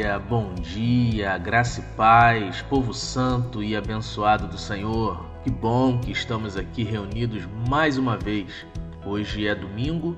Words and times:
dia, 0.00 0.18
bom 0.18 0.54
dia, 0.54 1.36
graça 1.36 1.80
e 1.80 1.82
paz, 1.94 2.62
povo 2.62 2.94
santo 2.94 3.62
e 3.62 3.76
abençoado 3.76 4.46
do 4.46 4.56
Senhor. 4.56 5.26
Que 5.44 5.50
bom 5.50 5.98
que 5.98 6.10
estamos 6.10 6.56
aqui 6.56 6.82
reunidos 6.82 7.46
mais 7.68 7.98
uma 7.98 8.16
vez. 8.16 8.64
Hoje 9.04 9.46
é 9.46 9.54
domingo, 9.54 10.16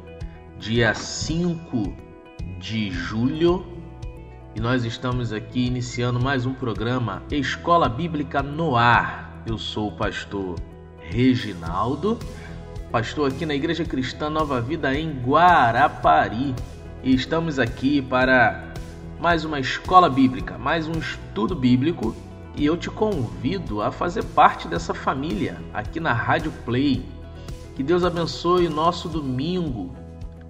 dia 0.57 0.95
5 0.95 1.97
de 2.61 2.93
julho, 2.93 3.67
e 4.55 4.61
nós 4.61 4.85
estamos 4.85 5.33
aqui 5.33 5.67
iniciando 5.67 6.21
mais 6.21 6.47
um 6.47 6.55
programa 6.55 7.21
Escola 7.29 7.89
Bíblica 7.89 8.41
no 8.41 8.77
Ar. 8.77 9.43
Eu 9.45 9.59
sou 9.59 9.89
o 9.89 9.97
pastor 9.97 10.61
Reginaldo, 11.01 12.21
pastor 12.93 13.33
aqui 13.33 13.45
na 13.45 13.57
Igreja 13.57 13.85
Cristã 13.85 14.31
Nova 14.31 14.61
Vida 14.61 14.95
em 14.95 15.11
Guarapari. 15.11 16.55
E 17.03 17.13
estamos 17.17 17.59
aqui 17.59 18.01
para 18.01 18.72
mais 19.23 19.45
uma 19.45 19.61
escola 19.61 20.11
bíblica, 20.11 20.59
mais 20.59 20.89
um 20.89 20.99
estudo 20.99 21.55
bíblico 21.55 22.13
e 22.57 22.67
eu 22.67 22.77
te 22.77 22.91
convido 22.91 23.81
a 23.81 23.93
fazer 23.93 24.25
parte 24.25 24.67
dessa 24.67 24.93
família 24.93 25.63
aqui 25.73 26.01
na 26.01 26.13
Rádio 26.13 26.53
Play. 26.65 27.05
Que 27.77 27.85
Deus 27.85 28.05
abençoe 28.05 28.69
nosso 28.69 29.09
domingo. 29.09 29.95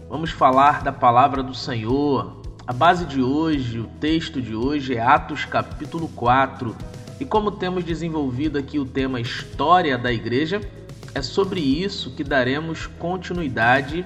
Vamos 0.09 0.31
falar 0.31 0.83
da 0.83 0.91
palavra 0.91 1.43
do 1.43 1.55
Senhor. 1.55 2.41
A 2.67 2.73
base 2.73 3.05
de 3.05 3.21
hoje, 3.21 3.79
o 3.79 3.85
texto 4.01 4.41
de 4.41 4.55
hoje 4.55 4.95
é 4.95 5.03
Atos 5.03 5.45
capítulo 5.45 6.09
4. 6.09 6.75
E 7.21 7.27
como 7.27 7.51
temos 7.51 7.85
desenvolvido 7.85 8.57
aqui 8.57 8.79
o 8.79 8.87
tema 8.87 9.21
História 9.21 9.99
da 9.99 10.11
Igreja, 10.11 10.63
é 11.15 11.21
sobre 11.21 11.61
isso 11.61 12.13
que 12.13 12.25
daremos 12.25 12.87
continuidade 12.87 14.03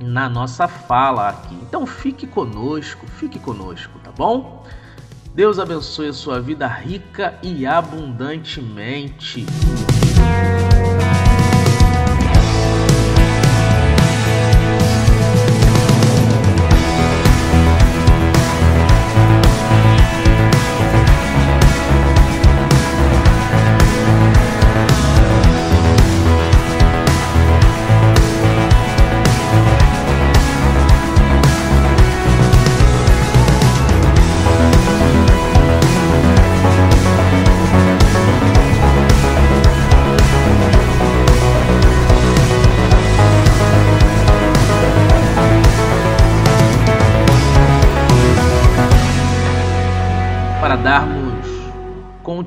na 0.00 0.28
nossa 0.28 0.68
fala 0.68 1.28
aqui. 1.28 1.54
Então 1.54 1.86
fique 1.86 2.26
conosco, 2.26 3.06
fique 3.06 3.38
conosco, 3.38 3.98
tá 4.02 4.10
bom? 4.10 4.64
Deus 5.34 5.58
abençoe 5.58 6.08
a 6.08 6.12
sua 6.12 6.40
vida 6.40 6.66
rica 6.66 7.38
e 7.42 7.66
abundantemente. 7.66 9.46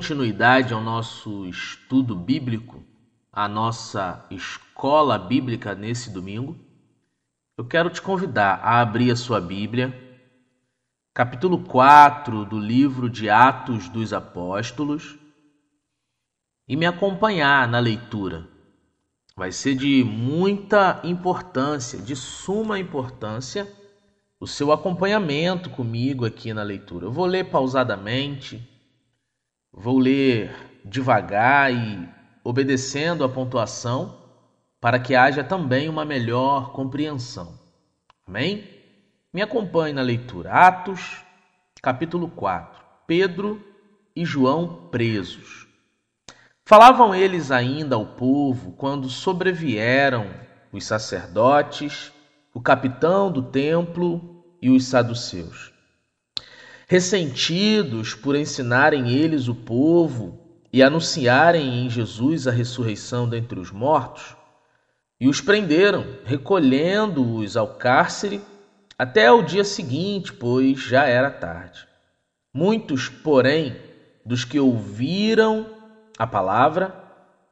Continuidade 0.02 0.74
ao 0.74 0.80
nosso 0.80 1.46
estudo 1.46 2.16
bíblico, 2.16 2.82
à 3.32 3.46
nossa 3.46 4.26
escola 4.32 5.16
bíblica 5.16 5.76
nesse 5.76 6.10
domingo, 6.10 6.58
eu 7.56 7.64
quero 7.64 7.88
te 7.88 8.02
convidar 8.02 8.54
a 8.64 8.80
abrir 8.80 9.12
a 9.12 9.16
sua 9.16 9.40
Bíblia, 9.40 9.96
capítulo 11.14 11.62
4 11.62 12.44
do 12.44 12.58
livro 12.58 13.08
de 13.08 13.30
Atos 13.30 13.88
dos 13.88 14.12
Apóstolos, 14.12 15.16
e 16.66 16.74
me 16.74 16.84
acompanhar 16.84 17.68
na 17.68 17.78
leitura. 17.78 18.48
Vai 19.36 19.52
ser 19.52 19.76
de 19.76 20.02
muita 20.02 21.00
importância, 21.04 22.00
de 22.00 22.16
suma 22.16 22.76
importância, 22.76 23.72
o 24.40 24.48
seu 24.48 24.72
acompanhamento 24.72 25.70
comigo 25.70 26.26
aqui 26.26 26.52
na 26.52 26.64
leitura. 26.64 27.06
Eu 27.06 27.12
vou 27.12 27.24
ler 27.24 27.50
pausadamente 27.52 28.71
Vou 29.74 29.98
ler 29.98 30.54
devagar 30.84 31.72
e 31.72 32.06
obedecendo 32.44 33.24
a 33.24 33.28
pontuação 33.28 34.20
para 34.78 34.98
que 34.98 35.14
haja 35.14 35.42
também 35.42 35.88
uma 35.88 36.04
melhor 36.04 36.72
compreensão. 36.72 37.58
Amém? 38.28 38.68
Me 39.32 39.40
acompanhe 39.40 39.94
na 39.94 40.02
leitura. 40.02 40.52
Atos, 40.52 41.22
capítulo 41.80 42.28
4. 42.28 42.84
Pedro 43.06 43.64
e 44.14 44.26
João 44.26 44.88
presos. 44.90 45.66
Falavam 46.66 47.14
eles 47.14 47.50
ainda 47.50 47.96
ao 47.96 48.04
povo 48.04 48.72
quando 48.72 49.08
sobrevieram 49.08 50.30
os 50.70 50.84
sacerdotes, 50.84 52.12
o 52.52 52.60
capitão 52.60 53.32
do 53.32 53.42
templo 53.42 54.44
e 54.60 54.68
os 54.68 54.84
saduceus 54.84 55.71
ressentidos 56.92 58.14
por 58.14 58.36
ensinarem 58.36 59.08
eles 59.08 59.48
o 59.48 59.54
povo 59.54 60.38
e 60.70 60.82
anunciarem 60.82 61.86
em 61.86 61.88
Jesus 61.88 62.46
a 62.46 62.50
ressurreição 62.50 63.26
dentre 63.26 63.58
os 63.58 63.70
mortos, 63.70 64.36
e 65.18 65.26
os 65.26 65.40
prenderam, 65.40 66.04
recolhendo-os 66.22 67.56
ao 67.56 67.76
cárcere 67.76 68.42
até 68.98 69.32
o 69.32 69.42
dia 69.42 69.64
seguinte, 69.64 70.34
pois 70.34 70.80
já 70.80 71.06
era 71.06 71.30
tarde. 71.30 71.88
Muitos, 72.52 73.08
porém, 73.08 73.74
dos 74.22 74.44
que 74.44 74.60
ouviram 74.60 75.66
a 76.18 76.26
palavra, 76.26 76.94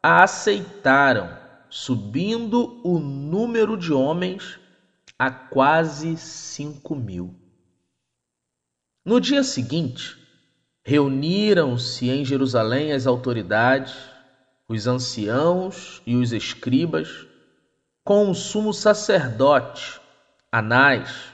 a 0.03 0.23
aceitaram, 0.23 1.31
subindo 1.71 2.79
o 2.85 2.99
número 2.99 3.75
de 3.79 3.91
homens 3.91 4.61
a 5.19 5.31
quase 5.31 6.19
cinco 6.19 6.95
mil. 6.95 7.40
No 9.03 9.19
dia 9.19 9.43
seguinte, 9.43 10.19
reuniram-se 10.85 12.11
em 12.11 12.23
Jerusalém 12.23 12.93
as 12.93 13.07
autoridades, 13.07 13.97
os 14.69 14.87
anciãos 14.87 16.03
e 16.07 16.17
os 16.17 16.35
escribas, 16.35 17.27
com 18.05 18.31
o 18.31 18.35
sumo 18.35 18.75
sacerdote, 18.75 19.99
Anás, 20.53 21.33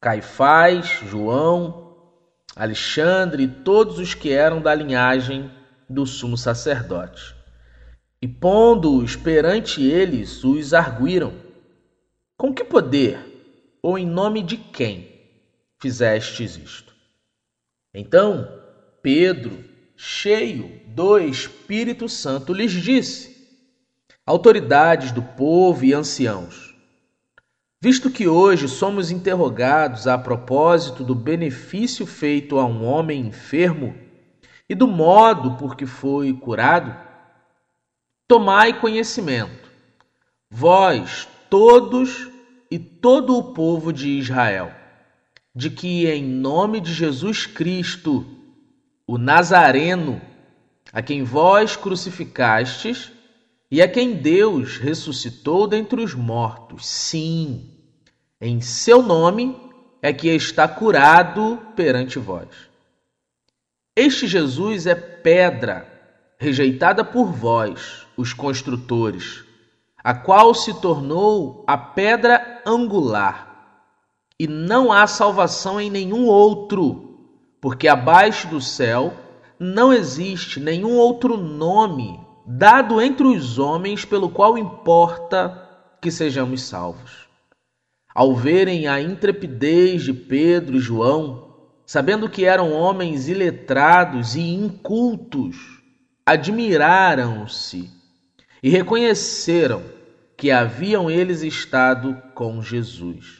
Caifás, 0.00 0.86
João, 1.08 1.96
Alexandre 2.56 3.44
e 3.44 3.48
todos 3.48 4.00
os 4.00 4.12
que 4.14 4.32
eram 4.32 4.60
da 4.60 4.74
linhagem 4.74 5.48
do 5.88 6.04
sumo 6.04 6.36
sacerdote. 6.36 7.36
E 8.20 8.26
pondo-os 8.26 9.14
perante 9.14 9.80
eles, 9.80 10.42
os 10.42 10.74
arguíram: 10.74 11.34
Com 12.36 12.52
que 12.52 12.64
poder 12.64 13.78
ou 13.80 13.96
em 13.96 14.04
nome 14.04 14.42
de 14.42 14.56
quem 14.56 15.17
fizestes 15.78 16.56
isto. 16.56 16.94
Então 17.94 18.58
Pedro, 19.02 19.64
cheio 19.96 20.80
do 20.86 21.18
Espírito 21.18 22.08
Santo, 22.08 22.52
lhes 22.52 22.72
disse: 22.72 23.36
Autoridades 24.26 25.12
do 25.12 25.22
povo 25.22 25.84
e 25.84 25.94
anciãos, 25.94 26.74
visto 27.80 28.10
que 28.10 28.26
hoje 28.26 28.68
somos 28.68 29.10
interrogados 29.10 30.06
a 30.06 30.18
propósito 30.18 31.04
do 31.04 31.14
benefício 31.14 32.06
feito 32.06 32.58
a 32.58 32.66
um 32.66 32.84
homem 32.84 33.26
enfermo 33.26 33.94
e 34.68 34.74
do 34.74 34.86
modo 34.86 35.56
por 35.56 35.76
que 35.76 35.86
foi 35.86 36.32
curado, 36.32 36.94
tomai 38.26 38.78
conhecimento, 38.78 39.70
vós 40.50 41.26
todos 41.48 42.28
e 42.70 42.78
todo 42.78 43.38
o 43.38 43.54
povo 43.54 43.92
de 43.92 44.10
Israel 44.18 44.77
de 45.58 45.70
que, 45.70 46.06
em 46.06 46.22
nome 46.22 46.80
de 46.80 46.94
Jesus 46.94 47.44
Cristo, 47.44 48.24
o 49.04 49.18
Nazareno, 49.18 50.22
a 50.92 51.02
quem 51.02 51.24
vós 51.24 51.74
crucificastes 51.74 53.10
e 53.68 53.82
a 53.82 53.88
quem 53.88 54.14
Deus 54.14 54.76
ressuscitou 54.76 55.66
dentre 55.66 56.00
os 56.00 56.14
mortos, 56.14 56.86
sim, 56.86 57.72
em 58.40 58.60
seu 58.60 59.02
nome 59.02 59.56
é 60.00 60.12
que 60.12 60.28
está 60.28 60.68
curado 60.68 61.60
perante 61.74 62.20
vós. 62.20 62.46
Este 63.96 64.28
Jesus 64.28 64.86
é 64.86 64.94
pedra 64.94 65.92
rejeitada 66.38 67.04
por 67.04 67.32
vós, 67.32 68.06
os 68.16 68.32
construtores, 68.32 69.42
a 70.04 70.14
qual 70.14 70.54
se 70.54 70.80
tornou 70.80 71.64
a 71.66 71.76
pedra 71.76 72.62
angular 72.64 73.47
e 74.38 74.46
não 74.46 74.92
há 74.92 75.06
salvação 75.06 75.80
em 75.80 75.90
nenhum 75.90 76.26
outro, 76.26 77.18
porque 77.60 77.88
abaixo 77.88 78.48
do 78.48 78.60
céu 78.60 79.12
não 79.58 79.92
existe 79.92 80.60
nenhum 80.60 80.96
outro 80.96 81.36
nome 81.36 82.20
dado 82.46 83.00
entre 83.00 83.26
os 83.26 83.58
homens 83.58 84.04
pelo 84.04 84.30
qual 84.30 84.56
importa 84.56 85.68
que 86.00 86.10
sejamos 86.10 86.62
salvos. 86.62 87.28
Ao 88.14 88.34
verem 88.34 88.86
a 88.86 89.00
intrepidez 89.00 90.02
de 90.02 90.12
Pedro 90.12 90.76
e 90.76 90.80
João 90.80 91.48
sabendo 91.88 92.28
que 92.28 92.44
eram 92.44 92.70
homens 92.70 93.28
iletrados 93.28 94.36
e 94.36 94.42
incultos, 94.42 95.56
admiraram-se 96.26 97.90
e 98.62 98.68
reconheceram 98.68 99.82
que 100.36 100.50
haviam 100.50 101.10
eles 101.10 101.40
estado 101.40 102.22
com 102.34 102.60
Jesus. 102.60 103.37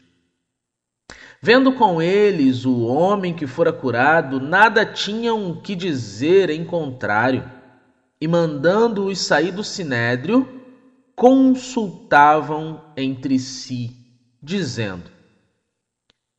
Vendo 1.41 1.73
com 1.73 2.03
eles 2.03 2.65
o 2.65 2.81
homem 2.85 3.33
que 3.33 3.47
fora 3.47 3.73
curado, 3.73 4.41
nada 4.41 4.85
tinham 4.85 5.55
que 5.61 5.77
dizer 5.77 6.51
em 6.51 6.65
contrário, 6.65 7.49
e 8.21 8.27
mandando-os 8.27 9.21
sair 9.21 9.53
do 9.53 9.63
sinédrio, 9.63 10.49
consultavam 11.15 12.83
entre 12.97 13.39
si, 13.39 13.97
dizendo: 14.43 15.11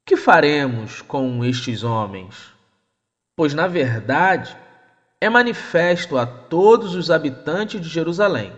Que 0.05 0.17
faremos 0.17 1.01
com 1.01 1.45
estes 1.45 1.83
homens? 1.83 2.35
Pois, 3.35 3.53
na 3.53 3.67
verdade, 3.67 4.57
é 5.21 5.29
manifesto 5.29 6.17
a 6.17 6.25
todos 6.25 6.93
os 6.95 7.09
habitantes 7.09 7.79
de 7.79 7.87
Jerusalém 7.87 8.51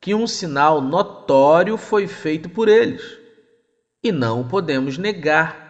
que 0.00 0.14
um 0.14 0.26
sinal 0.26 0.80
notório 0.80 1.76
foi 1.76 2.06
feito 2.06 2.48
por 2.48 2.68
eles, 2.68 3.18
e 4.02 4.12
não 4.12 4.42
o 4.42 4.48
podemos 4.48 4.96
negar. 4.96 5.65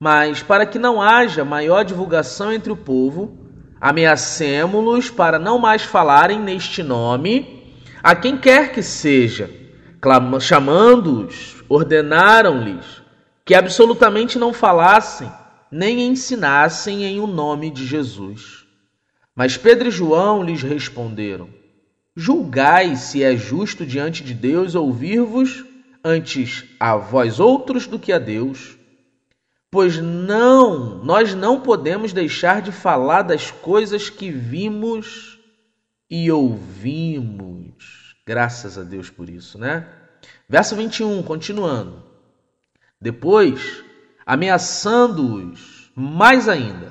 Mas, 0.00 0.42
para 0.42 0.66
que 0.66 0.78
não 0.78 1.00
haja 1.00 1.44
maior 1.44 1.84
divulgação 1.84 2.52
entre 2.52 2.70
o 2.70 2.76
povo, 2.76 3.38
ameacemo-los 3.80 5.10
para 5.10 5.38
não 5.38 5.58
mais 5.58 5.82
falarem 5.82 6.38
neste 6.38 6.82
nome 6.82 7.74
a 8.02 8.14
quem 8.14 8.36
quer 8.36 8.72
que 8.72 8.82
seja. 8.82 9.50
Chamando-os, 10.40 11.64
ordenaram-lhes 11.68 13.02
que 13.44 13.54
absolutamente 13.54 14.38
não 14.38 14.52
falassem 14.52 15.30
nem 15.70 16.06
ensinassem 16.06 17.04
em 17.04 17.20
o 17.20 17.26
nome 17.26 17.70
de 17.70 17.84
Jesus. 17.84 18.64
Mas 19.34 19.56
Pedro 19.56 19.88
e 19.88 19.90
João 19.90 20.42
lhes 20.42 20.62
responderam: 20.62 21.48
Julgai 22.14 22.96
se 22.96 23.22
é 23.22 23.36
justo 23.36 23.84
diante 23.84 24.22
de 24.22 24.32
Deus 24.32 24.74
ouvir-vos 24.74 25.64
antes 26.04 26.64
a 26.78 26.96
vós 26.96 27.40
outros 27.40 27.86
do 27.86 27.98
que 27.98 28.12
a 28.12 28.18
Deus. 28.18 28.75
Pois 29.76 29.98
não, 29.98 31.04
nós 31.04 31.34
não 31.34 31.60
podemos 31.60 32.10
deixar 32.10 32.62
de 32.62 32.72
falar 32.72 33.20
das 33.20 33.50
coisas 33.50 34.08
que 34.08 34.30
vimos 34.30 35.38
e 36.08 36.32
ouvimos. 36.32 38.16
Graças 38.26 38.78
a 38.78 38.82
Deus 38.82 39.10
por 39.10 39.28
isso, 39.28 39.58
né? 39.58 39.86
Verso 40.48 40.74
21, 40.74 41.22
continuando. 41.22 42.02
Depois, 42.98 43.84
ameaçando-os 44.24 45.92
mais 45.94 46.48
ainda, 46.48 46.90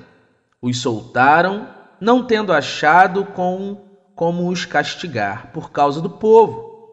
os 0.61 0.79
soltaram, 0.79 1.67
não 1.99 2.23
tendo 2.23 2.53
achado 2.53 3.25
com 3.25 3.83
como 4.13 4.47
os 4.47 4.63
castigar 4.63 5.51
por 5.51 5.71
causa 5.71 5.99
do 5.99 6.09
povo, 6.11 6.87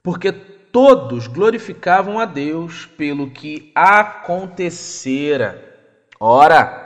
porque 0.00 0.30
todos 0.74 1.28
glorificavam 1.28 2.18
a 2.18 2.24
Deus 2.24 2.84
pelo 2.84 3.30
que 3.30 3.70
acontecera. 3.76 5.62
Ora, 6.18 6.82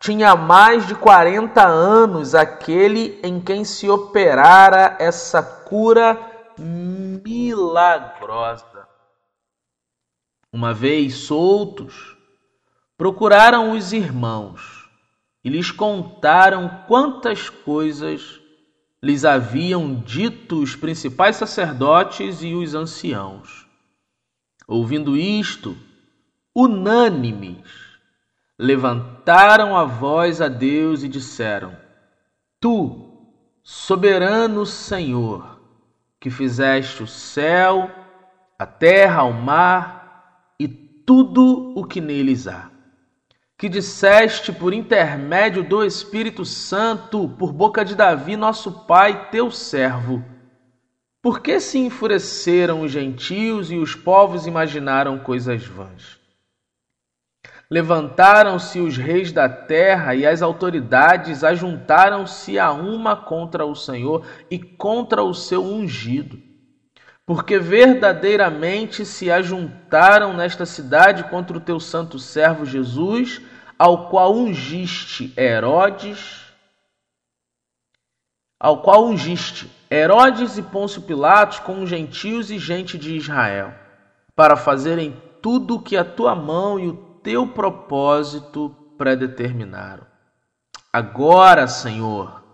tinha 0.00 0.34
mais 0.34 0.84
de 0.88 0.96
40 0.96 1.64
anos 1.64 2.34
aquele 2.34 3.20
em 3.22 3.40
quem 3.40 3.64
se 3.64 3.88
operara 3.88 4.96
essa 4.98 5.40
cura 5.40 6.18
milagrosa. 7.22 8.88
Uma 10.52 10.74
vez 10.74 11.14
soltos, 11.18 12.16
procuraram 12.98 13.70
os 13.70 13.92
irmãos 13.92 14.90
e 15.44 15.48
lhes 15.48 15.70
contaram 15.70 16.82
quantas 16.88 17.48
coisas 17.48 18.39
lhes 19.02 19.24
haviam 19.24 19.94
dito 19.94 20.62
os 20.62 20.76
principais 20.76 21.36
sacerdotes 21.36 22.42
e 22.42 22.54
os 22.54 22.74
anciãos. 22.74 23.66
Ouvindo 24.66 25.16
isto, 25.16 25.76
unânimes, 26.54 27.64
levantaram 28.58 29.76
a 29.76 29.84
voz 29.84 30.40
a 30.40 30.48
Deus 30.48 31.02
e 31.02 31.08
disseram: 31.08 31.76
Tu, 32.60 33.28
soberano 33.62 34.66
Senhor, 34.66 35.60
que 36.20 36.30
fizeste 36.30 37.02
o 37.02 37.06
céu, 37.06 37.90
a 38.58 38.66
terra, 38.66 39.24
o 39.24 39.32
mar 39.32 40.52
e 40.58 40.68
tudo 40.68 41.72
o 41.76 41.84
que 41.84 42.00
neles 42.00 42.46
há 42.46 42.69
que 43.60 43.68
disseste 43.68 44.54
por 44.54 44.72
intermédio 44.72 45.62
do 45.62 45.84
Espírito 45.84 46.46
Santo, 46.46 47.28
por 47.28 47.52
boca 47.52 47.84
de 47.84 47.94
Davi, 47.94 48.34
nosso 48.34 48.86
pai, 48.86 49.28
teu 49.30 49.50
servo. 49.50 50.24
Por 51.20 51.40
que 51.40 51.60
se 51.60 51.78
enfureceram 51.78 52.80
os 52.80 52.90
gentios 52.90 53.70
e 53.70 53.76
os 53.76 53.94
povos 53.94 54.46
imaginaram 54.46 55.18
coisas 55.18 55.62
vãs? 55.62 56.18
Levantaram-se 57.70 58.80
os 58.80 58.96
reis 58.96 59.30
da 59.30 59.46
terra 59.46 60.14
e 60.14 60.26
as 60.26 60.40
autoridades 60.40 61.44
ajuntaram-se 61.44 62.58
a 62.58 62.72
uma 62.72 63.14
contra 63.14 63.66
o 63.66 63.76
Senhor 63.76 64.24
e 64.50 64.58
contra 64.58 65.22
o 65.22 65.34
seu 65.34 65.62
ungido. 65.62 66.38
Porque 67.26 67.58
verdadeiramente 67.58 69.04
se 69.04 69.30
ajuntaram 69.30 70.32
nesta 70.32 70.64
cidade 70.64 71.24
contra 71.24 71.58
o 71.58 71.60
teu 71.60 71.78
santo 71.78 72.18
servo 72.18 72.64
Jesus, 72.64 73.40
ao 73.80 74.08
qual 74.10 74.34
ungiste 74.34 75.32
Herodes, 75.38 76.42
ao 78.60 78.82
qual 78.82 79.06
ungiste 79.06 79.70
Herodes 79.90 80.58
e 80.58 80.62
Pôncio 80.62 81.00
Pilatos 81.00 81.60
com 81.60 81.86
gentios 81.86 82.50
e 82.50 82.58
gente 82.58 82.98
de 82.98 83.16
Israel, 83.16 83.72
para 84.36 84.54
fazerem 84.54 85.16
tudo 85.40 85.76
o 85.76 85.82
que 85.82 85.96
a 85.96 86.04
tua 86.04 86.34
mão 86.34 86.78
e 86.78 86.88
o 86.88 86.96
teu 87.22 87.46
propósito 87.46 88.68
predeterminaram. 88.98 90.06
Agora, 90.92 91.66
Senhor, 91.66 92.44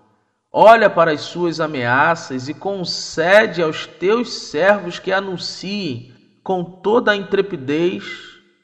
olha 0.52 0.88
para 0.88 1.10
as 1.10 1.22
suas 1.22 1.58
ameaças 1.58 2.48
e 2.48 2.54
concede 2.54 3.60
aos 3.60 3.84
teus 3.84 4.32
servos 4.32 5.00
que 5.00 5.12
anunciem 5.12 6.14
com 6.44 6.62
toda 6.62 7.10
a 7.10 7.16
intrepidez 7.16 8.04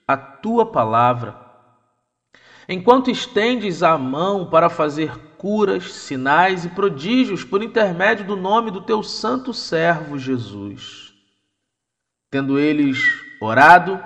a 0.07 0.17
tua 0.17 0.65
palavra 0.65 1.42
enquanto 2.69 3.11
estendes 3.11 3.83
a 3.83 3.97
mão 3.99 4.49
para 4.49 4.71
fazer 4.71 5.17
curas, 5.37 5.93
sinais 5.93 6.65
e 6.65 6.69
prodígios 6.69 7.45
por 7.45 7.63
intermédio 7.63 8.27
do 8.27 8.37
nome 8.37 8.71
do 8.71 8.81
teu 8.81 9.03
santo 9.03 9.53
servo 9.53 10.19
Jesus. 10.19 11.13
Tendo 12.31 12.59
eles 12.59 12.99
orado, 13.41 14.03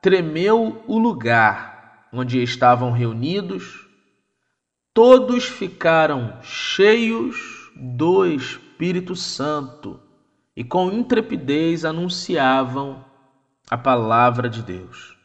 tremeu 0.00 0.82
o 0.86 0.98
lugar 0.98 2.08
onde 2.12 2.42
estavam 2.42 2.90
reunidos, 2.90 3.86
todos 4.92 5.44
ficaram 5.44 6.38
cheios 6.42 7.70
do 7.76 8.26
Espírito 8.26 9.14
Santo 9.14 10.00
e 10.56 10.64
com 10.64 10.90
intrepidez 10.90 11.84
anunciavam 11.84 13.04
a 13.70 13.78
palavra 13.78 14.48
de 14.48 14.62
Deus. 14.62 15.19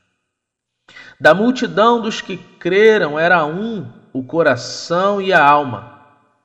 Da 1.19 1.33
multidão 1.33 2.01
dos 2.01 2.21
que 2.21 2.37
creram 2.37 3.17
era 3.17 3.45
um 3.45 3.87
o 4.11 4.23
coração 4.23 5.21
e 5.21 5.33
a 5.33 5.43
alma. 5.43 5.95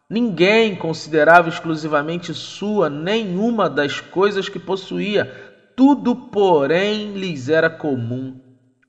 Ninguém 0.09 0.75
considerava 0.75 1.49
exclusivamente 1.49 2.35
sua 2.35 2.91
nenhuma 2.91 3.71
das 3.71 4.01
coisas 4.01 4.49
que 4.49 4.59
possuía, 4.59 5.33
tudo, 5.77 6.17
porém, 6.17 7.13
lhes 7.13 7.49
era 7.49 7.71
comum. 7.71 8.41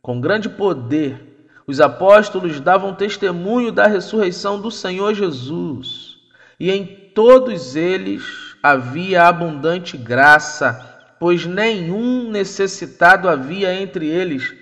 Com 0.02 0.20
grande 0.20 0.50
poder, 0.50 1.48
os 1.68 1.80
apóstolos 1.80 2.60
davam 2.60 2.96
testemunho 2.96 3.72
da 3.72 3.86
ressurreição 3.86 4.60
do 4.60 4.72
Senhor 4.72 5.14
Jesus, 5.14 6.18
e 6.60 6.72
em 6.72 6.86
todos 7.14 7.76
eles 7.76 8.24
havia 8.64 9.28
abundante 9.28 9.96
graça, 9.96 11.14
pois 11.20 11.46
nenhum 11.46 12.32
necessitado 12.32 13.30
havia 13.30 13.74
entre 13.74 14.08
eles 14.08 14.61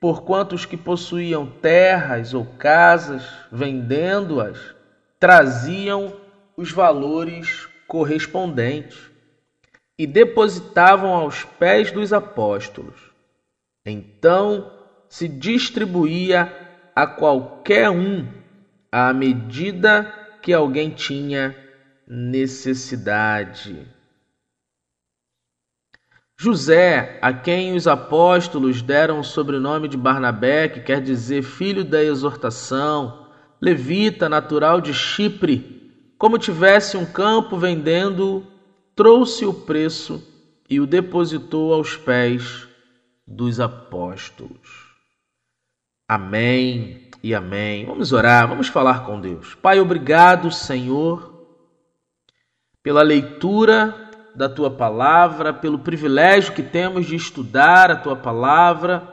porquanto 0.00 0.54
os 0.54 0.64
que 0.64 0.76
possuíam 0.76 1.46
terras 1.46 2.34
ou 2.34 2.44
casas, 2.44 3.24
vendendo-as, 3.50 4.58
traziam 5.18 6.12
os 6.56 6.70
valores 6.70 7.68
correspondentes 7.86 9.10
e 9.98 10.06
depositavam 10.06 11.12
aos 11.12 11.44
pés 11.44 11.90
dos 11.90 12.12
apóstolos. 12.12 13.12
Então 13.84 14.70
se 15.08 15.26
distribuía 15.26 16.52
a 16.94 17.06
qualquer 17.06 17.90
um 17.90 18.26
à 18.92 19.12
medida 19.12 20.12
que 20.42 20.52
alguém 20.52 20.90
tinha 20.90 21.56
necessidade. 22.06 23.86
José, 26.40 27.18
a 27.20 27.32
quem 27.32 27.74
os 27.74 27.88
apóstolos 27.88 28.80
deram 28.80 29.18
o 29.18 29.24
sobrenome 29.24 29.88
de 29.88 29.96
Barnabé, 29.96 30.68
que 30.68 30.78
quer 30.78 31.00
dizer 31.00 31.42
filho 31.42 31.84
da 31.84 32.00
exortação, 32.00 33.26
levita, 33.60 34.28
natural 34.28 34.80
de 34.80 34.94
Chipre, 34.94 36.14
como 36.16 36.38
tivesse 36.38 36.96
um 36.96 37.04
campo 37.04 37.58
vendendo, 37.58 38.46
trouxe 38.94 39.44
o 39.44 39.52
preço 39.52 40.22
e 40.70 40.78
o 40.78 40.86
depositou 40.86 41.74
aos 41.74 41.96
pés 41.96 42.68
dos 43.26 43.58
apóstolos. 43.58 44.94
Amém 46.06 47.10
e 47.20 47.34
amém. 47.34 47.84
Vamos 47.84 48.12
orar, 48.12 48.46
vamos 48.46 48.68
falar 48.68 49.04
com 49.04 49.20
Deus. 49.20 49.56
Pai, 49.56 49.80
obrigado, 49.80 50.52
Senhor, 50.52 51.48
pela 52.80 53.02
leitura 53.02 54.07
da 54.38 54.48
tua 54.48 54.70
palavra, 54.70 55.52
pelo 55.52 55.80
privilégio 55.80 56.54
que 56.54 56.62
temos 56.62 57.06
de 57.06 57.16
estudar 57.16 57.90
a 57.90 57.96
tua 57.96 58.14
palavra, 58.14 59.12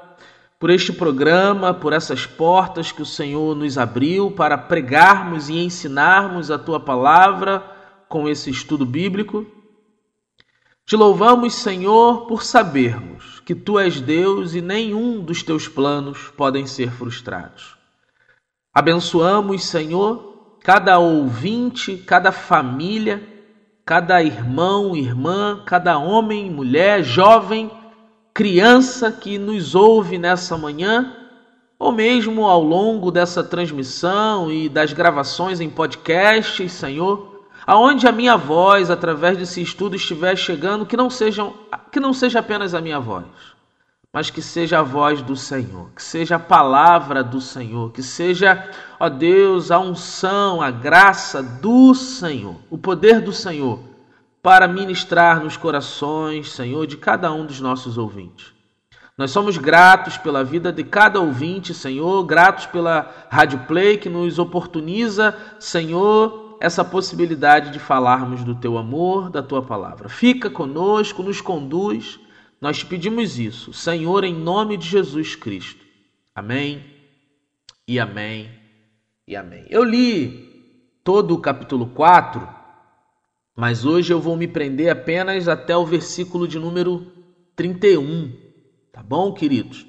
por 0.60 0.70
este 0.70 0.94
programa, 0.94 1.74
por 1.74 1.94
essas 1.94 2.27
portas 2.27 2.91
que 2.91 3.01
o 3.01 3.05
Senhor 3.05 3.55
nos 3.55 3.75
abriu 3.75 4.29
para 4.29 4.55
pregarmos 4.55 5.50
e 5.50 5.58
ensinarmos 5.58 6.51
a 6.51 6.60
tua 6.60 6.79
palavra 6.79 7.63
com 8.08 8.29
esse 8.29 8.51
estudo 8.51 8.86
bíblico. 8.86 9.48
Te 10.86 10.96
louvamos, 10.96 11.55
Senhor, 11.55 12.27
por 12.27 12.44
sabermos 12.44 13.39
que 13.39 13.55
tu 13.55 13.79
és 13.79 14.00
Deus 14.00 14.53
e 14.53 14.62
nenhum 14.62 15.22
dos 15.22 15.41
teus 15.41 15.67
planos 15.67 16.32
podem 16.38 16.67
ser 16.67 16.91
frustrados. 16.91 17.75
Abençoamos, 18.72 19.63
Senhor, 19.63 20.58
cada 20.62 21.00
ouvinte, 21.00 21.98
cada 21.98 22.32
família 22.32 23.35
cada 23.86 24.24
irmão, 24.24 24.96
irmã, 24.96 25.62
cada 25.63 26.00
homem, 26.00 26.50
mulher, 26.50 27.04
jovem, 27.04 27.70
criança 28.34 29.12
que 29.12 29.38
nos 29.38 29.75
ouve 29.75 30.18
nessa 30.18 30.58
manhã, 30.58 31.15
ou 31.77 31.92
mesmo 31.92 32.46
ao 32.46 32.63
longo 32.63 33.12
dessa 33.12 33.44
transmissão 33.44 34.51
e 34.51 34.68
das 34.68 34.92
gravações 34.92 35.62
em 35.62 35.70
podcasts, 35.70 36.72
Senhor, 36.72 37.46
aonde 37.68 38.08
a 38.08 38.12
minha 38.12 38.36
voz, 38.36 38.89
através 38.89 39.38
desse 39.38 39.62
estudo, 39.62 39.96
estiver 39.96 40.36
chegando, 40.36 40.86
que 40.86 40.98
não, 40.98 41.10
sejam, 41.10 41.54
que 41.92 42.00
não 42.00 42.12
seja 42.12 42.39
apenas 42.39 42.74
a 42.74 42.82
minha 42.82 43.00
voz, 43.00 43.25
mas 44.15 44.29
que 44.29 44.41
seja 44.41 44.79
a 44.79 44.81
voz 44.81 45.22
do 45.22 45.36
Senhor, 45.36 45.89
que 45.93 46.01
seja 46.01 46.38
a 46.38 46.39
palavra 46.39 47.22
do 47.22 47.41
Senhor, 47.41 47.91
que 47.91 48.01
seja, 48.01 48.65
ó 48.98 49.10
Deus, 49.10 49.72
a 49.72 49.77
unção, 49.77 50.62
a 50.62 50.72
graça 50.72 51.43
do 51.43 51.93
Senhor, 51.93 52.55
o 52.69 52.77
poder 52.77 53.19
do 53.19 53.34
Senhor 53.34 53.77
para 54.41 54.69
ministrar 54.69 55.43
nos 55.43 55.57
corações, 55.57 56.50
Senhor, 56.50 56.88
de 56.88 56.95
cada 56.95 57.29
um 57.34 57.45
dos 57.45 57.60
nossos 57.60 57.98
ouvintes. 57.98 58.53
Nós 59.17 59.31
somos 59.31 59.57
gratos 59.57 60.15
pela 60.15 60.45
vida 60.45 60.72
de 60.72 60.86
cada 60.86 61.19
ouvinte, 61.19 61.74
Senhor, 61.74 62.24
gratos 62.24 62.67
pela 62.67 63.12
Rádio 63.29 63.60
Play 63.67 63.98
que 63.98 64.07
nos 64.07 64.39
oportuniza, 64.39 65.36
Senhor, 65.60 66.57
essa 66.62 66.86
possibilidade 66.86 67.69
de 67.69 67.79
falarmos 67.79 68.45
do 68.45 68.55
teu 68.55 68.77
amor, 68.77 69.29
da 69.29 69.43
tua 69.43 69.62
palavra. 69.62 70.07
Fica 70.07 70.50
conosco, 70.50 71.22
nos 71.22 71.41
conduz 71.41 72.17
nós 72.59 72.79
te 72.79 72.85
pedimos 72.85 73.38
isso, 73.38 73.74
Senhor, 73.74 74.24
em 74.24 74.33
nome 74.33 74.77
de 74.77 74.88
Jesus 74.88 75.35
Cristo. 75.35 75.85
Amém 76.33 76.83
e 77.88 78.00
amém 78.00 78.50
e 79.27 79.35
amém. 79.35 79.65
Eu 79.69 79.83
li 79.83 80.45
todo 81.03 81.35
o 81.35 81.39
capítulo 81.41 81.88
4, 81.88 82.47
mas 83.55 83.85
hoje 83.85 84.12
eu 84.12 84.19
vou 84.19 84.35
me 84.35 84.47
prender 84.47 84.89
apenas 84.89 85.47
até 85.47 85.75
o 85.75 85.85
versículo 85.85 86.47
de 86.47 86.57
número 86.57 87.12
31, 87.55 88.33
tá 88.91 89.03
bom, 89.03 89.33
queridos? 89.33 89.85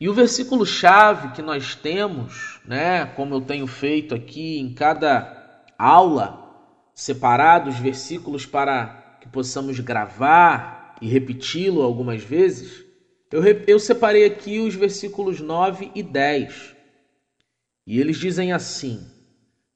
E 0.00 0.08
o 0.08 0.14
versículo 0.14 0.64
chave 0.64 1.32
que 1.32 1.42
nós 1.42 1.74
temos, 1.74 2.60
né, 2.64 3.04
como 3.04 3.34
eu 3.34 3.40
tenho 3.40 3.66
feito 3.66 4.14
aqui 4.14 4.58
em 4.58 4.72
cada 4.72 5.64
aula, 5.76 6.48
separado 6.94 7.68
os 7.68 7.78
versículos 7.78 8.46
para 8.46 9.18
que 9.20 9.28
possamos 9.28 9.78
gravar 9.80 10.77
e 11.00 11.08
repeti-lo 11.08 11.82
algumas 11.82 12.22
vezes, 12.22 12.84
eu, 13.30 13.42
eu 13.66 13.78
separei 13.78 14.24
aqui 14.24 14.58
os 14.58 14.74
versículos 14.74 15.40
9 15.40 15.90
e 15.94 16.02
10. 16.02 16.74
E 17.86 18.00
eles 18.00 18.16
dizem 18.16 18.52
assim: 18.52 19.06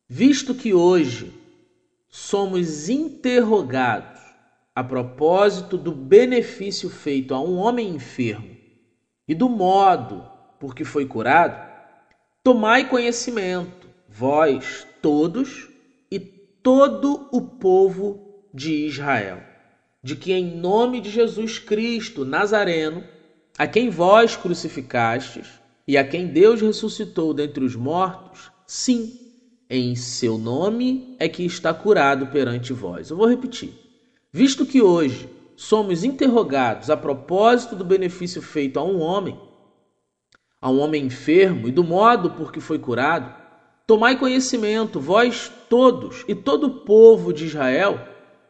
Visto 0.08 0.54
que 0.54 0.72
hoje 0.72 1.32
somos 2.08 2.88
interrogados 2.88 4.20
a 4.74 4.82
propósito 4.82 5.76
do 5.76 5.92
benefício 5.92 6.88
feito 6.88 7.34
a 7.34 7.40
um 7.40 7.56
homem 7.56 7.94
enfermo 7.94 8.56
e 9.28 9.34
do 9.34 9.48
modo 9.48 10.26
por 10.58 10.74
que 10.74 10.84
foi 10.84 11.06
curado, 11.06 11.70
tomai 12.42 12.88
conhecimento, 12.88 13.88
vós 14.08 14.86
todos 15.00 15.68
e 16.10 16.18
todo 16.18 17.28
o 17.30 17.40
povo 17.40 18.46
de 18.52 18.86
Israel 18.86 19.51
de 20.02 20.16
que, 20.16 20.32
em 20.32 20.56
nome 20.56 21.00
de 21.00 21.10
Jesus 21.10 21.58
Cristo 21.58 22.24
Nazareno, 22.24 23.04
a 23.56 23.66
quem 23.66 23.88
vós 23.88 24.36
crucificastes 24.36 25.46
e 25.86 25.96
a 25.96 26.04
quem 26.04 26.26
Deus 26.26 26.60
ressuscitou 26.60 27.32
dentre 27.32 27.64
os 27.64 27.76
mortos, 27.76 28.50
sim, 28.66 29.18
em 29.70 29.94
seu 29.94 30.36
nome 30.36 31.16
é 31.18 31.28
que 31.28 31.44
está 31.44 31.72
curado 31.72 32.26
perante 32.26 32.72
vós. 32.72 33.10
Eu 33.10 33.16
vou 33.16 33.28
repetir. 33.28 33.72
Visto 34.32 34.66
que 34.66 34.82
hoje 34.82 35.28
somos 35.56 36.04
interrogados 36.04 36.90
a 36.90 36.96
propósito 36.96 37.76
do 37.76 37.84
benefício 37.84 38.42
feito 38.42 38.78
a 38.78 38.84
um 38.84 39.00
homem, 39.00 39.38
a 40.60 40.70
um 40.70 40.80
homem 40.80 41.04
enfermo 41.04 41.68
e 41.68 41.72
do 41.72 41.84
modo 41.84 42.30
por 42.30 42.52
que 42.52 42.60
foi 42.60 42.78
curado, 42.78 43.34
tomai 43.86 44.18
conhecimento, 44.18 44.98
vós 44.98 45.50
todos 45.68 46.24
e 46.26 46.34
todo 46.34 46.66
o 46.66 46.80
povo 46.80 47.32
de 47.32 47.46
Israel, 47.46 48.00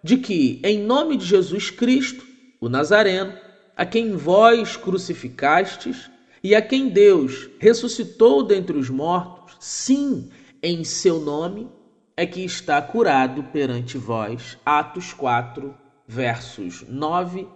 de 0.03 0.17
que, 0.17 0.61
em 0.65 0.81
nome 0.81 1.17
de 1.17 1.25
Jesus 1.25 1.71
Cristo, 1.71 2.27
o 2.61 2.69
Nazareno, 2.69 3.33
a 3.77 3.87
quem 3.87 4.17
vós 4.17 4.77
crucificastes 4.77 6.11
e 6.43 6.55
a 6.55 6.63
quem 6.63 6.89
Deus 6.89 7.49
ressuscitou 7.59 8.43
dentre 8.43 8.77
os 8.77 8.91
mortos, 8.91 9.57
sim, 9.61 10.29
em 10.63 10.85
seu 10.85 11.21
nome 11.21 11.69
é 12.17 12.27
que 12.27 12.45
está 12.45 12.81
curado 12.83 13.45
perante 13.45 13.97
vós. 13.97 14.59
Atos 14.65 15.13
4, 15.13 15.75
versos 16.07 16.85
9 16.89 17.49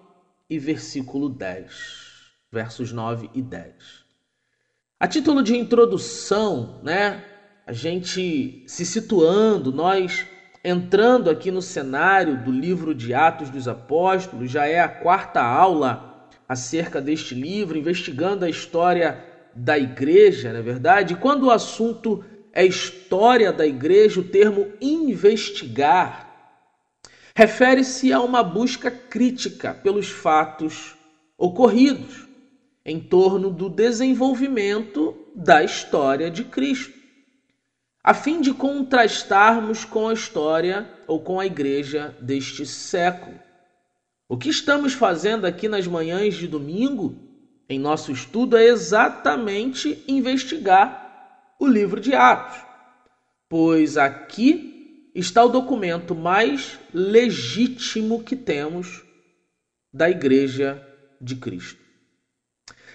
e 0.49 0.59
versículo 0.59 1.29
10. 1.29 1.73
Versos 2.51 2.93
9 2.93 3.31
e 3.35 3.43
10. 3.43 3.75
A 4.99 5.07
título 5.07 5.43
de 5.43 5.57
introdução, 5.57 6.81
né, 6.83 7.23
a 7.67 7.73
gente 7.73 8.65
se 8.67 8.87
situando, 8.87 9.71
nós 9.71 10.27
entrando 10.67 11.31
aqui 11.31 11.53
no 11.53 11.63
cenário 11.63 12.43
do 12.43 12.51
livro 12.51 12.93
de 12.93 13.15
Atos 13.15 13.49
dos 13.51 13.69
Apóstolos, 13.69 14.51
já 14.51 14.67
é 14.67 14.81
a 14.81 14.89
quarta 14.89 15.41
aula 15.41 16.29
acerca 16.49 17.01
deste 17.01 17.37
livro, 17.37 17.79
investigando 17.79 18.45
a 18.45 18.51
história 18.51 19.25
da 19.55 19.79
igreja, 19.79 20.53
na 20.53 20.59
é 20.59 20.63
verdade. 20.63 21.15
E 21.15 21.17
quando 21.17 21.45
o 21.45 21.51
assunto 21.53 22.25
é 22.53 22.67
história 22.67 23.53
da 23.53 23.65
igreja, 23.65 24.19
o 24.19 24.25
termo 24.25 24.67
investigar 24.81 26.27
refere-se 27.33 28.13
a 28.13 28.21
uma 28.21 28.43
busca 28.43 28.91
crítica 28.91 29.73
pelos 29.73 30.09
fatos 30.09 30.97
ocorridos 31.39 32.27
em 32.85 32.99
torno 32.99 33.51
do 33.51 33.69
desenvolvimento 33.69 35.15
da 35.33 35.63
história 35.63 36.29
de 36.29 36.43
Cristo 36.43 36.96
a 38.07 38.15
fim 38.15 38.41
de 38.41 38.55
contrastarmos 38.55 39.85
com 39.85 40.09
a 40.09 40.15
história 40.15 40.89
ou 41.09 41.21
com 41.21 41.41
a 41.41 41.47
igreja 41.47 42.17
deste 42.21 42.65
século. 42.65 43.37
O 44.29 44.39
que 44.39 44.49
estamos 44.49 44.93
fazendo 44.93 45.45
aqui 45.45 45.69
nas 45.69 45.89
manhãs 45.89 46.35
de 46.35 46.47
domingo, 46.47 47.17
em 47.69 47.81
nosso 47.81 48.13
estudo, 48.13 48.57
é 48.57 48.67
exatamente 48.67 50.05
investigar 50.07 51.57
o 51.59 51.67
livro 51.67 52.01
de 52.01 52.15
Atos, 52.15 52.65
pois 53.49 53.97
aqui 53.97 55.11
está 55.13 55.43
o 55.43 55.49
documento 55.49 56.15
mais 56.15 56.79
legítimo 56.95 58.23
que 58.23 58.37
temos 58.37 59.03
da 59.93 60.09
Igreja 60.09 60.81
de 61.21 61.35
Cristo. 61.35 61.83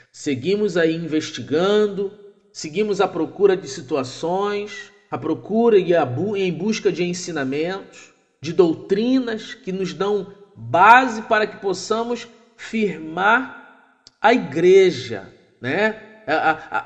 Seguimos 0.09 0.77
aí 0.77 0.95
investigando, 0.95 2.17
seguimos 2.53 3.01
à 3.01 3.09
procura 3.09 3.57
de 3.57 3.67
situações, 3.67 4.90
a 5.11 5.17
procura 5.17 5.77
e 5.77 5.91
em 6.37 6.51
busca 6.51 6.91
de 6.91 7.03
ensinamentos, 7.03 8.13
de 8.39 8.53
doutrinas 8.53 9.53
que 9.53 9.71
nos 9.71 9.93
dão 9.93 10.33
base 10.55 11.21
para 11.23 11.45
que 11.45 11.57
possamos 11.57 12.27
firmar 12.55 13.93
a 14.21 14.33
igreja, 14.33 15.27
né? 15.59 16.01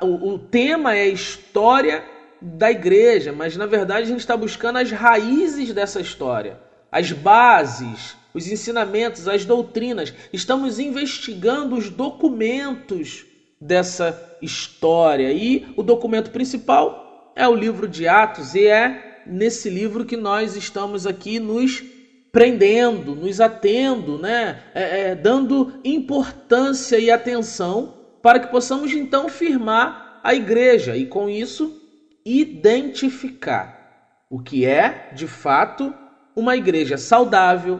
O 0.01 0.39
tema 0.39 0.95
é 0.95 1.03
a 1.03 1.07
história 1.07 2.03
da 2.41 2.71
igreja, 2.71 3.31
mas 3.31 3.55
na 3.55 3.67
verdade 3.67 4.03
a 4.03 4.09
gente 4.09 4.19
está 4.19 4.35
buscando 4.35 4.79
as 4.79 4.91
raízes 4.91 5.71
dessa 5.71 6.01
história, 6.01 6.59
as 6.91 7.11
bases 7.11 8.15
os 8.35 8.51
ensinamentos, 8.51 9.29
as 9.29 9.45
doutrinas, 9.45 10.13
estamos 10.33 10.77
investigando 10.77 11.77
os 11.77 11.89
documentos 11.89 13.25
dessa 13.61 14.37
história. 14.41 15.31
E 15.31 15.65
o 15.77 15.81
documento 15.81 16.31
principal 16.31 17.04
é 17.35 17.47
o 17.47 17.53
livro 17.53 17.87
de 17.87 18.07
Atos, 18.07 18.55
e 18.55 18.65
é 18.65 19.21
nesse 19.25 19.69
livro 19.69 20.05
que 20.05 20.15
nós 20.15 20.55
estamos 20.55 21.05
aqui 21.05 21.39
nos 21.39 21.83
prendendo, 22.31 23.15
nos 23.15 23.41
atendo, 23.41 24.17
né? 24.17 24.61
É, 24.73 25.01
é, 25.01 25.15
dando 25.15 25.79
importância 25.83 26.97
e 26.97 27.11
atenção 27.11 27.97
para 28.21 28.39
que 28.39 28.47
possamos 28.47 28.93
então 28.93 29.29
firmar 29.29 30.19
a 30.23 30.33
igreja 30.33 30.97
e 30.97 31.05
com 31.05 31.29
isso 31.29 31.81
identificar 32.25 34.25
o 34.29 34.39
que 34.39 34.65
é 34.65 35.11
de 35.13 35.27
fato 35.27 35.93
uma 36.35 36.57
igreja 36.57 36.97
saudável, 36.97 37.79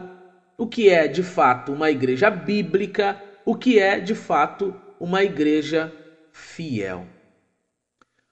o 0.56 0.66
que 0.66 0.88
é 0.88 1.08
de 1.08 1.22
fato 1.22 1.72
uma 1.72 1.90
igreja 1.90 2.30
bíblica, 2.30 3.20
o 3.44 3.54
que 3.54 3.78
é 3.78 3.98
de 3.98 4.14
fato 4.14 4.74
uma 4.98 5.22
igreja 5.22 5.92
fiel. 6.32 7.06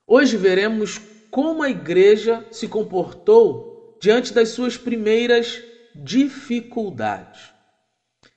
Hoje 0.06 0.36
veremos 0.36 1.00
como 1.34 1.64
a 1.64 1.68
igreja 1.68 2.46
se 2.52 2.68
comportou 2.68 3.98
diante 4.00 4.32
das 4.32 4.50
suas 4.50 4.76
primeiras 4.76 5.60
dificuldades. 5.92 7.52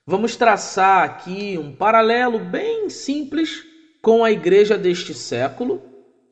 Vamos 0.03 0.35
traçar 0.35 1.03
aqui 1.03 1.59
um 1.59 1.71
paralelo 1.71 2.39
bem 2.39 2.89
simples 2.89 3.63
com 4.01 4.23
a 4.23 4.31
igreja 4.31 4.79
deste 4.79 5.13
século, 5.13 5.79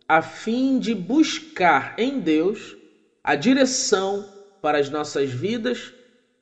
a 0.07 0.24
fim 0.24 0.79
de 0.79 0.95
buscar 0.95 1.93
em 2.00 2.19
Deus 2.19 2.75
a 3.24 3.36
direção 3.36 4.27
para 4.60 4.79
as 4.79 4.89
nossas 4.89 5.29
vidas, 5.29 5.93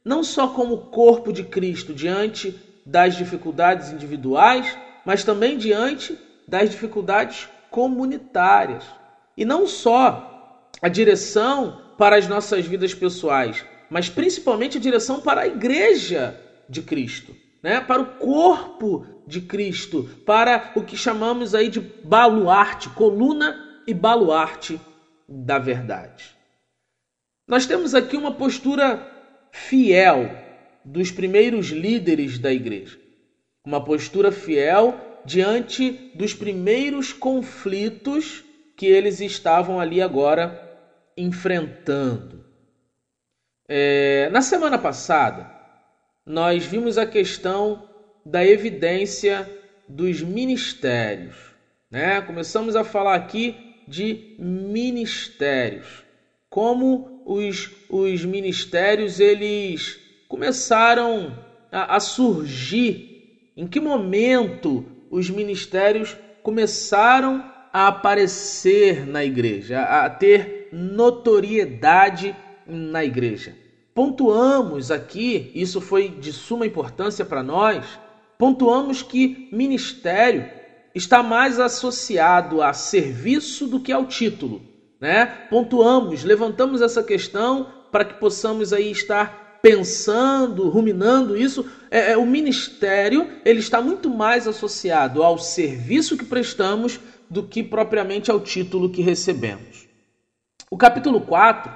não 0.06 0.24
só 0.24 0.48
como 0.48 0.86
corpo 0.90 1.34
de 1.34 1.44
Cristo 1.44 1.94
diante 1.94 2.58
das 2.86 3.18
dificuldades 3.18 3.92
individuais, 3.92 4.74
mas 5.06 5.26
também 5.26 5.58
diante 5.58 6.18
das 6.48 6.70
dificuldades 6.70 7.50
comunitárias. 7.70 9.03
E 9.36 9.46
não 9.46 9.68
só 9.68 10.70
a 10.82 10.88
direção 10.88 11.82
para 11.98 12.18
as 12.18 12.28
nossas 12.28 12.66
vidas 12.66 12.94
pessoais, 12.94 13.66
mas 13.90 14.10
principalmente 14.10 14.78
a 14.78 14.82
direção 14.82 15.22
para 15.22 15.42
a 15.42 15.48
igreja 15.48 16.40
de 16.70 16.82
Cristo, 16.82 17.36
né? 17.62 17.80
para 17.82 18.02
o 18.02 18.18
corpo 18.18 19.06
de 19.28 19.42
Cristo, 19.42 20.10
para 20.26 20.74
o 20.76 20.84
que 20.84 20.98
chamamos 20.98 21.56
aí 21.56 21.70
de 21.70 21.80
baluarte, 21.80 22.90
coluna 22.90 23.82
e 23.88 23.94
baluarte 23.94 24.80
da 25.28 25.58
verdade. 25.58 26.36
Nós 27.48 27.66
temos 27.66 27.94
aqui 27.94 28.18
uma 28.18 28.34
postura 28.34 29.10
fiel 29.52 30.30
dos 30.84 31.12
primeiros 31.12 31.68
líderes 31.68 32.40
da 32.40 32.52
igreja, 32.52 33.00
uma 33.66 33.84
postura 33.84 34.32
fiel 34.32 35.00
diante 35.26 36.12
dos 36.16 36.34
primeiros 36.34 37.14
conflitos 37.14 38.44
que 38.76 38.86
eles 38.86 39.20
estavam 39.20 39.80
ali 39.80 40.02
agora 40.02 40.60
enfrentando. 41.16 42.44
É, 43.68 44.30
na 44.32 44.42
semana 44.42 44.78
passada, 44.78 45.50
nós 46.26 46.66
vimos 46.66 46.98
a 46.98 47.06
questão 47.06 47.88
da 48.26 48.46
evidência 48.46 49.50
dos 49.88 50.22
ministérios. 50.22 51.36
Né? 51.90 52.22
Começamos 52.22 52.76
a 52.76 52.84
falar 52.84 53.16
aqui 53.16 53.76
de 53.88 54.36
ministérios, 54.40 56.04
como 56.50 57.22
os, 57.26 57.72
os 57.90 58.24
ministérios 58.26 59.20
eles 59.20 60.00
começaram 60.28 61.38
a, 61.72 61.98
a 61.98 62.00
surgir, 62.00 63.52
em 63.56 63.68
que 63.68 63.80
momento 63.80 64.86
os 65.12 65.30
ministérios 65.30 66.18
começaram 66.42 67.53
a 67.74 67.88
aparecer 67.88 69.08
na 69.08 69.26
igreja, 69.26 69.82
a 69.82 70.08
ter 70.08 70.70
notoriedade 70.72 72.36
na 72.68 73.04
igreja. 73.04 73.56
Pontuamos 73.96 74.92
aqui, 74.92 75.52
isso 75.56 75.82
foi 75.82 76.10
de 76.10 76.32
suma 76.32 76.68
importância 76.68 77.26
para 77.26 77.42
nós, 77.42 77.84
pontuamos 78.38 79.02
que 79.02 79.50
ministério 79.52 80.48
está 80.94 81.24
mais 81.24 81.60
associado 81.60 82.62
a 82.62 82.74
serviço 82.74 83.66
do 83.66 83.80
que 83.80 83.92
ao 83.92 84.06
título, 84.06 84.62
né? 85.00 85.26
Pontuamos, 85.50 86.24
levantamos 86.24 86.82
essa 86.82 87.02
questão 87.02 87.68
para 87.92 88.06
que 88.06 88.14
possamos 88.16 88.72
aí 88.72 88.92
estar 88.92 89.60
pensando, 89.64 90.68
ruminando 90.68 91.38
isso. 91.38 91.66
É, 91.90 92.12
é, 92.12 92.18
o 92.18 92.26
ministério 92.26 93.30
ele 93.46 93.60
está 93.60 93.82
muito 93.82 94.10
mais 94.10 94.48
associado 94.48 95.24
ao 95.24 95.40
serviço 95.40 96.18
que 96.18 96.26
prestamos 96.26 97.00
do 97.34 97.42
que 97.42 97.64
propriamente 97.64 98.30
ao 98.30 98.40
título 98.40 98.92
que 98.92 99.02
recebemos. 99.02 99.88
O 100.70 100.78
capítulo 100.78 101.20
4 101.20 101.74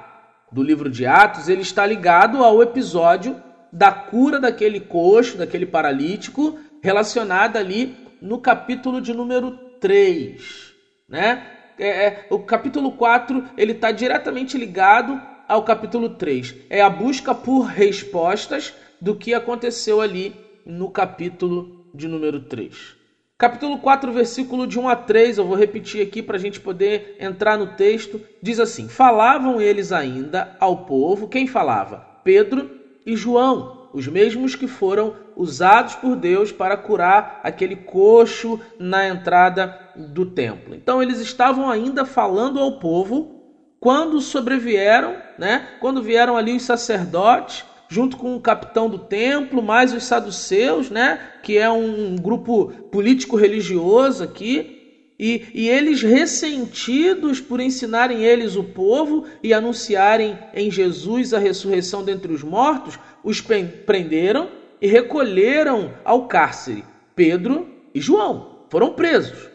do 0.52 0.62
livro 0.62 0.88
de 0.88 1.04
Atos, 1.04 1.48
ele 1.48 1.62
está 1.62 1.84
ligado 1.84 2.44
ao 2.44 2.62
episódio 2.62 3.42
da 3.72 3.90
cura 3.90 4.38
daquele 4.38 4.78
coxo, 4.78 5.36
daquele 5.36 5.66
paralítico, 5.66 6.56
relacionada 6.80 7.58
ali 7.58 7.96
no 8.22 8.38
capítulo 8.38 9.00
de 9.00 9.12
número 9.12 9.50
3, 9.80 10.72
né? 11.08 11.44
É, 11.76 12.06
é, 12.06 12.26
o 12.30 12.38
capítulo 12.38 12.92
4 12.92 13.44
ele 13.56 13.72
está 13.72 13.90
diretamente 13.90 14.56
ligado 14.56 15.20
ao 15.48 15.64
capítulo 15.64 16.10
3. 16.10 16.54
É 16.70 16.80
a 16.80 16.88
busca 16.88 17.34
por 17.34 17.62
respostas 17.62 18.72
do 19.00 19.16
que 19.16 19.34
aconteceu 19.34 20.00
ali 20.00 20.36
no 20.64 20.88
capítulo 20.88 21.90
de 21.92 22.06
número 22.06 22.42
3. 22.42 22.97
Capítulo 23.38 23.78
4, 23.78 24.10
versículo 24.10 24.66
de 24.66 24.80
1 24.80 24.88
a 24.88 24.96
3, 24.96 25.38
eu 25.38 25.46
vou 25.46 25.54
repetir 25.54 26.04
aqui 26.04 26.20
para 26.20 26.34
a 26.34 26.40
gente 26.40 26.58
poder 26.58 27.16
entrar 27.20 27.56
no 27.56 27.68
texto. 27.76 28.20
Diz 28.42 28.58
assim: 28.58 28.88
Falavam 28.88 29.60
eles 29.60 29.92
ainda 29.92 30.56
ao 30.58 30.78
povo, 30.78 31.28
quem 31.28 31.46
falava? 31.46 32.04
Pedro 32.24 32.68
e 33.06 33.14
João, 33.14 33.90
os 33.94 34.08
mesmos 34.08 34.56
que 34.56 34.66
foram 34.66 35.14
usados 35.36 35.94
por 35.94 36.16
Deus 36.16 36.50
para 36.50 36.76
curar 36.76 37.38
aquele 37.44 37.76
coxo 37.76 38.58
na 38.76 39.06
entrada 39.06 39.72
do 39.94 40.26
templo. 40.26 40.74
Então 40.74 41.00
eles 41.00 41.20
estavam 41.20 41.70
ainda 41.70 42.04
falando 42.04 42.58
ao 42.58 42.80
povo 42.80 43.36
quando 43.78 44.20
sobrevieram, 44.20 45.14
né? 45.38 45.76
Quando 45.78 46.02
vieram 46.02 46.36
ali 46.36 46.56
os 46.56 46.64
sacerdotes 46.64 47.64
junto 47.88 48.16
com 48.16 48.36
o 48.36 48.40
capitão 48.40 48.88
do 48.88 48.98
templo, 48.98 49.62
mais 49.62 49.92
os 49.92 50.04
saduceus, 50.04 50.90
né, 50.90 51.20
que 51.42 51.56
é 51.56 51.70
um 51.70 52.16
grupo 52.16 52.66
político-religioso 52.90 54.22
aqui, 54.22 54.76
e, 55.18 55.46
e, 55.52 55.68
eles 55.68 56.00
ressentidos 56.00 57.40
por 57.40 57.58
ensinarem 57.58 58.22
eles 58.22 58.54
o 58.54 58.62
povo 58.62 59.24
e 59.42 59.52
anunciarem 59.52 60.38
em 60.54 60.70
Jesus 60.70 61.34
a 61.34 61.40
ressurreição 61.40 62.04
dentre 62.04 62.32
os 62.32 62.44
mortos, 62.44 62.96
os 63.24 63.40
prenderam 63.40 64.48
e 64.80 64.86
recolheram 64.86 65.92
ao 66.04 66.28
cárcere 66.28 66.84
Pedro 67.16 67.66
e 67.92 68.00
João. 68.00 68.66
Foram 68.70 68.92
presos, 68.92 69.48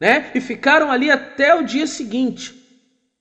né? 0.00 0.30
E 0.36 0.40
ficaram 0.40 0.88
ali 0.88 1.10
até 1.10 1.52
o 1.52 1.64
dia 1.64 1.88
seguinte. 1.88 2.54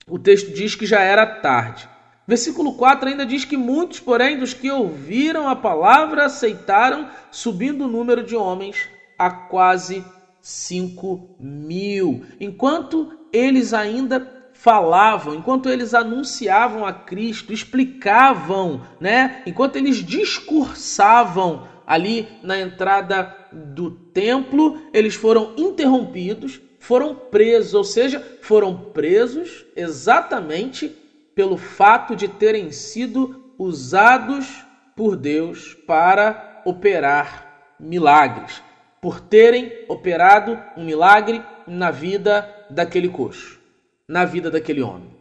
O 0.08 0.20
texto 0.20 0.54
diz 0.54 0.76
que 0.76 0.86
já 0.86 1.02
era 1.02 1.26
tarde. 1.26 1.90
Versículo 2.28 2.74
4 2.74 3.08
ainda 3.08 3.26
diz 3.26 3.46
que 3.46 3.56
muitos, 3.56 4.02
porém, 4.02 4.38
dos 4.38 4.54
que 4.54 4.70
ouviram 4.70 5.48
a 5.48 5.56
palavra 5.56 6.26
aceitaram, 6.26 7.10
subindo 7.32 7.86
o 7.86 7.88
número 7.88 8.22
de 8.22 8.36
homens 8.36 8.90
a 9.18 9.30
quase 9.30 10.04
5 10.42 11.38
mil. 11.40 12.26
Enquanto 12.38 13.18
eles 13.32 13.74
ainda 13.74 14.50
falavam, 14.52 15.36
enquanto 15.36 15.70
eles 15.70 15.94
anunciavam 15.94 16.86
a 16.86 16.92
Cristo, 16.92 17.54
explicavam, 17.54 18.82
né? 19.00 19.42
Enquanto 19.46 19.78
eles 19.78 20.04
discursavam 20.04 21.66
ali 21.86 22.28
na 22.44 22.60
entrada 22.60 23.34
do 23.54 23.90
templo, 23.90 24.82
eles 24.94 25.16
foram 25.16 25.54
interrompidos, 25.56 26.60
foram 26.78 27.16
presos, 27.16 27.74
ou 27.74 27.84
seja, 27.86 28.22
foram 28.42 28.76
presos 28.92 29.66
exatamente 29.78 31.07
pelo 31.38 31.56
fato 31.56 32.16
de 32.16 32.28
terem 32.28 32.72
sido 32.72 33.54
usados 33.60 34.66
por 34.96 35.16
Deus 35.16 35.78
para 35.86 36.64
operar 36.66 37.76
milagres, 37.80 38.64
por 39.00 39.20
terem 39.20 39.72
operado 39.88 40.60
um 40.76 40.84
milagre 40.84 41.44
na 41.68 41.92
vida 41.92 42.52
daquele 42.72 43.08
coxo, 43.08 43.60
na 44.08 44.26
vida 44.26 44.50
daquele 44.50 44.82
homem. 44.82 45.12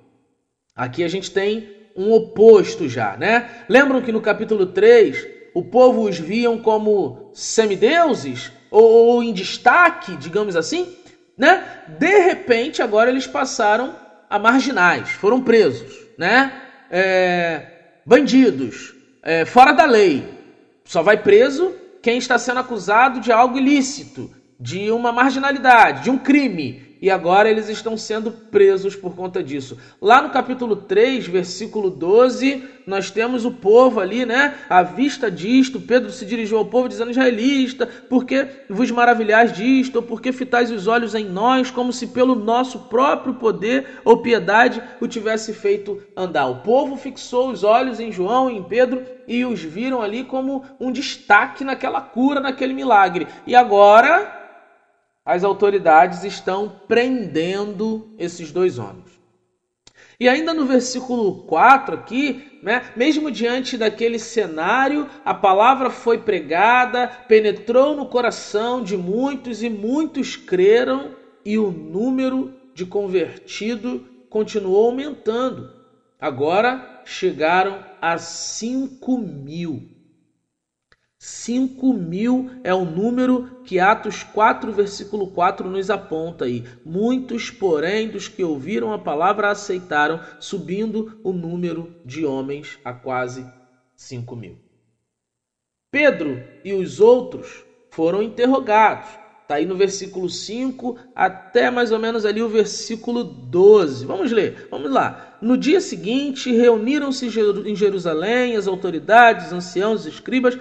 Aqui 0.74 1.04
a 1.04 1.08
gente 1.08 1.30
tem 1.30 1.68
um 1.94 2.10
oposto 2.10 2.88
já, 2.88 3.14
né? 3.18 3.64
Lembram 3.68 4.00
que 4.00 4.10
no 4.10 4.22
capítulo 4.22 4.64
3 4.64 5.28
o 5.52 5.62
povo 5.64 6.08
os 6.08 6.18
viam 6.18 6.56
como 6.56 7.30
semideuses 7.34 8.50
ou, 8.70 8.82
ou 8.82 9.22
em 9.22 9.34
destaque, 9.34 10.16
digamos 10.16 10.56
assim, 10.56 10.96
né? 11.36 11.84
De 11.98 12.20
repente 12.20 12.80
agora 12.80 13.10
eles 13.10 13.26
passaram 13.26 13.94
a 14.30 14.38
marginais, 14.38 15.10
foram 15.10 15.42
presos 15.42 16.05
né? 16.18 16.62
É, 16.90 17.66
bandidos, 18.04 18.94
é, 19.22 19.44
fora 19.44 19.72
da 19.72 19.84
lei. 19.84 20.24
Só 20.84 21.02
vai 21.02 21.16
preso 21.16 21.74
quem 22.02 22.18
está 22.18 22.38
sendo 22.38 22.60
acusado 22.60 23.20
de 23.20 23.32
algo 23.32 23.58
ilícito, 23.58 24.30
de 24.58 24.90
uma 24.90 25.12
marginalidade, 25.12 26.04
de 26.04 26.10
um 26.10 26.18
crime 26.18 26.85
e 27.06 27.10
agora 27.10 27.48
eles 27.48 27.68
estão 27.68 27.96
sendo 27.96 28.32
presos 28.32 28.96
por 28.96 29.14
conta 29.14 29.40
disso. 29.40 29.78
Lá 30.02 30.20
no 30.20 30.30
capítulo 30.30 30.74
3, 30.74 31.28
versículo 31.28 31.88
12, 31.88 32.64
nós 32.84 33.12
temos 33.12 33.44
o 33.44 33.52
povo 33.52 34.00
ali, 34.00 34.26
né? 34.26 34.56
À 34.68 34.82
vista 34.82 35.30
disto, 35.30 35.80
Pedro 35.80 36.10
se 36.10 36.26
dirigiu 36.26 36.58
ao 36.58 36.64
povo 36.64 36.88
dizendo: 36.88 37.12
Israelista, 37.12 37.86
por 37.86 38.24
que 38.24 38.48
vos 38.68 38.90
maravilhais 38.90 39.52
disto? 39.52 39.94
Ou 39.94 40.02
por 40.02 40.20
que 40.20 40.32
fitais 40.32 40.72
os 40.72 40.88
olhos 40.88 41.14
em 41.14 41.24
nós, 41.24 41.70
como 41.70 41.92
se 41.92 42.08
pelo 42.08 42.34
nosso 42.34 42.80
próprio 42.88 43.34
poder 43.34 44.00
ou 44.04 44.20
piedade 44.20 44.82
o 45.00 45.06
tivesse 45.06 45.52
feito 45.52 46.02
andar? 46.16 46.48
O 46.48 46.56
povo 46.56 46.96
fixou 46.96 47.52
os 47.52 47.62
olhos 47.62 48.00
em 48.00 48.10
João 48.10 48.50
e 48.50 48.56
em 48.56 48.64
Pedro 48.64 49.04
e 49.28 49.44
os 49.44 49.62
viram 49.62 50.02
ali 50.02 50.24
como 50.24 50.64
um 50.80 50.90
destaque 50.90 51.62
naquela 51.62 52.00
cura, 52.00 52.40
naquele 52.40 52.74
milagre. 52.74 53.28
E 53.46 53.54
agora 53.54 54.35
as 55.26 55.42
autoridades 55.42 56.22
estão 56.22 56.80
prendendo 56.86 58.14
esses 58.16 58.52
dois 58.52 58.78
homens. 58.78 59.16
E 60.18 60.28
ainda 60.28 60.54
no 60.54 60.64
versículo 60.64 61.42
4 61.42 61.96
aqui, 61.96 62.58
né, 62.62 62.90
mesmo 62.96 63.30
diante 63.30 63.76
daquele 63.76 64.18
cenário, 64.18 65.06
a 65.24 65.34
palavra 65.34 65.90
foi 65.90 66.18
pregada, 66.18 67.08
penetrou 67.28 67.94
no 67.94 68.06
coração 68.06 68.82
de 68.82 68.96
muitos 68.96 69.62
e 69.62 69.68
muitos 69.68 70.36
creram, 70.36 71.10
e 71.44 71.58
o 71.58 71.70
número 71.70 72.54
de 72.72 72.86
convertido 72.86 74.06
continuou 74.30 74.86
aumentando. 74.86 75.70
Agora 76.20 77.02
chegaram 77.04 77.84
a 78.00 78.16
5 78.16 79.18
mil. 79.18 79.95
5 81.26 81.92
mil 81.92 82.52
é 82.62 82.72
o 82.72 82.84
número 82.84 83.60
que 83.64 83.80
Atos 83.80 84.22
4, 84.22 84.70
versículo 84.70 85.26
4 85.32 85.68
nos 85.68 85.90
aponta 85.90 86.44
aí. 86.44 86.62
Muitos, 86.84 87.50
porém, 87.50 88.08
dos 88.08 88.28
que 88.28 88.44
ouviram 88.44 88.92
a 88.92 88.98
palavra 89.00 89.50
aceitaram, 89.50 90.20
subindo 90.38 91.18
o 91.24 91.32
número 91.32 91.92
de 92.04 92.24
homens 92.24 92.78
a 92.84 92.92
quase 92.92 93.44
5 93.96 94.36
mil. 94.36 94.56
Pedro 95.90 96.40
e 96.64 96.72
os 96.72 97.00
outros 97.00 97.64
foram 97.90 98.22
interrogados. 98.22 99.08
Está 99.42 99.56
aí 99.56 99.66
no 99.66 99.76
versículo 99.76 100.30
5 100.30 100.96
até 101.12 101.72
mais 101.72 101.90
ou 101.90 101.98
menos 101.98 102.24
ali 102.24 102.40
o 102.40 102.48
versículo 102.48 103.24
12. 103.24 104.06
Vamos 104.06 104.30
ler, 104.30 104.68
vamos 104.70 104.92
lá. 104.92 105.36
No 105.42 105.56
dia 105.56 105.80
seguinte, 105.80 106.52
reuniram-se 106.52 107.26
em 107.26 107.74
Jerusalém 107.74 108.56
as 108.56 108.68
autoridades, 108.68 109.52
anciãos, 109.52 110.06
escribas 110.06 110.56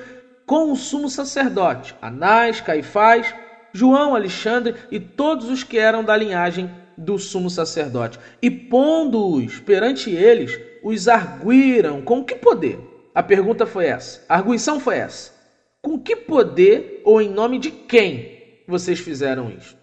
com 0.45 0.71
o 0.71 0.75
sumo 0.75 1.09
sacerdote, 1.09 1.95
Anás, 2.01 2.61
Caifás, 2.61 3.33
João, 3.73 4.15
Alexandre 4.15 4.75
e 4.91 4.99
todos 4.99 5.49
os 5.49 5.63
que 5.63 5.77
eram 5.77 6.03
da 6.03 6.15
linhagem 6.15 6.69
do 6.97 7.17
sumo 7.19 7.49
sacerdote. 7.49 8.19
E 8.41 8.49
pondo-os 8.49 9.59
perante 9.59 10.09
eles, 10.09 10.57
os 10.83 11.07
arguíram. 11.07 12.01
Com 12.01 12.23
que 12.23 12.35
poder? 12.35 12.79
A 13.13 13.21
pergunta 13.21 13.65
foi 13.65 13.87
essa. 13.87 14.23
A 14.29 14.35
arguição 14.35 14.79
foi 14.79 14.97
essa. 14.97 15.33
Com 15.81 15.99
que 15.99 16.15
poder 16.15 17.01
ou 17.03 17.21
em 17.21 17.29
nome 17.29 17.59
de 17.59 17.71
quem 17.71 18.63
vocês 18.67 18.99
fizeram 18.99 19.49
isso? 19.49 19.75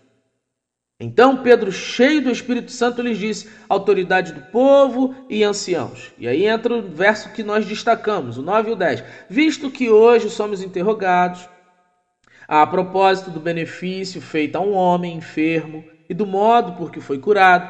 Então 1.03 1.39
Pedro, 1.39 1.73
cheio 1.73 2.23
do 2.23 2.31
Espírito 2.31 2.71
Santo, 2.71 3.03
lhes 3.03 3.19
disse: 3.19 3.51
autoridade 3.69 4.33
do 4.33 4.41
povo 4.41 5.15
e 5.29 5.43
anciãos. 5.43 6.13
E 6.17 6.29
aí 6.29 6.47
entra 6.47 6.75
o 6.75 6.83
verso 6.83 7.31
que 7.31 7.43
nós 7.43 7.67
destacamos, 7.67 8.39
o 8.39 8.43
9 8.43 8.71
e 8.71 8.73
o 8.73 8.77
10. 8.77 9.05
Visto 9.29 9.69
que 9.69 9.91
hoje 9.91 10.31
somos 10.31 10.63
interrogados 10.63 11.49
a 12.47 12.65
propósito 12.67 13.31
do 13.31 13.41
benefício 13.41 14.21
feito 14.21 14.57
a 14.57 14.61
um 14.61 14.75
homem 14.75 15.17
enfermo 15.17 15.85
e 16.09 16.15
do 16.15 16.27
modo 16.27 16.73
por 16.73 16.93
que 16.93 17.01
foi 17.01 17.19
curado, 17.19 17.69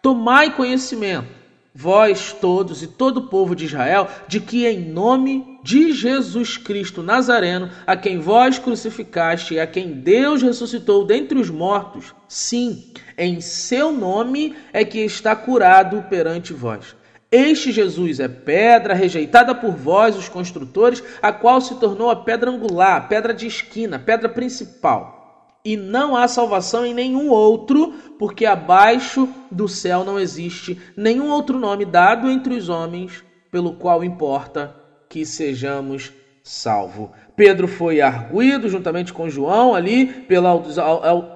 tomai 0.00 0.54
conhecimento 0.54 1.39
vós 1.74 2.32
todos 2.32 2.82
e 2.82 2.86
todo 2.86 3.18
o 3.18 3.28
povo 3.28 3.54
de 3.54 3.64
Israel, 3.64 4.08
de 4.26 4.40
que 4.40 4.66
em 4.66 4.80
nome 4.80 5.58
de 5.62 5.92
Jesus 5.92 6.56
Cristo 6.56 7.02
Nazareno, 7.02 7.70
a 7.86 7.96
quem 7.96 8.18
vós 8.18 8.58
crucificaste 8.58 9.54
e 9.54 9.60
a 9.60 9.66
quem 9.66 9.92
Deus 9.92 10.42
ressuscitou 10.42 11.04
dentre 11.04 11.38
os 11.38 11.50
mortos, 11.50 12.14
sim, 12.28 12.92
em 13.16 13.40
seu 13.40 13.92
nome 13.92 14.56
é 14.72 14.84
que 14.84 14.98
está 15.00 15.36
curado 15.36 16.02
perante 16.08 16.52
vós. 16.52 16.96
Este 17.30 17.70
Jesus 17.70 18.18
é 18.18 18.26
pedra 18.26 18.92
rejeitada 18.92 19.54
por 19.54 19.70
vós, 19.70 20.16
os 20.16 20.28
construtores, 20.28 21.02
a 21.22 21.32
qual 21.32 21.60
se 21.60 21.76
tornou 21.76 22.10
a 22.10 22.16
pedra 22.16 22.50
angular, 22.50 22.96
a 22.96 23.00
pedra 23.02 23.32
de 23.32 23.46
esquina, 23.46 23.96
a 23.96 24.00
pedra 24.00 24.28
principal 24.28 25.19
e 25.64 25.76
não 25.76 26.16
há 26.16 26.26
salvação 26.26 26.84
em 26.86 26.94
nenhum 26.94 27.28
outro, 27.28 27.92
porque 28.18 28.46
abaixo 28.46 29.28
do 29.50 29.68
céu 29.68 30.04
não 30.04 30.18
existe 30.18 30.80
nenhum 30.96 31.28
outro 31.30 31.58
nome 31.58 31.84
dado 31.84 32.30
entre 32.30 32.54
os 32.54 32.68
homens 32.68 33.24
pelo 33.50 33.74
qual 33.74 34.02
importa 34.04 34.74
que 35.08 35.26
sejamos 35.26 36.12
salvos. 36.42 37.10
Pedro 37.36 37.66
foi 37.66 38.00
arguído 38.00 38.68
juntamente 38.68 39.12
com 39.12 39.28
João 39.28 39.74
ali 39.74 40.06
pela, 40.06 40.58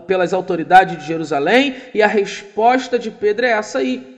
pelas 0.06 0.32
autoridades 0.32 0.98
de 0.98 1.06
Jerusalém 1.06 1.76
e 1.94 2.02
a 2.02 2.06
resposta 2.06 2.98
de 2.98 3.10
Pedro 3.10 3.46
é 3.46 3.50
essa 3.50 3.78
aí. 3.78 4.13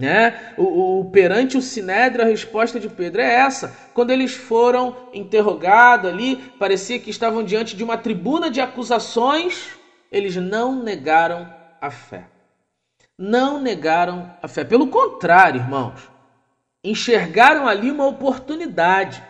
Né? 0.00 0.54
O, 0.56 1.00
o, 1.00 1.10
perante 1.10 1.58
o 1.58 1.62
sinédrio, 1.62 2.24
a 2.24 2.28
resposta 2.28 2.80
de 2.80 2.88
Pedro 2.88 3.20
é 3.20 3.34
essa. 3.34 3.76
Quando 3.92 4.10
eles 4.10 4.32
foram 4.32 4.96
interrogados 5.12 6.10
ali, 6.10 6.36
parecia 6.58 6.98
que 6.98 7.10
estavam 7.10 7.44
diante 7.44 7.76
de 7.76 7.84
uma 7.84 7.98
tribuna 7.98 8.50
de 8.50 8.62
acusações, 8.62 9.68
eles 10.10 10.34
não 10.36 10.82
negaram 10.82 11.46
a 11.78 11.90
fé. 11.90 12.24
Não 13.18 13.60
negaram 13.60 14.34
a 14.42 14.48
fé. 14.48 14.64
Pelo 14.64 14.86
contrário, 14.86 15.60
irmãos, 15.60 16.08
enxergaram 16.82 17.68
ali 17.68 17.90
uma 17.90 18.06
oportunidade. 18.06 19.22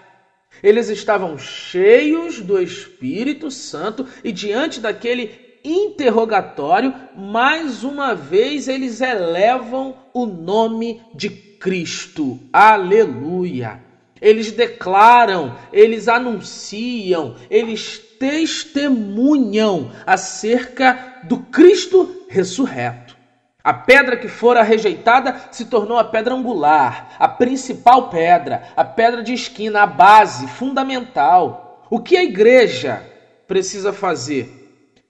Eles 0.62 0.88
estavam 0.88 1.36
cheios 1.36 2.40
do 2.40 2.62
Espírito 2.62 3.50
Santo 3.50 4.06
e 4.22 4.30
diante 4.30 4.78
daquele 4.78 5.49
interrogatório, 5.64 6.94
mais 7.16 7.84
uma 7.84 8.14
vez 8.14 8.68
eles 8.68 9.00
elevam 9.00 9.94
o 10.12 10.26
nome 10.26 11.02
de 11.14 11.28
Cristo. 11.28 12.38
Aleluia! 12.52 13.80
Eles 14.20 14.52
declaram, 14.52 15.56
eles 15.72 16.06
anunciam, 16.06 17.36
eles 17.48 17.98
testemunham 18.18 19.90
acerca 20.06 21.22
do 21.24 21.38
Cristo 21.38 22.26
ressurreto. 22.28 23.16
A 23.62 23.74
pedra 23.74 24.16
que 24.16 24.28
fora 24.28 24.62
rejeitada 24.62 25.48
se 25.50 25.66
tornou 25.66 25.98
a 25.98 26.04
pedra 26.04 26.34
angular, 26.34 27.14
a 27.18 27.28
principal 27.28 28.08
pedra, 28.08 28.62
a 28.76 28.84
pedra 28.84 29.22
de 29.22 29.34
esquina, 29.34 29.82
a 29.82 29.86
base 29.86 30.46
fundamental. 30.48 31.86
O 31.90 31.98
que 32.00 32.16
a 32.16 32.24
igreja 32.24 33.02
precisa 33.46 33.92
fazer? 33.92 34.59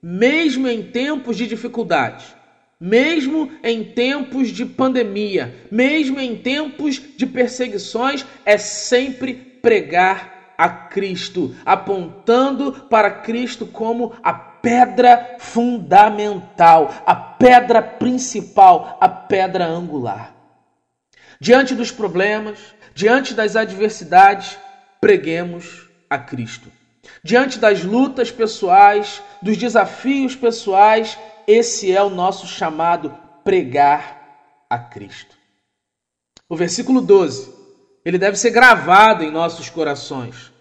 Mesmo 0.01 0.67
em 0.67 0.83
tempos 0.83 1.37
de 1.37 1.45
dificuldade, 1.45 2.25
mesmo 2.79 3.51
em 3.63 3.83
tempos 3.83 4.49
de 4.49 4.65
pandemia, 4.65 5.53
mesmo 5.71 6.19
em 6.19 6.35
tempos 6.35 6.99
de 7.15 7.27
perseguições, 7.27 8.25
é 8.43 8.57
sempre 8.57 9.33
pregar 9.33 10.55
a 10.57 10.67
Cristo, 10.67 11.55
apontando 11.65 12.71
para 12.89 13.11
Cristo 13.11 13.65
como 13.65 14.13
a 14.23 14.33
pedra 14.33 15.37
fundamental, 15.39 17.03
a 17.05 17.15
pedra 17.15 17.81
principal, 17.81 18.97
a 18.99 19.09
pedra 19.09 19.65
angular. 19.65 20.35
Diante 21.39 21.73
dos 21.73 21.91
problemas, 21.91 22.59
diante 22.93 23.33
das 23.33 23.55
adversidades, 23.55 24.57
preguemos 24.99 25.87
a 26.09 26.17
Cristo. 26.19 26.71
Diante 27.23 27.57
das 27.57 27.83
lutas 27.83 28.31
pessoais, 28.31 29.21
dos 29.41 29.57
desafios 29.57 30.35
pessoais, 30.35 31.17
esse 31.47 31.91
é 31.91 32.01
o 32.01 32.09
nosso 32.09 32.45
chamado 32.47 33.15
pregar 33.43 34.65
a 34.69 34.77
Cristo. 34.77 35.35
O 36.47 36.55
versículo 36.55 37.01
12, 37.01 37.53
ele 38.05 38.17
deve 38.17 38.37
ser 38.37 38.51
gravado 38.51 39.23
em 39.23 39.31
nossos 39.31 39.69
corações, 39.69 40.51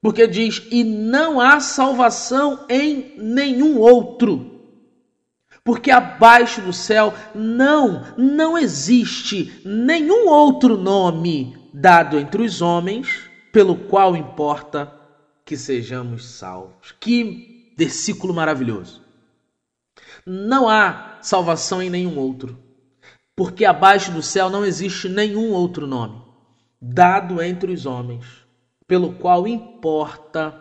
porque 0.00 0.26
diz: 0.26 0.66
"E 0.70 0.82
não 0.82 1.40
há 1.40 1.60
salvação 1.60 2.64
em 2.68 3.14
nenhum 3.18 3.78
outro". 3.78 4.50
Porque 5.62 5.90
abaixo 5.90 6.62
do 6.62 6.72
céu 6.72 7.12
não, 7.34 8.14
não 8.16 8.56
existe 8.56 9.60
nenhum 9.64 10.26
outro 10.26 10.76
nome 10.76 11.56
dado 11.72 12.18
entre 12.18 12.42
os 12.42 12.62
homens 12.62 13.28
pelo 13.52 13.76
qual 13.76 14.16
importa 14.16 14.92
que 15.44 15.56
sejamos 15.56 16.24
salvos. 16.24 16.94
Que 16.98 17.59
versículo 17.76 18.34
maravilhoso! 18.34 19.02
Não 20.26 20.68
há 20.68 21.18
salvação 21.22 21.82
em 21.82 21.90
nenhum 21.90 22.18
outro, 22.18 22.58
porque 23.34 23.64
abaixo 23.64 24.10
do 24.12 24.22
céu 24.22 24.50
não 24.50 24.64
existe 24.64 25.08
nenhum 25.08 25.50
outro 25.52 25.86
nome 25.86 26.30
dado 26.80 27.42
entre 27.42 27.72
os 27.72 27.84
homens, 27.84 28.24
pelo 28.86 29.12
qual 29.12 29.46
importa 29.46 30.58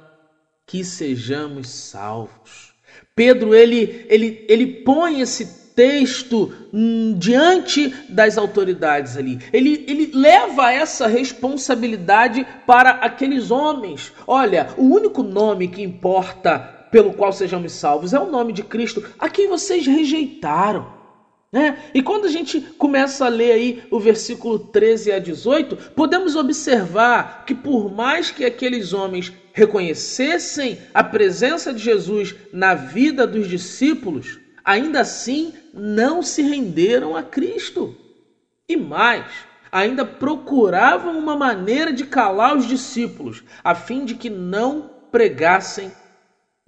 que 0.68 0.84
sejamos 0.84 1.70
salvos. 1.70 2.74
Pedro 3.16 3.56
ele, 3.56 4.06
ele, 4.10 4.46
ele 4.50 4.68
põe 4.84 5.22
esse 5.22 5.74
texto 5.74 6.52
hum, 6.74 7.16
diante 7.18 7.88
das 8.10 8.38
autoridades 8.38 9.16
ali. 9.16 9.40
Ele, 9.54 9.86
ele 9.88 10.12
leva 10.14 10.74
essa 10.74 11.08
responsabilidade 11.08 12.46
para 12.68 12.92
aqueles 12.92 13.50
homens. 13.50 14.12
Olha, 14.28 14.70
o 14.78 14.84
único 14.84 15.24
nome 15.24 15.70
que 15.70 15.82
importa 15.82 16.79
pelo 16.92 17.14
qual 17.14 17.32
sejamos 17.32 17.74
salvos 17.74 18.14
é 18.14 18.20
o 18.20 18.30
nome 18.30 18.54
de 18.54 18.64
Cristo, 18.64 19.04
a 19.18 19.30
quem 19.30 19.48
vocês 19.48 19.86
rejeitaram. 19.86 21.00
Né? 21.52 21.80
E 21.96 22.02
quando 22.04 22.26
a 22.26 22.30
gente 22.30 22.62
começa 22.62 23.26
a 23.26 23.30
ler 23.30 23.52
aí 23.52 23.84
o 23.90 24.00
versículo 24.00 24.60
13 24.60 25.12
a 25.12 25.20
18, 25.20 25.76
podemos 25.96 26.36
observar 26.36 27.44
que 27.46 27.56
por 27.56 27.92
mais 27.92 28.30
que 28.30 28.46
aqueles 28.46 28.94
homens 28.94 29.34
reconhecessem 29.52 30.78
a 30.94 31.04
presença 31.04 31.74
de 31.74 31.84
Jesus 31.84 32.36
na 32.54 32.76
vida 32.76 33.26
dos 33.26 33.48
discípulos, 33.48 34.40
ainda 34.64 35.02
assim 35.02 35.54
não 35.74 36.22
se 36.22 36.44
renderam 36.44 37.16
a 37.16 37.24
Cristo. 37.24 37.98
E 38.68 38.78
mais, 38.78 39.26
ainda 39.72 40.06
procuravam 40.06 41.18
uma 41.18 41.36
maneira 41.36 41.92
de 41.92 42.06
calar 42.06 42.56
os 42.56 42.68
discípulos, 42.68 43.44
a 43.64 43.74
fim 43.74 44.06
de 44.06 44.14
que 44.14 44.30
não 44.30 44.90
pregassem 45.12 45.92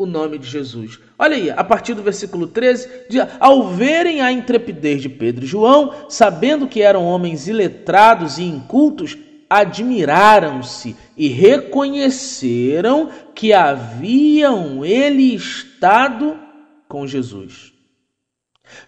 o 0.03 0.05
nome 0.05 0.37
de 0.37 0.47
Jesus. 0.47 0.99
Olha 1.17 1.35
aí, 1.35 1.49
a 1.51 1.63
partir 1.63 1.93
do 1.93 2.01
versículo 2.01 2.47
13, 2.47 2.89
diz, 3.09 3.25
ao 3.39 3.69
verem 3.69 4.21
a 4.21 4.31
intrepidez 4.31 5.01
de 5.01 5.09
Pedro 5.09 5.45
e 5.45 5.47
João, 5.47 5.93
sabendo 6.09 6.67
que 6.67 6.81
eram 6.81 7.05
homens 7.05 7.47
iletrados 7.47 8.37
e 8.37 8.43
incultos, 8.43 9.17
admiraram-se 9.49 10.95
e 11.15 11.27
reconheceram 11.27 13.09
que 13.35 13.53
haviam 13.53 14.83
ele 14.83 15.35
estado 15.35 16.39
com 16.87 17.05
Jesus. 17.05 17.71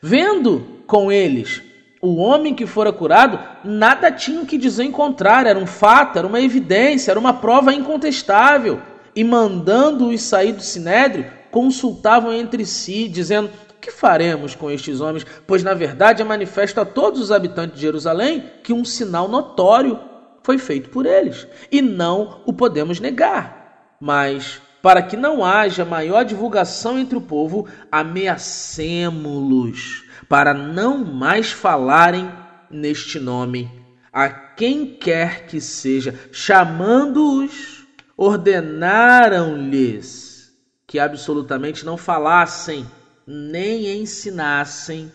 Vendo 0.01 0.83
com 0.87 1.11
eles 1.11 1.61
o 2.01 2.15
homem 2.15 2.53
que 2.53 2.65
fora 2.65 2.91
curado, 2.91 3.39
nada 3.63 4.11
tinham 4.11 4.45
que 4.45 4.57
dizer 4.57 4.83
em 4.83 4.91
contrário, 4.91 5.49
era 5.49 5.59
um 5.59 5.67
fato, 5.67 6.17
era 6.17 6.27
uma 6.27 6.41
evidência, 6.41 7.11
era 7.11 7.19
uma 7.19 7.33
prova 7.33 7.73
incontestável 7.73 8.81
e 9.15 9.23
mandando-os 9.23 10.21
sair 10.21 10.51
do 10.53 10.61
sinédrio, 10.61 11.31
consultavam 11.51 12.33
entre 12.33 12.65
si, 12.65 13.07
dizendo: 13.07 13.49
Que 13.79 13.91
faremos 13.91 14.55
com 14.55 14.71
estes 14.71 15.01
homens? 15.01 15.25
Pois 15.45 15.63
na 15.63 15.73
verdade 15.73 16.21
é 16.21 16.25
manifesto 16.25 16.81
a 16.81 16.85
todos 16.85 17.21
os 17.21 17.31
habitantes 17.31 17.75
de 17.75 17.81
Jerusalém 17.81 18.43
que 18.63 18.73
um 18.73 18.85
sinal 18.85 19.27
notório 19.27 19.99
foi 20.43 20.57
feito 20.57 20.89
por 20.89 21.05
eles, 21.05 21.47
e 21.71 21.81
não 21.81 22.41
o 22.45 22.51
podemos 22.51 22.99
negar. 22.99 23.95
Mas 23.99 24.61
para 24.81 25.01
que 25.01 25.15
não 25.15 25.45
haja 25.45 25.85
maior 25.85 26.25
divulgação 26.25 26.99
entre 26.99 27.17
o 27.17 27.21
povo, 27.21 27.65
ameacemo-los 27.89 30.03
para 30.27 30.53
não 30.53 30.97
mais 30.97 31.49
falarem 31.51 32.29
neste 32.69 33.17
nome 33.19 33.71
a 34.11 34.27
quem 34.29 34.85
quer 34.85 35.47
que 35.47 35.61
seja, 35.61 36.13
chamando-os 36.31 37.72
ordenaram-lhes 38.17 40.51
que 40.85 40.99
absolutamente 40.99 41.85
não 41.85 41.95
falassem 41.97 42.85
nem 43.25 44.01
ensinassem 44.01 45.09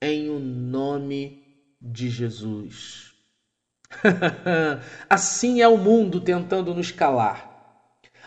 em 0.00 0.30
o 0.30 0.38
nome 0.38 1.44
de 1.80 2.10
Jesus. 2.10 3.12
assim 5.08 5.60
é 5.60 5.68
o 5.68 5.76
mundo 5.76 6.20
tentando 6.20 6.74
nos 6.74 6.90
calar. 6.90 7.52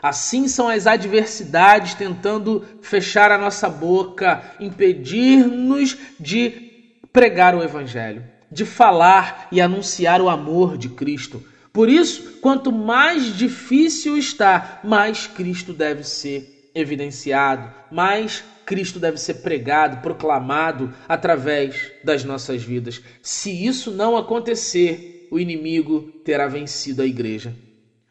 Assim 0.01 0.47
são 0.47 0.69
as 0.69 0.85
adversidades 0.85 1.95
tentando 1.95 2.63
fechar 2.81 3.31
a 3.31 3.37
nossa 3.37 3.67
boca, 3.67 4.43
impedir-nos 4.59 5.97
de 6.19 6.99
pregar 7.11 7.55
o 7.55 7.63
Evangelho, 7.63 8.23
de 8.51 8.63
falar 8.63 9.47
e 9.51 9.59
anunciar 9.59 10.21
o 10.21 10.29
amor 10.29 10.77
de 10.77 10.89
Cristo 10.89 11.43
por 11.77 11.89
isso, 11.89 12.39
quanto 12.41 12.71
mais 12.71 13.37
difícil 13.37 14.17
está, 14.17 14.79
mais 14.83 15.27
Cristo 15.27 15.73
deve 15.73 16.03
ser 16.03 16.71
evidenciado, 16.73 17.71
mais 17.91 18.43
Cristo 18.65 18.99
deve 18.99 19.19
ser 19.19 19.35
pregado, 19.35 20.01
proclamado 20.01 20.91
através 21.07 21.91
das 22.03 22.23
nossas 22.23 22.63
vidas. 22.63 22.99
Se 23.21 23.51
isso 23.63 23.91
não 23.91 24.17
acontecer, 24.17 25.27
o 25.29 25.37
inimigo 25.37 26.01
terá 26.25 26.47
vencido 26.47 27.03
a 27.03 27.05
igreja. 27.05 27.53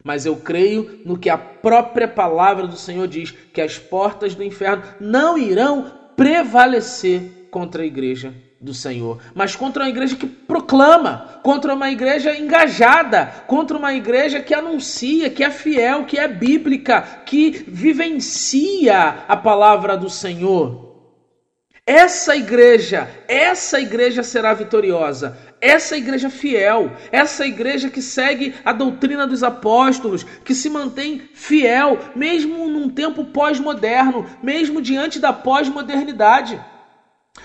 Mas 0.05 0.25
eu 0.25 0.37
creio 0.37 1.01
no 1.05 1.19
que 1.19 1.29
a 1.29 1.37
própria 1.37 2.07
palavra 2.07 2.69
do 2.69 2.77
Senhor 2.77 3.09
diz: 3.09 3.33
que 3.53 3.61
as 3.61 3.81
portas 3.81 4.37
do 4.37 4.45
inferno 4.45 4.85
não 5.01 5.37
irão 5.37 5.93
prevalecer 6.17 7.49
contra 7.51 7.83
a 7.83 7.87
igreja 7.87 8.33
do 8.61 8.73
Senhor, 8.73 9.21
mas 9.35 9.57
contra 9.57 9.83
uma 9.83 9.91
igreja 9.91 10.15
que 10.15 10.27
proclama, 10.67 11.41
contra 11.43 11.73
uma 11.73 11.91
igreja 11.91 12.37
engajada, 12.37 13.33
contra 13.47 13.79
uma 13.79 13.95
igreja 13.95 14.41
que 14.41 14.53
anuncia, 14.53 15.31
que 15.31 15.45
é 15.45 15.51
fiel, 15.51 16.05
que 16.05 16.19
é 16.19 16.27
bíblica, 16.27 17.01
que 17.25 17.65
vivencia 17.69 19.25
a 19.29 19.37
palavra 19.37 19.97
do 19.97 20.11
Senhor. 20.11 20.85
Essa 21.87 22.35
igreja, 22.35 23.09
essa 23.29 23.81
igreja 23.81 24.25
será 24.25 24.53
vitoriosa. 24.53 25.39
Essa 25.61 25.97
igreja 25.97 26.29
fiel, 26.29 26.91
essa 27.13 27.47
igreja 27.47 27.89
que 27.89 28.03
segue 28.03 28.55
a 28.65 28.73
doutrina 28.73 29.25
dos 29.25 29.45
apóstolos, 29.45 30.25
que 30.45 30.53
se 30.53 30.69
mantém 30.69 31.23
fiel, 31.33 31.99
mesmo 32.17 32.69
num 32.69 32.89
tempo 32.89 33.25
pós-moderno, 33.27 34.27
mesmo 34.43 34.83
diante 34.83 35.21
da 35.21 35.33
pós-modernidade. 35.33 36.61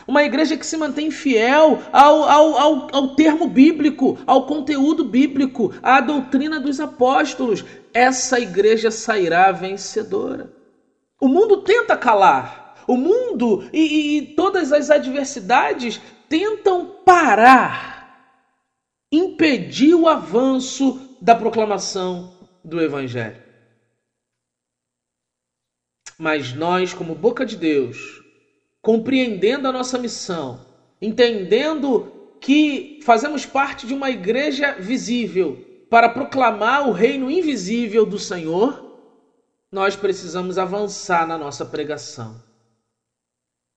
Uma 0.07 0.23
igreja 0.23 0.57
que 0.57 0.65
se 0.65 0.77
mantém 0.77 1.11
fiel 1.11 1.81
ao, 1.91 2.23
ao, 2.23 2.57
ao, 2.57 2.87
ao, 2.95 3.15
termo 3.15 3.47
bíblico, 3.47 4.17
ao 4.25 4.45
conteúdo 4.45 5.03
bíblico, 5.03 5.73
à 5.81 6.01
doutrina 6.01 6.59
dos 6.59 6.79
apóstolos. 6.79 7.63
Essa 7.93 8.39
igreja 8.39 8.89
sairá 8.89 9.51
vencedora. 9.51 10.51
O 11.19 11.27
mundo 11.27 11.61
tenta 11.63 11.95
calar. 11.95 12.75
O 12.87 12.97
mundo 12.97 13.69
e, 13.71 13.79
e, 13.79 14.17
e 14.17 14.35
todas 14.35 14.73
as 14.73 14.89
adversidades 14.89 16.01
tentam 16.27 16.85
parar, 17.05 18.25
impedir 19.11 19.93
o 19.93 20.07
avanço 20.07 21.17
da 21.21 21.35
proclamação 21.35 22.33
do 22.63 22.81
Evangelho. 22.81 23.41
Mas 26.17 26.53
nós, 26.53 26.93
como 26.93 27.15
boca 27.15 27.45
de 27.45 27.57
Deus, 27.57 28.20
compreendendo 28.81 29.67
a 29.67 29.71
nossa 29.71 29.97
missão, 29.97 30.65
entendendo 31.01 32.11
que 32.39 32.99
fazemos 33.03 33.45
parte 33.45 33.85
de 33.85 33.93
uma 33.93 34.09
igreja 34.09 34.73
visível 34.73 35.85
para 35.89 36.09
proclamar 36.09 36.87
o 36.87 36.91
reino 36.91 37.29
invisível 37.29 38.05
do 38.05 38.17
Senhor, 38.17 38.91
nós 39.71 39.95
precisamos 39.95 40.57
avançar 40.57 41.27
na 41.27 41.37
nossa 41.37 41.65
pregação. 41.65 42.41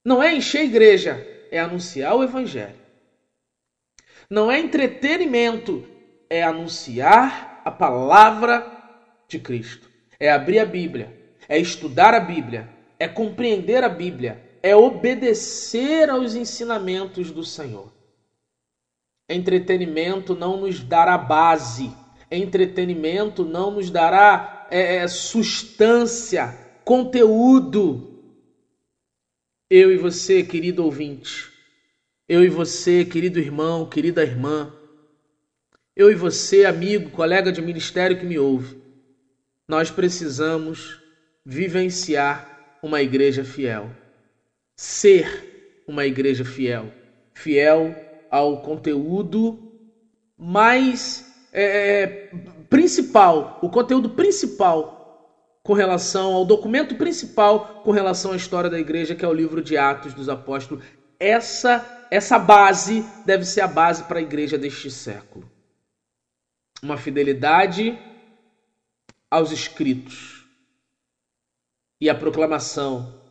Não 0.05 0.23
é 0.23 0.35
encher 0.35 0.61
a 0.61 0.65
igreja, 0.65 1.47
é 1.51 1.61
anunciar 1.61 2.15
o 2.17 2.23
Evangelho. 2.23 2.85
Não 4.29 4.51
é 4.51 4.59
entretenimento, 4.59 5.87
é 6.29 6.43
anunciar 6.43 7.63
a 7.65 7.71
palavra 7.71 8.71
de 9.29 9.39
Cristo. 9.39 9.89
É 10.19 10.31
abrir 10.31 10.59
a 10.59 10.67
Bíblia, 10.67 11.13
é 11.49 11.59
estudar 11.59 12.15
a 12.15 12.21
Bíblia, 12.21 12.69
é 12.99 13.09
compreender 13.09 13.83
a 13.83 13.89
Bíblia, 13.89 14.44
é 14.65 14.75
obedecer 14.75 16.09
aos 16.09 16.35
ensinamentos 16.35 17.31
do 17.31 17.45
Senhor. 17.45 17.93
Entretenimento 19.29 20.35
não 20.35 20.59
nos 20.59 20.81
dará 20.83 21.19
base, 21.19 21.95
entretenimento 22.31 23.45
não 23.45 23.73
nos 23.73 23.91
dará 23.91 24.67
é, 24.71 24.97
é, 24.97 25.07
substância, 25.07 26.59
conteúdo. 26.83 28.25
Eu 29.69 29.93
e 29.93 29.99
você, 29.99 30.43
querido 30.43 30.83
ouvinte, 30.83 31.53
eu 32.27 32.43
e 32.43 32.49
você, 32.49 33.05
querido 33.05 33.39
irmão, 33.39 33.87
querida 33.87 34.23
irmã, 34.23 34.75
eu 35.95 36.11
e 36.11 36.15
você, 36.15 36.65
amigo, 36.65 37.11
colega 37.11 37.53
de 37.53 37.61
ministério 37.61 38.19
que 38.19 38.25
me 38.25 38.39
ouve, 38.39 38.81
nós 39.69 39.91
precisamos 39.91 41.03
vivenciar 41.45 42.79
uma 42.83 43.03
igreja 43.03 43.45
fiel 43.45 44.04
ser 44.77 45.83
uma 45.87 46.05
igreja 46.07 46.45
fiel, 46.45 46.93
fiel 47.35 47.95
ao 48.31 48.63
conteúdo 48.63 49.73
mais 50.37 51.33
é, 51.53 52.03
é, 52.03 52.07
principal, 52.69 53.59
o 53.63 53.69
conteúdo 53.69 54.11
principal 54.11 54.95
com 55.63 55.73
relação 55.73 56.35
ao 56.35 56.45
documento 56.45 56.97
principal 56.97 57.83
com 57.83 57.91
relação 57.91 58.33
à 58.33 58.37
história 58.37 58.69
da 58.69 58.79
igreja, 58.79 59.15
que 59.15 59.25
é 59.25 59.29
o 59.29 59.33
livro 59.33 59.63
de 59.63 59.77
Atos 59.77 60.13
dos 60.13 60.29
Apóstolos. 60.29 60.85
Essa 61.19 61.95
essa 62.11 62.39
base 62.39 63.05
deve 63.25 63.45
ser 63.45 63.63
a 63.63 63.67
base 63.67 64.05
para 64.05 64.21
a 64.21 64.23
igreja 64.23 64.57
deste 64.57 64.91
século. 64.91 65.51
Uma 66.83 66.97
fidelidade 66.97 67.99
aos 69.31 69.51
escritos 69.51 70.47
e 72.01 72.09
à 72.09 72.15
proclamação 72.15 73.24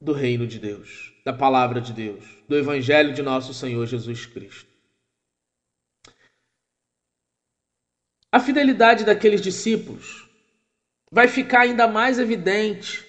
do 0.00 0.12
reino 0.12 0.46
de 0.46 0.58
Deus, 0.58 1.12
da 1.24 1.32
palavra 1.32 1.80
de 1.80 1.92
Deus, 1.92 2.24
do 2.48 2.56
evangelho 2.56 3.12
de 3.12 3.22
nosso 3.22 3.52
Senhor 3.52 3.86
Jesus 3.86 4.26
Cristo. 4.26 4.68
A 8.30 8.38
fidelidade 8.38 9.04
daqueles 9.04 9.40
discípulos 9.40 10.28
vai 11.10 11.26
ficar 11.26 11.60
ainda 11.60 11.88
mais 11.88 12.18
evidente 12.18 13.04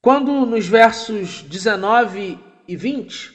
quando 0.00 0.46
nos 0.46 0.66
versos 0.66 1.42
19 1.42 2.38
e 2.66 2.76
20, 2.76 3.34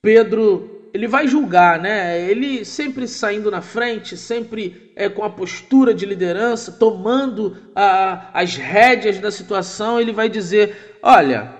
Pedro 0.00 0.78
ele 0.92 1.06
vai 1.06 1.28
julgar, 1.28 1.78
né? 1.78 2.18
Ele 2.28 2.64
sempre 2.64 3.06
saindo 3.06 3.50
na 3.50 3.60
frente, 3.60 4.16
sempre 4.16 4.90
é, 4.96 5.08
com 5.08 5.22
a 5.22 5.30
postura 5.30 5.92
de 5.94 6.06
liderança, 6.06 6.72
tomando 6.72 7.56
a, 7.74 8.30
as 8.32 8.56
rédeas 8.56 9.18
da 9.18 9.30
situação, 9.30 10.00
ele 10.00 10.12
vai 10.12 10.28
dizer: 10.28 10.98
Olha, 11.02 11.54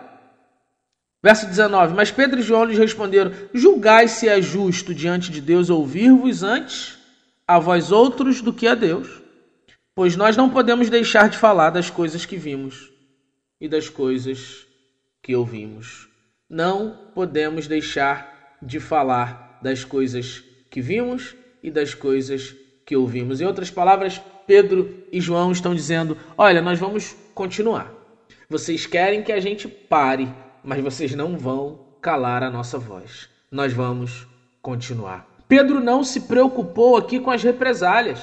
verso 1.29 1.47
19: 1.47 1.95
Mas 1.95 2.11
Pedro 2.11 2.41
e 2.41 2.43
João 2.43 2.65
lhes 2.65 2.79
responderam: 2.79 3.33
Julgai 3.53 4.09
se 4.09 4.27
é 4.27 4.41
justo 4.41 4.95
diante 4.95 5.31
de 5.31 5.43
Deus 5.43 5.69
ouvir-vos 5.69 6.43
antes 6.43 6.97
a 7.47 7.59
vós 7.59 7.93
outros 7.93 8.41
do 8.41 8.51
que 8.51 8.67
a 8.67 8.75
Deus, 8.75 9.21
pois 9.95 10.17
nós 10.17 10.39
não 10.39 10.49
podemos 10.49 10.89
deixar 10.89 11.29
de 11.29 11.37
falar 11.37 11.69
das 11.69 11.91
coisas 11.91 12.25
que 12.25 12.37
vimos 12.37 12.91
e 13.61 13.69
das 13.69 13.91
coisas 13.91 14.67
que 15.23 15.37
ouvimos. 15.37 16.09
Não 16.49 17.11
podemos 17.15 17.67
deixar 17.67 18.57
de 18.63 18.81
falar 18.81 19.59
das 19.63 19.85
coisas 19.85 20.43
que 20.71 20.81
vimos 20.81 21.37
e 21.63 21.71
das 21.71 21.93
coisas 21.93 22.57
que 22.87 22.97
ouvimos. 22.97 23.43
Em 23.43 23.45
outras 23.45 23.71
palavras, 23.71 24.19
Pedro 24.47 25.05
e 25.13 25.21
João 25.21 25.53
estão 25.53 25.75
dizendo: 25.75 26.17
Olha, 26.39 26.63
nós 26.63 26.79
vamos 26.79 27.15
continuar. 27.35 27.93
Vocês 28.49 28.87
querem 28.87 29.23
que 29.23 29.31
a 29.31 29.41
gente 29.41 29.69
pare, 29.69 30.27
mas 30.69 30.85
vocês 30.85 31.15
não 31.15 31.39
vão 31.39 31.81
calar 31.99 32.43
a 32.43 32.51
nossa 32.51 32.79
voz. 32.79 33.27
Nós 33.51 33.73
vamos 33.73 34.27
continuar. 34.61 35.27
Pedro 35.49 35.81
não 35.81 36.05
se 36.05 36.21
preocupou 36.21 36.95
aqui 36.95 37.19
com 37.19 37.31
as 37.31 37.43
represálias. 37.43 38.21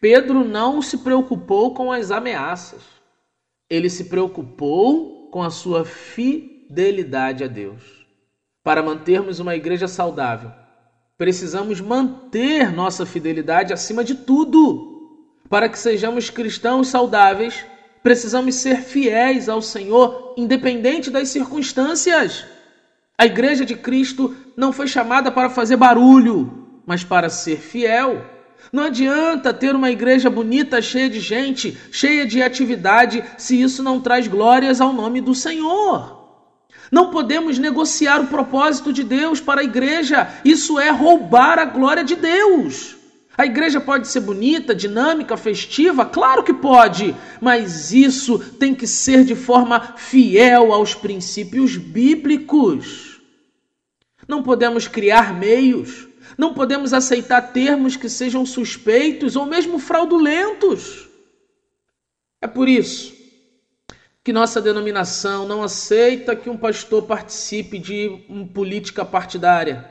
Pedro 0.00 0.42
não 0.42 0.80
se 0.80 0.96
preocupou 0.96 1.74
com 1.74 1.92
as 1.92 2.10
ameaças. 2.10 2.80
Ele 3.68 3.90
se 3.90 4.04
preocupou 4.04 5.28
com 5.30 5.42
a 5.42 5.50
sua 5.50 5.84
fidelidade 5.84 7.44
a 7.44 7.46
Deus. 7.46 8.06
Para 8.64 8.82
mantermos 8.82 9.38
uma 9.38 9.54
igreja 9.54 9.86
saudável, 9.86 10.50
precisamos 11.18 11.78
manter 11.78 12.72
nossa 12.72 13.04
fidelidade 13.04 13.70
acima 13.70 14.02
de 14.02 14.14
tudo. 14.14 15.20
Para 15.50 15.68
que 15.68 15.78
sejamos 15.78 16.30
cristãos 16.30 16.88
saudáveis, 16.88 17.66
precisamos 18.02 18.56
ser 18.56 18.82
fiéis 18.82 19.48
ao 19.48 19.62
Senhor, 19.62 20.34
independente 20.36 21.10
das 21.10 21.28
circunstâncias. 21.28 22.44
A 23.16 23.26
igreja 23.26 23.64
de 23.64 23.76
Cristo 23.76 24.34
não 24.56 24.72
foi 24.72 24.86
chamada 24.86 25.30
para 25.30 25.48
fazer 25.48 25.76
barulho, 25.76 26.80
mas 26.86 27.04
para 27.04 27.28
ser 27.28 27.58
fiel. 27.58 28.24
Não 28.72 28.84
adianta 28.84 29.52
ter 29.52 29.74
uma 29.74 29.90
igreja 29.90 30.30
bonita, 30.30 30.80
cheia 30.80 31.08
de 31.08 31.20
gente, 31.20 31.76
cheia 31.90 32.26
de 32.26 32.42
atividade, 32.42 33.22
se 33.36 33.60
isso 33.60 33.82
não 33.82 34.00
traz 34.00 34.26
glórias 34.26 34.80
ao 34.80 34.92
nome 34.92 35.20
do 35.20 35.34
Senhor. 35.34 36.20
Não 36.90 37.10
podemos 37.10 37.58
negociar 37.58 38.20
o 38.20 38.26
propósito 38.26 38.92
de 38.92 39.02
Deus 39.02 39.40
para 39.40 39.62
a 39.62 39.64
igreja. 39.64 40.28
Isso 40.44 40.78
é 40.78 40.90
roubar 40.90 41.58
a 41.58 41.64
glória 41.64 42.04
de 42.04 42.14
Deus. 42.14 42.96
A 43.36 43.46
igreja 43.46 43.80
pode 43.80 44.08
ser 44.08 44.20
bonita, 44.20 44.74
dinâmica, 44.74 45.36
festiva? 45.36 46.04
Claro 46.04 46.42
que 46.42 46.52
pode, 46.52 47.16
mas 47.40 47.92
isso 47.92 48.38
tem 48.38 48.74
que 48.74 48.86
ser 48.86 49.24
de 49.24 49.34
forma 49.34 49.94
fiel 49.96 50.72
aos 50.72 50.94
princípios 50.94 51.76
bíblicos. 51.76 53.20
Não 54.28 54.42
podemos 54.42 54.86
criar 54.86 55.34
meios, 55.34 56.06
não 56.36 56.52
podemos 56.52 56.92
aceitar 56.92 57.52
termos 57.52 57.96
que 57.96 58.08
sejam 58.08 58.44
suspeitos 58.44 59.34
ou 59.34 59.46
mesmo 59.46 59.78
fraudulentos. 59.78 61.08
É 62.40 62.46
por 62.46 62.68
isso 62.68 63.12
que 64.24 64.32
nossa 64.32 64.60
denominação 64.60 65.48
não 65.48 65.62
aceita 65.62 66.36
que 66.36 66.48
um 66.48 66.56
pastor 66.56 67.02
participe 67.04 67.78
de 67.78 68.08
política 68.54 69.04
partidária. 69.04 69.90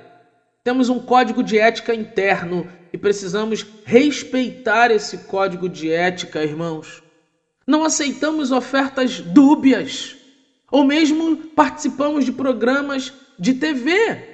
Temos 0.63 0.89
um 0.89 0.99
código 0.99 1.41
de 1.43 1.57
ética 1.57 1.93
interno 1.93 2.69
e 2.93 2.97
precisamos 2.97 3.65
respeitar 3.85 4.91
esse 4.91 5.19
código 5.19 5.67
de 5.67 5.91
ética, 5.91 6.43
irmãos. 6.43 7.01
Não 7.65 7.83
aceitamos 7.83 8.51
ofertas 8.51 9.19
dúbias 9.19 10.15
ou 10.71 10.83
mesmo 10.83 11.35
participamos 11.35 12.25
de 12.25 12.31
programas 12.31 13.11
de 13.39 13.55
TV. 13.55 14.29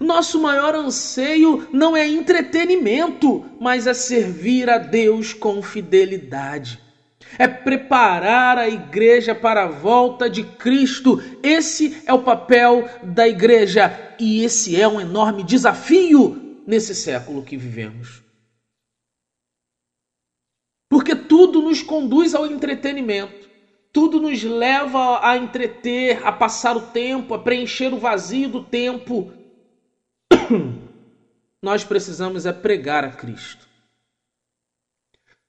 Nosso 0.00 0.40
maior 0.40 0.74
anseio 0.74 1.68
não 1.72 1.96
é 1.96 2.08
entretenimento, 2.08 3.44
mas 3.60 3.86
é 3.86 3.92
servir 3.92 4.70
a 4.70 4.78
Deus 4.78 5.32
com 5.34 5.60
fidelidade 5.60 6.89
é 7.38 7.46
preparar 7.46 8.58
a 8.58 8.68
igreja 8.68 9.34
para 9.34 9.64
a 9.64 9.68
volta 9.68 10.28
de 10.28 10.42
Cristo. 10.42 11.22
Esse 11.42 12.02
é 12.06 12.12
o 12.12 12.22
papel 12.22 12.88
da 13.02 13.28
igreja 13.28 14.14
e 14.18 14.44
esse 14.44 14.80
é 14.80 14.86
um 14.86 15.00
enorme 15.00 15.42
desafio 15.42 16.62
nesse 16.66 16.94
século 16.94 17.42
que 17.42 17.56
vivemos. 17.56 18.22
Porque 20.90 21.14
tudo 21.14 21.62
nos 21.62 21.82
conduz 21.82 22.34
ao 22.34 22.46
entretenimento, 22.46 23.48
tudo 23.92 24.20
nos 24.20 24.42
leva 24.42 25.24
a 25.26 25.36
entreter, 25.36 26.26
a 26.26 26.32
passar 26.32 26.76
o 26.76 26.80
tempo, 26.80 27.32
a 27.32 27.38
preencher 27.38 27.94
o 27.94 27.98
vazio 27.98 28.48
do 28.48 28.64
tempo. 28.64 29.32
Nós 31.62 31.84
precisamos 31.84 32.44
é 32.44 32.52
pregar 32.52 33.04
a 33.04 33.10
Cristo. 33.10 33.69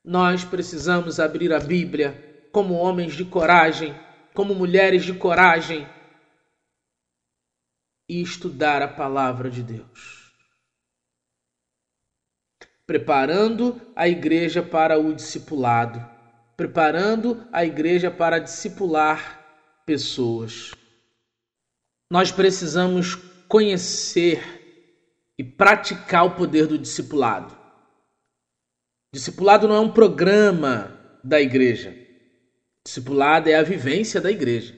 Nós 0.04 0.44
precisamos 0.44 1.20
abrir 1.20 1.54
a 1.54 1.60
Bíblia 1.60 2.50
como 2.52 2.74
homens 2.74 3.14
de 3.14 3.24
coragem, 3.24 3.96
como 4.34 4.56
mulheres 4.56 5.04
de 5.04 5.14
coragem 5.14 5.88
e 8.10 8.22
estudar 8.22 8.82
a 8.82 8.88
palavra 8.88 9.50
de 9.50 9.62
Deus. 9.62 10.34
Preparando 12.86 13.80
a 13.96 14.08
igreja 14.08 14.64
para 14.64 14.98
o 15.00 15.14
discipulado, 15.14 16.04
preparando 16.58 17.48
a 17.52 17.64
igreja 17.64 18.10
para 18.10 18.40
discipular 18.40 19.40
pessoas. 19.86 20.72
Nós 22.10 22.32
precisamos 22.32 23.16
conhecer 23.48 24.62
e 25.38 25.44
praticar 25.44 26.26
o 26.26 26.36
poder 26.36 26.68
do 26.68 26.78
discipulado. 26.78 27.61
Discipulado 29.14 29.68
não 29.68 29.76
é 29.76 29.80
um 29.80 29.92
programa 29.92 30.98
da 31.22 31.42
igreja. 31.42 31.94
Discipulado 32.86 33.50
é 33.50 33.56
a 33.56 33.64
vivência 33.64 34.22
da 34.22 34.32
igreja. 34.32 34.74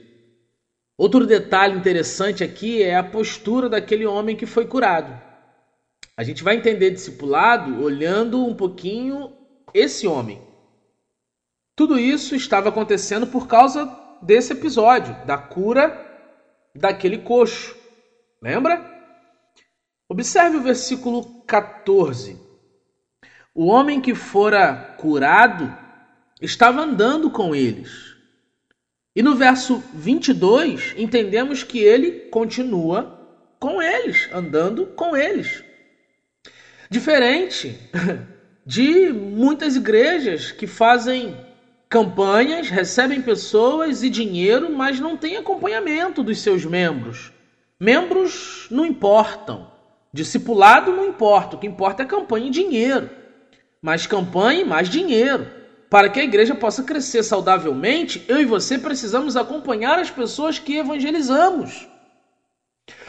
Outro 0.97 1.27
detalhe 1.27 1.77
interessante 1.77 2.43
aqui 2.43 2.81
é 2.81 2.95
a 2.95 3.03
postura 3.03 3.69
daquele 3.69 4.05
homem 4.07 4.35
que 4.35 4.47
foi 4.47 4.65
curado. 4.65 5.21
A 6.17 6.23
gente 6.23 6.43
vai 6.43 6.55
entender 6.55 6.89
discipulado 6.91 7.83
olhando 7.83 8.43
um 8.43 8.55
pouquinho 8.55 9.31
esse 9.71 10.07
homem. 10.07 10.41
Tudo 11.75 11.99
isso 11.99 12.35
estava 12.35 12.69
acontecendo 12.69 13.27
por 13.27 13.47
causa 13.47 13.85
desse 14.21 14.53
episódio, 14.53 15.15
da 15.25 15.37
cura 15.37 15.99
daquele 16.75 17.19
coxo. 17.19 17.75
Lembra? 18.41 18.83
Observe 20.09 20.57
o 20.57 20.61
versículo 20.61 21.43
14. 21.43 22.42
O 23.55 23.67
homem 23.67 24.01
que 24.01 24.15
fora 24.15 24.95
curado 24.97 25.71
estava 26.41 26.81
andando 26.81 27.29
com 27.29 27.53
eles. 27.53 28.15
E 29.15 29.21
no 29.21 29.35
verso 29.35 29.83
22, 29.93 30.95
entendemos 30.97 31.61
que 31.61 31.77
ele 31.77 32.11
continua 32.31 33.19
com 33.59 33.79
eles, 33.79 34.27
andando 34.33 34.87
com 34.87 35.15
eles. 35.15 35.63
Diferente 36.89 37.77
de 38.65 39.13
muitas 39.13 39.75
igrejas 39.75 40.51
que 40.51 40.65
fazem 40.65 41.37
campanhas, 41.87 42.71
recebem 42.71 43.21
pessoas 43.21 44.01
e 44.01 44.09
dinheiro, 44.09 44.71
mas 44.71 44.99
não 44.99 45.15
têm 45.15 45.37
acompanhamento 45.37 46.23
dos 46.23 46.39
seus 46.39 46.65
membros. 46.65 47.31
Membros 47.79 48.67
não 48.71 48.83
importam, 48.83 49.71
discipulado 50.11 50.91
não 50.91 51.05
importa, 51.05 51.55
o 51.55 51.59
que 51.59 51.67
importa 51.67 52.01
é 52.01 52.05
campanha 52.07 52.47
e 52.47 52.49
dinheiro 52.49 53.21
mais 53.83 54.07
campanha 54.07 54.61
e 54.61 54.65
mais 54.65 54.87
dinheiro. 54.87 55.45
Para 55.89 56.07
que 56.07 56.19
a 56.19 56.23
igreja 56.23 56.55
possa 56.55 56.81
crescer 56.81 57.21
saudavelmente, 57.21 58.23
eu 58.29 58.41
e 58.41 58.45
você 58.45 58.79
precisamos 58.79 59.35
acompanhar 59.35 59.99
as 59.99 60.09
pessoas 60.09 60.57
que 60.57 60.77
evangelizamos. 60.77 61.87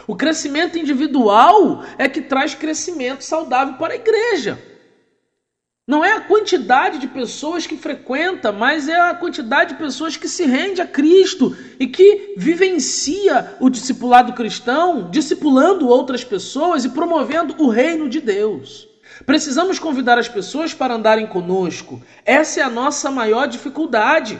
O 0.07 0.16
crescimento 0.16 0.77
individual 0.77 1.85
é 1.97 2.09
que 2.09 2.20
traz 2.20 2.55
crescimento 2.55 3.22
saudável 3.22 3.75
para 3.75 3.95
a 3.95 3.97
igreja. 3.97 4.61
Não 5.87 6.05
é 6.05 6.12
a 6.12 6.20
quantidade 6.22 6.99
de 6.99 7.07
pessoas 7.07 7.66
que 7.66 7.77
frequenta, 7.77 8.51
mas 8.51 8.89
é 8.89 8.99
a 8.99 9.14
quantidade 9.14 9.75
de 9.75 9.79
pessoas 9.79 10.16
que 10.16 10.29
se 10.29 10.45
rende 10.45 10.81
a 10.81 10.87
Cristo 10.87 11.57
e 11.79 11.87
que 11.87 12.35
vivencia 12.37 13.57
o 13.61 13.70
discipulado 13.70 14.33
cristão, 14.33 15.09
discipulando 15.11 15.89
outras 15.89 16.25
pessoas 16.25 16.85
e 16.85 16.91
promovendo 16.91 17.55
o 17.62 17.68
reino 17.68 18.09
de 18.09 18.20
Deus. 18.20 18.93
Precisamos 19.25 19.79
convidar 19.79 20.19
as 20.19 20.29
pessoas 20.29 20.75
para 20.75 20.95
andarem 20.95 21.27
conosco. 21.27 22.03
Essa 22.25 22.61
é 22.61 22.62
a 22.62 22.71
nossa 22.71 23.11
maior 23.11 23.47
dificuldade. 23.47 24.39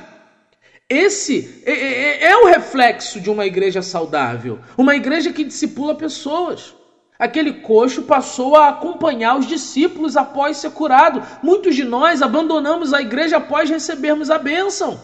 Esse 0.89 1.63
é, 1.65 1.73
é, 1.73 2.25
é, 2.27 2.37
o 2.37 2.47
reflexo 2.47 3.21
de 3.21 3.31
uma 3.31 3.47
igreja 3.47 3.81
saudável, 3.81 4.59
uma 4.77 4.95
igreja 4.95 5.33
que 5.33 5.45
discipula 5.45 5.95
pessoas. 5.95 6.75
Aquele 7.19 7.53
coxo 7.55 8.03
passou 8.03 8.57
a 8.57 8.69
acompanhar 8.69 9.39
os 9.39 9.47
discípulos 9.47 10.17
após 10.17 10.57
ser 10.57 10.73
curado. 10.73 11.23
Muitos 11.43 11.75
de 11.75 11.85
nós 11.85 12.21
abandonamos 12.21 12.93
a 12.93 13.01
igreja 13.01 13.37
após 13.37 13.71
recebermos 13.71 14.31
a 14.31 14.39
bênção. 14.39 15.01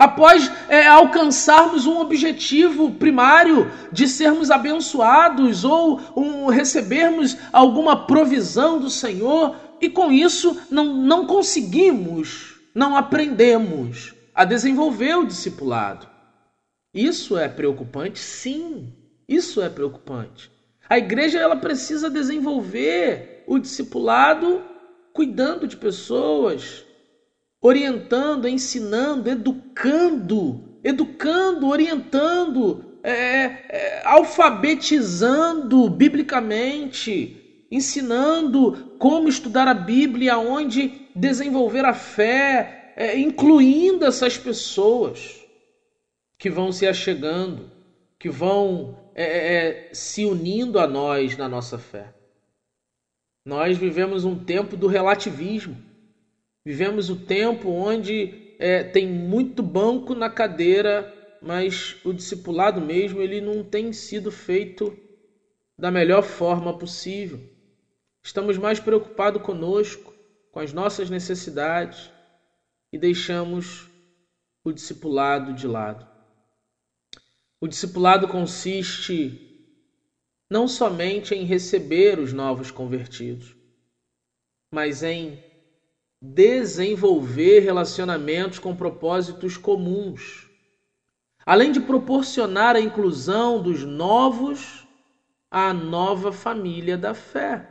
Após 0.00 0.50
é, 0.70 0.86
alcançarmos 0.86 1.84
um 1.84 2.00
objetivo 2.00 2.92
primário 2.92 3.70
de 3.92 4.08
sermos 4.08 4.50
abençoados 4.50 5.62
ou 5.62 6.00
um, 6.16 6.46
recebermos 6.46 7.36
alguma 7.52 8.06
provisão 8.06 8.80
do 8.80 8.88
Senhor, 8.88 9.54
e 9.78 9.90
com 9.90 10.10
isso 10.10 10.58
não, 10.70 10.94
não 10.94 11.26
conseguimos, 11.26 12.54
não 12.74 12.96
aprendemos 12.96 14.14
a 14.34 14.46
desenvolver 14.46 15.16
o 15.16 15.26
discipulado. 15.26 16.08
Isso 16.94 17.36
é 17.36 17.46
preocupante? 17.46 18.20
Sim. 18.20 18.94
Isso 19.28 19.60
é 19.60 19.68
preocupante. 19.68 20.50
A 20.88 20.96
igreja 20.96 21.38
ela 21.38 21.56
precisa 21.56 22.08
desenvolver 22.08 23.44
o 23.46 23.58
discipulado 23.58 24.62
cuidando 25.12 25.68
de 25.68 25.76
pessoas, 25.76 26.86
orientando, 27.60 28.48
ensinando, 28.48 29.28
educando, 29.28 30.78
educando, 30.82 31.68
orientando, 31.68 32.98
é, 33.02 33.12
é, 33.12 34.02
alfabetizando 34.04 35.88
biblicamente, 35.90 37.66
ensinando 37.70 38.96
como 38.98 39.28
estudar 39.28 39.68
a 39.68 39.74
Bíblia, 39.74 40.38
onde 40.38 41.08
desenvolver 41.14 41.84
a 41.84 41.94
fé, 41.94 42.94
é, 42.96 43.18
incluindo 43.18 44.04
essas 44.06 44.36
pessoas 44.38 45.40
que 46.38 46.48
vão 46.48 46.72
se 46.72 46.86
achegando, 46.86 47.70
que 48.18 48.28
vão 48.28 48.98
é, 49.14 49.24
é, 49.24 49.90
se 49.92 50.24
unindo 50.24 50.78
a 50.78 50.86
nós 50.86 51.36
na 51.36 51.48
nossa 51.48 51.78
fé. 51.78 52.14
Nós 53.44 53.76
vivemos 53.76 54.24
um 54.24 54.38
tempo 54.44 54.76
do 54.76 54.86
relativismo. 54.86 55.76
Vivemos 56.64 57.08
o 57.08 57.16
tempo 57.16 57.70
onde 57.70 58.54
é, 58.58 58.84
tem 58.84 59.06
muito 59.06 59.62
banco 59.62 60.14
na 60.14 60.28
cadeira, 60.28 61.10
mas 61.40 61.96
o 62.04 62.12
discipulado 62.12 62.80
mesmo 62.80 63.20
ele 63.20 63.40
não 63.40 63.64
tem 63.64 63.92
sido 63.92 64.30
feito 64.30 64.96
da 65.78 65.90
melhor 65.90 66.22
forma 66.22 66.76
possível. 66.76 67.40
Estamos 68.22 68.58
mais 68.58 68.78
preocupados 68.78 69.40
conosco, 69.42 70.14
com 70.52 70.60
as 70.60 70.72
nossas 70.72 71.08
necessidades 71.08 72.10
e 72.92 72.98
deixamos 72.98 73.88
o 74.62 74.72
discipulado 74.72 75.54
de 75.54 75.66
lado. 75.66 76.06
O 77.58 77.66
discipulado 77.66 78.28
consiste 78.28 79.46
não 80.50 80.66
somente 80.68 81.34
em 81.34 81.44
receber 81.44 82.18
os 82.18 82.32
novos 82.32 82.70
convertidos, 82.70 83.56
mas 84.70 85.02
em 85.02 85.49
desenvolver 86.20 87.60
relacionamentos 87.60 88.58
com 88.58 88.76
propósitos 88.76 89.56
comuns, 89.56 90.48
além 91.46 91.72
de 91.72 91.80
proporcionar 91.80 92.76
a 92.76 92.80
inclusão 92.80 93.62
dos 93.62 93.82
novos 93.84 94.86
à 95.50 95.72
nova 95.72 96.30
família 96.30 96.98
da 96.98 97.14
fé. 97.14 97.68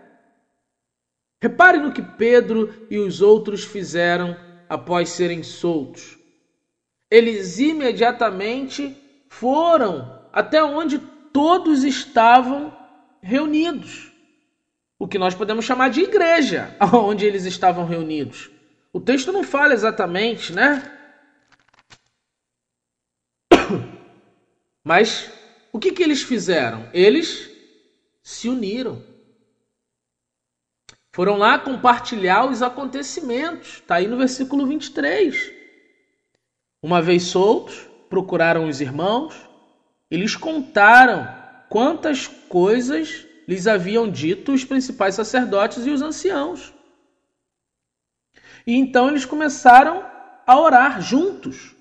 Repare 1.41 1.77
no 1.77 1.93
que 1.93 2.01
Pedro 2.01 2.87
e 2.89 2.97
os 2.97 3.21
outros 3.21 3.63
fizeram 3.63 4.35
após 4.67 5.09
serem 5.09 5.43
soltos. 5.43 6.17
Eles 7.09 7.59
imediatamente 7.59 8.95
foram 9.29 10.19
até 10.33 10.63
onde 10.63 10.99
todos 11.31 11.83
estavam 11.83 12.75
reunidos. 13.21 14.08
O 14.99 15.07
que 15.07 15.17
nós 15.17 15.33
podemos 15.33 15.63
chamar 15.63 15.89
de 15.89 16.01
igreja, 16.01 16.75
onde 16.93 17.25
eles 17.25 17.45
estavam 17.45 17.85
reunidos. 17.85 18.51
O 18.91 18.99
texto 18.99 19.31
não 19.31 19.43
fala 19.43 19.73
exatamente, 19.73 20.51
né? 20.51 20.83
Mas 24.83 25.31
o 25.71 25.79
que, 25.79 25.93
que 25.93 26.03
eles 26.03 26.21
fizeram? 26.21 26.89
Eles 26.93 27.49
se 28.21 28.49
uniram. 28.49 29.01
Foram 31.13 31.37
lá 31.37 31.57
compartilhar 31.57 32.45
os 32.45 32.61
acontecimentos. 32.61 33.75
Está 33.75 33.95
aí 33.95 34.07
no 34.07 34.17
versículo 34.17 34.67
23. 34.67 35.51
Uma 36.81 37.01
vez 37.01 37.23
soltos, 37.23 37.87
procuraram 38.09 38.67
os 38.67 38.81
irmãos 38.81 39.35
e 40.11 40.17
lhes 40.17 40.35
contaram 40.35 41.27
quantas 41.69 42.27
coisas 42.27 43.25
lhes 43.49 43.65
haviam 43.65 44.07
dito 44.07 44.53
os 44.53 44.63
principais 44.63 45.15
sacerdotes 45.15 45.83
e 45.83 45.89
os 45.89 46.03
anciãos. 46.03 46.71
E 48.67 48.75
então 48.75 49.07
eles 49.07 49.25
começaram 49.25 50.05
a 50.45 50.59
orar 50.59 51.01
juntos. 51.01 51.75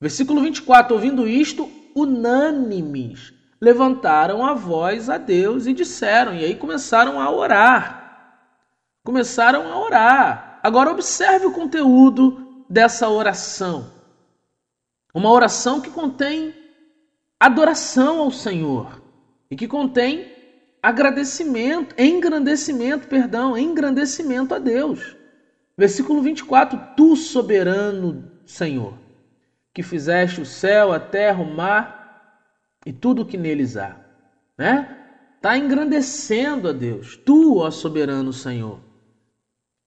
Versículo 0.00 0.40
24: 0.40 0.94
Ouvindo 0.94 1.26
isto, 1.26 1.68
unânimes 1.96 3.34
levantaram 3.60 4.46
a 4.46 4.54
voz 4.54 5.10
a 5.10 5.18
Deus 5.18 5.66
e 5.66 5.72
disseram, 5.72 6.32
e 6.32 6.44
aí 6.44 6.54
começaram 6.54 7.20
a 7.20 7.28
orar. 7.28 8.54
Começaram 9.02 9.68
a 9.68 9.80
orar. 9.80 10.60
Agora 10.62 10.92
observe 10.92 11.44
o 11.44 11.52
conteúdo 11.52 12.64
dessa 12.70 13.08
oração. 13.08 13.90
Uma 15.12 15.32
oração 15.32 15.80
que 15.80 15.90
contém 15.90 16.54
adoração 17.40 18.20
ao 18.20 18.30
Senhor 18.30 19.02
e 19.50 19.56
que 19.56 19.66
contém 19.66 20.39
agradecimento, 20.82 21.94
engrandecimento, 21.98 23.06
perdão, 23.06 23.56
engrandecimento 23.56 24.54
a 24.54 24.58
Deus. 24.58 25.16
Versículo 25.76 26.22
24: 26.22 26.78
Tu 26.96 27.16
soberano 27.16 28.30
Senhor, 28.44 28.94
que 29.72 29.82
fizeste 29.82 30.40
o 30.40 30.46
céu, 30.46 30.92
a 30.92 31.00
terra, 31.00 31.42
o 31.42 31.54
mar 31.54 32.40
e 32.84 32.92
tudo 32.92 33.22
o 33.22 33.26
que 33.26 33.36
neles 33.36 33.76
há, 33.76 33.96
né? 34.56 34.96
Está 35.36 35.56
engrandecendo 35.56 36.68
a 36.68 36.72
Deus. 36.72 37.16
Tu, 37.16 37.56
ó 37.58 37.70
soberano 37.70 38.32
Senhor. 38.32 38.78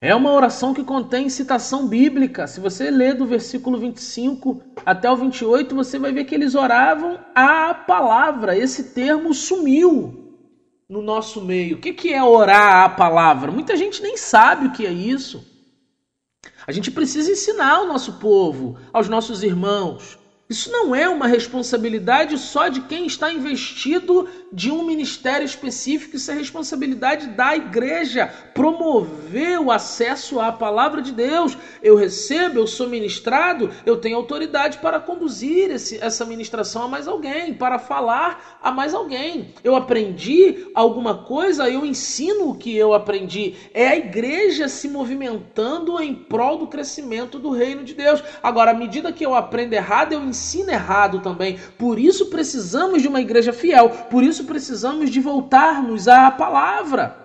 É 0.01 0.13
uma 0.13 0.33
oração 0.33 0.73
que 0.73 0.83
contém 0.83 1.29
citação 1.29 1.87
bíblica. 1.87 2.45
Se 2.45 2.59
você 2.59 2.91
ler 2.91 3.13
do 3.13 3.25
versículo 3.25 3.77
25 3.77 4.61
até 4.85 5.09
o 5.09 5.15
28, 5.15 5.73
você 5.73 5.97
vai 5.97 6.11
ver 6.11 6.25
que 6.25 6.35
eles 6.35 6.55
oravam 6.55 7.19
a 7.33 7.73
palavra. 7.73 8.57
Esse 8.57 8.91
termo 8.93 9.33
sumiu 9.33 10.22
no 10.93 11.01
nosso 11.01 11.41
meio. 11.41 11.77
O 11.77 11.79
que 11.79 12.13
é 12.13 12.23
orar 12.23 12.85
a 12.85 12.89
palavra? 12.89 13.51
Muita 13.51 13.75
gente 13.75 13.99
nem 13.99 14.15
sabe 14.15 14.67
o 14.67 14.71
que 14.71 14.85
é 14.85 14.91
isso. 14.91 15.43
A 16.67 16.71
gente 16.71 16.91
precisa 16.91 17.31
ensinar 17.31 17.77
ao 17.77 17.87
nosso 17.87 18.13
povo, 18.19 18.77
aos 18.93 19.09
nossos 19.09 19.41
irmãos, 19.41 20.19
isso 20.53 20.71
não 20.71 20.93
é 20.93 21.09
uma 21.09 21.25
responsabilidade 21.25 22.37
só 22.37 22.67
de 22.67 22.81
quem 22.81 23.07
está 23.07 23.33
investido 23.33 24.29
de 24.51 24.69
um 24.69 24.85
ministério 24.85 25.43
específico, 25.43 26.15
isso 26.15 26.29
é 26.29 26.35
responsabilidade 26.35 27.27
da 27.29 27.55
igreja 27.55 28.31
promover 28.53 29.59
o 29.59 29.71
acesso 29.71 30.39
à 30.39 30.51
palavra 30.51 31.01
de 31.01 31.11
Deus. 31.11 31.57
Eu 31.81 31.95
recebo, 31.95 32.59
eu 32.59 32.67
sou 32.67 32.87
ministrado, 32.87 33.71
eu 33.83 33.97
tenho 33.97 34.15
autoridade 34.15 34.77
para 34.77 34.99
conduzir 34.99 35.71
esse, 35.71 35.97
essa 35.97 36.23
ministração 36.23 36.83
a 36.83 36.87
mais 36.87 37.07
alguém, 37.07 37.55
para 37.55 37.79
falar 37.79 38.59
a 38.61 38.71
mais 38.71 38.93
alguém. 38.93 39.55
Eu 39.63 39.75
aprendi 39.75 40.67
alguma 40.75 41.23
coisa, 41.23 41.67
eu 41.67 41.83
ensino 41.83 42.51
o 42.51 42.55
que 42.55 42.77
eu 42.77 42.93
aprendi. 42.93 43.55
É 43.73 43.87
a 43.87 43.97
igreja 43.97 44.67
se 44.67 44.87
movimentando 44.87 45.99
em 45.99 46.13
prol 46.13 46.59
do 46.59 46.67
crescimento 46.67 47.39
do 47.39 47.49
reino 47.49 47.83
de 47.83 47.95
Deus. 47.95 48.23
Agora, 48.43 48.69
à 48.69 48.75
medida 48.75 49.11
que 49.11 49.25
eu 49.25 49.33
aprendo 49.33 49.73
errado, 49.73 50.13
eu 50.13 50.23
ensino 50.23 50.42
errado 50.71 51.19
também. 51.21 51.59
Por 51.77 51.97
isso 51.97 52.27
precisamos 52.27 53.01
de 53.01 53.07
uma 53.07 53.21
igreja 53.21 53.53
fiel, 53.53 53.89
por 54.09 54.23
isso 54.23 54.43
precisamos 54.45 55.09
de 55.09 55.19
voltar-nos 55.19 56.07
à 56.07 56.29
palavra. 56.31 57.23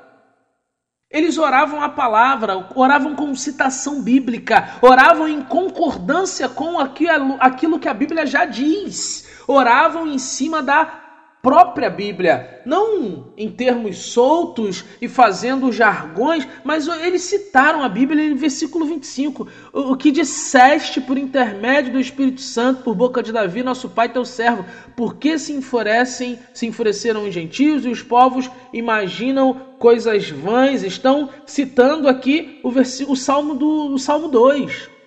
Eles 1.10 1.38
oravam 1.38 1.82
a 1.82 1.88
palavra, 1.88 2.68
oravam 2.74 3.14
com 3.14 3.34
citação 3.34 4.02
bíblica, 4.02 4.78
oravam 4.82 5.26
em 5.26 5.40
concordância 5.42 6.50
com 6.50 6.78
aquilo 6.78 7.78
que 7.78 7.88
a 7.88 7.94
Bíblia 7.94 8.26
já 8.26 8.44
diz, 8.44 9.26
oravam 9.46 10.06
em 10.06 10.18
cima 10.18 10.62
da 10.62 11.07
própria 11.48 11.88
Bíblia, 11.88 12.60
não 12.66 13.32
em 13.34 13.50
termos 13.50 13.96
soltos 13.96 14.84
e 15.00 15.08
fazendo 15.08 15.72
jargões, 15.72 16.46
mas 16.62 16.86
eles 16.86 17.22
citaram 17.22 17.82
a 17.82 17.88
Bíblia 17.88 18.22
em 18.22 18.34
versículo 18.34 18.84
25. 18.84 19.48
O 19.72 19.96
que 19.96 20.10
disseste 20.10 21.00
por 21.00 21.16
intermédio 21.16 21.94
do 21.94 21.98
Espírito 21.98 22.42
Santo, 22.42 22.82
por 22.82 22.94
boca 22.94 23.22
de 23.22 23.32
Davi, 23.32 23.62
nosso 23.62 23.88
pai, 23.88 24.10
teu 24.10 24.26
servo, 24.26 24.62
por 24.94 25.16
que 25.16 25.38
se 25.38 25.54
enfurecem, 25.54 26.38
se 26.52 26.66
enfureceram 26.66 27.26
os 27.26 27.32
gentios 27.32 27.86
e 27.86 27.88
os 27.88 28.02
povos 28.02 28.50
imaginam 28.70 29.54
coisas 29.78 30.28
vãs? 30.28 30.82
Estão 30.82 31.30
citando 31.46 32.10
aqui 32.10 32.60
o, 32.62 32.70
versículo, 32.70 33.14
o 33.14 33.16
Salmo 33.16 33.54
do 33.54 33.94
o 33.94 33.98
Salmo 33.98 34.28
2. 34.28 34.97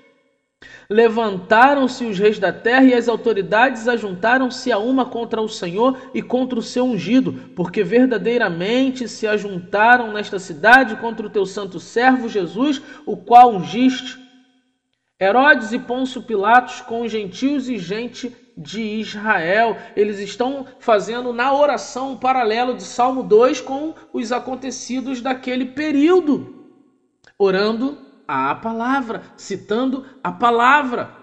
Levantaram-se 0.91 2.03
os 2.03 2.19
reis 2.19 2.37
da 2.37 2.51
terra 2.51 2.83
e 2.83 2.93
as 2.93 3.07
autoridades 3.07 3.87
ajuntaram-se 3.87 4.73
a 4.73 4.77
uma 4.77 5.05
contra 5.05 5.41
o 5.41 5.47
Senhor 5.47 5.97
e 6.13 6.21
contra 6.21 6.59
o 6.59 6.61
seu 6.61 6.83
ungido, 6.83 7.31
porque 7.55 7.81
verdadeiramente 7.81 9.07
se 9.07 9.25
ajuntaram 9.25 10.11
nesta 10.11 10.37
cidade 10.37 10.97
contra 10.97 11.25
o 11.25 11.29
teu 11.29 11.45
santo 11.45 11.79
servo 11.79 12.27
Jesus, 12.27 12.81
o 13.05 13.15
qual 13.15 13.53
ungiste. 13.55 14.19
Herodes 15.17 15.71
e 15.71 15.79
Pôncio 15.79 16.23
Pilatos 16.23 16.81
com 16.81 17.03
os 17.03 17.11
gentios 17.11 17.69
e 17.69 17.77
gente 17.77 18.35
de 18.57 18.81
Israel. 18.81 19.77
Eles 19.95 20.19
estão 20.19 20.65
fazendo 20.77 21.31
na 21.31 21.53
oração 21.53 22.11
um 22.11 22.17
paralelo 22.17 22.75
de 22.75 22.83
Salmo 22.83 23.23
2 23.23 23.61
com 23.61 23.93
os 24.11 24.33
acontecidos 24.33 25.21
daquele 25.21 25.67
período, 25.67 26.69
orando 27.39 28.10
a 28.31 28.55
palavra, 28.55 29.23
citando 29.35 30.05
a 30.23 30.31
palavra. 30.31 31.13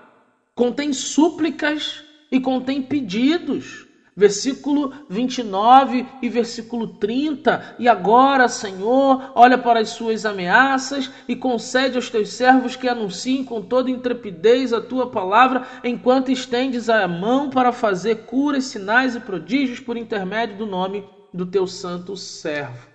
Contém 0.54 0.92
súplicas 0.92 2.04
e 2.30 2.38
contém 2.38 2.82
pedidos. 2.82 3.86
Versículo 4.14 4.92
29 5.08 6.04
e 6.20 6.28
versículo 6.28 6.88
30. 6.98 7.76
E 7.78 7.88
agora, 7.88 8.48
Senhor, 8.48 9.32
olha 9.34 9.56
para 9.56 9.80
as 9.80 9.90
suas 9.90 10.26
ameaças 10.26 11.10
e 11.28 11.36
concede 11.36 11.96
aos 11.96 12.10
teus 12.10 12.30
servos 12.30 12.74
que 12.74 12.88
anunciem 12.88 13.44
com 13.44 13.62
toda 13.62 13.90
intrepidez 13.90 14.72
a 14.72 14.80
tua 14.80 15.08
palavra, 15.08 15.66
enquanto 15.84 16.32
estendes 16.32 16.88
a 16.88 17.06
mão 17.06 17.48
para 17.48 17.72
fazer 17.72 18.26
curas, 18.26 18.64
sinais 18.64 19.14
e 19.14 19.20
prodígios 19.20 19.78
por 19.78 19.96
intermédio 19.96 20.58
do 20.58 20.66
nome 20.66 21.04
do 21.32 21.46
teu 21.46 21.66
santo 21.66 22.16
servo. 22.16 22.88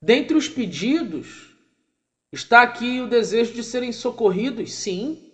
Dentre 0.00 0.36
os 0.36 0.48
pedidos, 0.48 1.53
Está 2.34 2.62
aqui 2.62 3.00
o 3.00 3.06
desejo 3.06 3.54
de 3.54 3.62
serem 3.62 3.92
socorridos, 3.92 4.72
sim, 4.72 5.30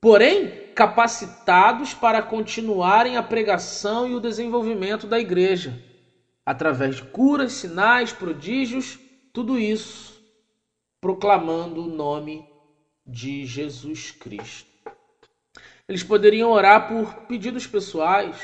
porém 0.00 0.68
capacitados 0.72 1.92
para 1.94 2.22
continuarem 2.22 3.16
a 3.16 3.22
pregação 3.24 4.08
e 4.08 4.14
o 4.14 4.20
desenvolvimento 4.20 5.04
da 5.04 5.18
igreja, 5.18 5.76
através 6.46 6.94
de 6.94 7.02
curas, 7.02 7.54
sinais, 7.54 8.12
prodígios, 8.12 9.00
tudo 9.32 9.58
isso 9.58 10.22
proclamando 11.00 11.82
o 11.82 11.88
nome 11.88 12.46
de 13.04 13.44
Jesus 13.44 14.12
Cristo. 14.12 14.70
Eles 15.88 16.04
poderiam 16.04 16.52
orar 16.52 16.86
por 16.86 17.26
pedidos 17.26 17.66
pessoais, 17.66 18.36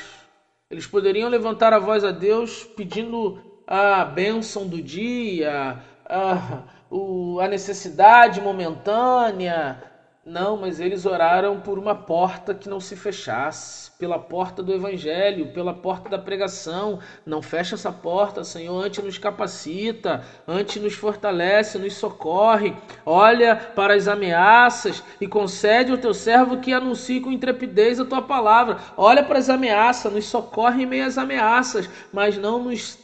eles 0.69 0.85
poderiam 0.85 1.29
levantar 1.29 1.71
a 1.71 1.79
voz 1.79 2.03
a 2.03 2.11
Deus 2.11 2.65
pedindo 2.75 3.41
a 3.65 4.03
bênção 4.03 4.67
do 4.67 4.81
dia, 4.81 5.81
a 6.05 6.80
o, 6.91 7.39
a 7.39 7.47
necessidade 7.47 8.41
momentânea. 8.41 9.81
Não, 10.23 10.55
mas 10.55 10.79
eles 10.79 11.03
oraram 11.07 11.59
por 11.61 11.79
uma 11.79 11.95
porta 11.95 12.53
que 12.53 12.69
não 12.69 12.79
se 12.79 12.95
fechasse, 12.95 13.89
pela 13.97 14.19
porta 14.19 14.61
do 14.61 14.71
Evangelho, 14.71 15.51
pela 15.51 15.73
porta 15.73 16.09
da 16.09 16.19
pregação. 16.19 16.99
Não 17.25 17.41
fecha 17.41 17.73
essa 17.73 17.91
porta, 17.91 18.43
Senhor. 18.43 18.85
Antes 18.85 19.03
nos 19.03 19.17
capacita, 19.17 20.23
antes 20.47 20.79
nos 20.79 20.93
fortalece, 20.93 21.79
nos 21.79 21.95
socorre. 21.95 22.75
Olha 23.03 23.55
para 23.55 23.95
as 23.95 24.07
ameaças 24.07 25.03
e 25.19 25.27
concede 25.27 25.91
ao 25.91 25.97
teu 25.97 26.13
servo 26.13 26.59
que 26.59 26.71
anuncie 26.71 27.19
com 27.19 27.31
intrepidez 27.31 27.99
a 27.99 28.05
tua 28.05 28.21
palavra. 28.21 28.77
Olha 28.95 29.23
para 29.23 29.39
as 29.39 29.49
ameaças, 29.49 30.13
nos 30.13 30.25
socorre 30.25 30.83
em 30.83 30.85
meio 30.85 31.07
às 31.07 31.17
ameaças, 31.17 31.89
mas 32.13 32.37
não 32.37 32.63
nos 32.63 32.95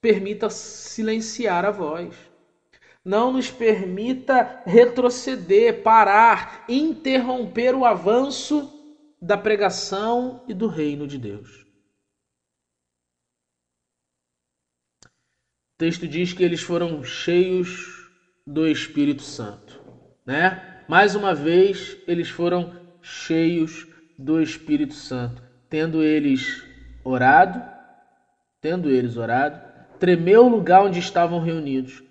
permita 0.00 0.50
silenciar 0.50 1.64
a 1.64 1.70
voz 1.70 2.25
não 3.06 3.32
nos 3.32 3.48
permita 3.48 4.64
retroceder, 4.66 5.84
parar, 5.84 6.64
interromper 6.68 7.72
o 7.72 7.84
avanço 7.84 8.68
da 9.22 9.38
pregação 9.38 10.44
e 10.48 10.52
do 10.52 10.66
reino 10.66 11.06
de 11.06 11.16
Deus. 11.16 11.64
O 15.04 15.78
texto 15.78 16.08
diz 16.08 16.32
que 16.32 16.42
eles 16.42 16.60
foram 16.60 17.04
cheios 17.04 18.10
do 18.44 18.66
Espírito 18.66 19.22
Santo, 19.22 19.80
né? 20.26 20.84
Mais 20.88 21.14
uma 21.14 21.32
vez, 21.32 21.96
eles 22.08 22.28
foram 22.28 22.74
cheios 23.00 23.86
do 24.18 24.42
Espírito 24.42 24.94
Santo, 24.94 25.40
tendo 25.70 26.02
eles 26.02 26.64
orado, 27.04 27.62
tendo 28.60 28.90
eles 28.90 29.16
orado, 29.16 29.62
tremeu 30.00 30.46
o 30.46 30.48
lugar 30.48 30.82
onde 30.82 30.98
estavam 30.98 31.38
reunidos 31.38 32.05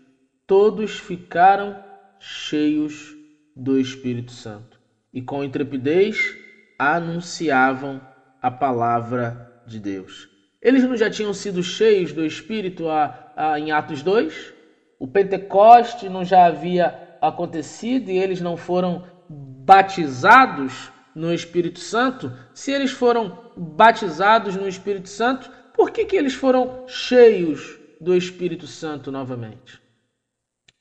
todos 0.48 1.00
ficaram 1.00 1.84
cheios 2.20 3.16
do 3.56 3.80
Espírito 3.80 4.32
Santo 4.32 4.80
e 5.14 5.22
com 5.22 5.44
intrepidez 5.44 6.36
anunciavam 6.78 8.02
a 8.42 8.52
palavra 8.52 9.64
de 9.66 9.80
Deus. 9.80 10.30
Eles 10.62 10.84
não 10.84 10.96
já 10.96 11.10
tinham 11.10 11.34
sido 11.34 11.64
cheios 11.64 12.12
do 12.12 12.26
Espírito 12.26 12.90
a, 12.90 13.32
a, 13.36 13.60
em 13.60 13.72
Atos 13.72 14.04
2? 14.04 14.54
O 15.00 15.08
Pentecoste 15.08 16.10
não 16.10 16.24
já 16.24 16.46
havia 16.46 17.18
acontecido 17.22 18.10
e 18.10 18.18
eles 18.18 18.42
não 18.42 18.58
foram 18.58 19.04
batizados 19.30 20.92
no 21.16 21.34
Espírito 21.34 21.80
Santo? 21.80 22.32
Se 22.54 22.72
eles 22.72 22.92
foram 22.92 23.52
batizados 23.56 24.56
no 24.56 24.68
Espírito 24.68 25.10
Santo, 25.10 25.50
por 25.74 25.92
que, 25.92 26.06
que 26.06 26.16
eles 26.16 26.34
foram 26.34 26.88
cheios 26.88 27.80
do 28.00 28.16
Espírito 28.16 28.68
Santo 28.68 29.12
novamente? 29.12 29.85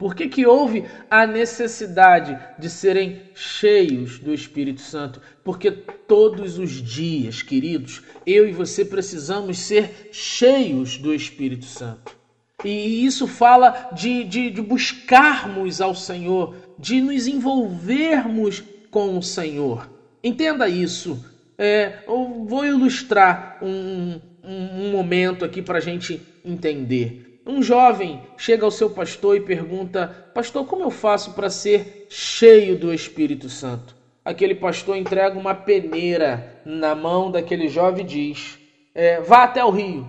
Por 0.05 0.15
que, 0.15 0.29
que 0.29 0.45
houve 0.45 0.85
a 1.11 1.27
necessidade 1.27 2.39
de 2.59 2.69
serem 2.69 3.23
cheios 3.35 4.19
do 4.19 4.35
Espírito 4.35 4.83
Santo? 4.83 5.19
Porque 5.43 5.71
todos 5.71 6.59
os 6.59 6.73
dias, 6.73 7.41
queridos, 7.41 8.03
eu 8.27 8.47
e 8.47 8.53
você 8.53 8.85
precisamos 8.85 9.57
ser 9.57 10.11
cheios 10.13 10.99
do 10.99 11.15
Espírito 11.15 11.65
Santo. 11.65 12.15
E 12.63 13.03
isso 13.07 13.27
fala 13.27 13.89
de, 13.95 14.25
de, 14.25 14.51
de 14.51 14.61
buscarmos 14.61 15.81
ao 15.81 15.95
Senhor, 15.95 16.55
de 16.79 17.01
nos 17.01 17.27
envolvermos 17.27 18.63
com 18.91 19.17
o 19.17 19.23
Senhor. 19.23 19.89
Entenda 20.23 20.69
isso. 20.69 21.25
É, 21.57 22.01
eu 22.07 22.45
vou 22.47 22.67
ilustrar 22.67 23.59
um, 23.63 24.21
um, 24.45 24.85
um 24.85 24.91
momento 24.91 25.47
aqui 25.47 25.63
para 25.63 25.79
a 25.79 25.81
gente 25.81 26.21
entender. 26.45 27.24
Um 27.47 27.63
jovem 27.63 28.23
chega 28.39 28.65
ao 28.65 28.71
seu 28.71 28.89
pastor 28.89 29.37
e 29.37 29.41
pergunta: 29.41 30.31
Pastor, 30.35 30.67
como 30.67 30.85
eu 30.85 30.91
faço 30.91 31.33
para 31.35 31.51
ser 31.51 32.07
cheio 32.09 32.79
do 32.79 32.93
Espírito 32.93 33.49
Santo? 33.49 33.95
Aquele 34.25 34.55
pastor 34.55 34.97
entrega 34.97 35.39
uma 35.39 35.55
peneira 35.55 36.63
na 36.65 36.95
mão 36.95 37.31
daquele 37.31 37.69
jovem 37.69 38.05
e 38.05 38.09
diz: 38.09 38.59
é, 38.95 39.21
Vá 39.21 39.45
até 39.45 39.63
o 39.63 39.71
rio 39.71 40.09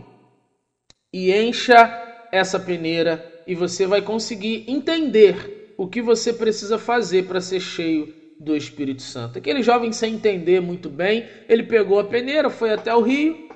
e 1.11 1.33
encha 1.33 2.27
essa 2.31 2.59
peneira 2.59 3.25
e 3.45 3.53
você 3.53 3.85
vai 3.85 4.01
conseguir 4.01 4.63
entender 4.67 5.73
o 5.77 5.87
que 5.87 6.01
você 6.01 6.31
precisa 6.31 6.77
fazer 6.77 7.25
para 7.25 7.41
ser 7.41 7.59
cheio 7.59 8.13
do 8.39 8.55
Espírito 8.55 9.01
Santo. 9.01 9.37
Aquele 9.37 9.61
jovem, 9.61 9.91
sem 9.91 10.15
entender 10.15 10.61
muito 10.61 10.89
bem, 10.89 11.27
ele 11.47 11.63
pegou 11.63 11.99
a 11.99 12.03
peneira, 12.03 12.49
foi 12.49 12.71
até 12.71 12.93
o 12.95 13.01
rio 13.01 13.49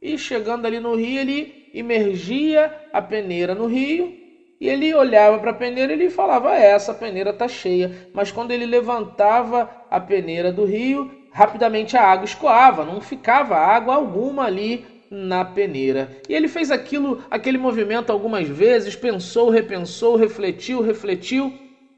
e 0.00 0.16
chegando 0.18 0.66
ali 0.66 0.78
no 0.78 0.94
rio, 0.94 1.20
ele 1.20 1.63
imergia 1.74 2.72
a 2.92 3.02
peneira 3.02 3.54
no 3.54 3.66
rio 3.66 4.24
e 4.60 4.68
ele 4.68 4.94
olhava 4.94 5.38
para 5.38 5.50
a 5.50 5.54
peneira 5.54 5.92
e 5.92 5.96
ele 5.96 6.08
falava: 6.08 6.56
é, 6.56 6.70
essa 6.70 6.94
peneira 6.94 7.30
está 7.30 7.46
cheia. 7.46 8.08
Mas 8.14 8.32
quando 8.32 8.52
ele 8.52 8.64
levantava 8.64 9.68
a 9.90 10.00
peneira 10.00 10.52
do 10.52 10.64
rio, 10.64 11.10
rapidamente 11.32 11.96
a 11.96 12.02
água 12.02 12.24
escoava, 12.24 12.84
não 12.84 13.00
ficava 13.00 13.56
água 13.56 13.94
alguma 13.94 14.44
ali 14.44 14.86
na 15.10 15.44
peneira. 15.44 16.10
E 16.28 16.34
ele 16.34 16.48
fez 16.48 16.70
aquilo, 16.70 17.22
aquele 17.30 17.58
movimento 17.58 18.10
algumas 18.10 18.48
vezes, 18.48 18.96
pensou, 18.96 19.50
repensou, 19.50 20.16
refletiu, 20.16 20.80
refletiu, 20.80 21.52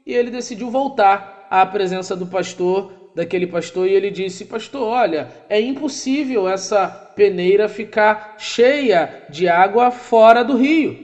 e 0.05 0.13
ele 0.13 0.31
decidiu 0.31 0.69
voltar 0.69 1.47
à 1.49 1.65
presença 1.65 2.15
do 2.15 2.27
pastor, 2.27 2.91
daquele 3.17 3.47
pastor, 3.47 3.87
e 3.87 3.93
ele 3.93 4.11
disse: 4.11 4.45
"Pastor, 4.45 4.83
olha, 4.83 5.27
é 5.49 5.59
impossível 5.59 6.47
essa 6.47 6.87
peneira 6.87 7.67
ficar 7.67 8.35
cheia 8.37 9.23
de 9.27 9.47
água 9.47 9.89
fora 9.89 10.43
do 10.43 10.55
rio. 10.55 10.95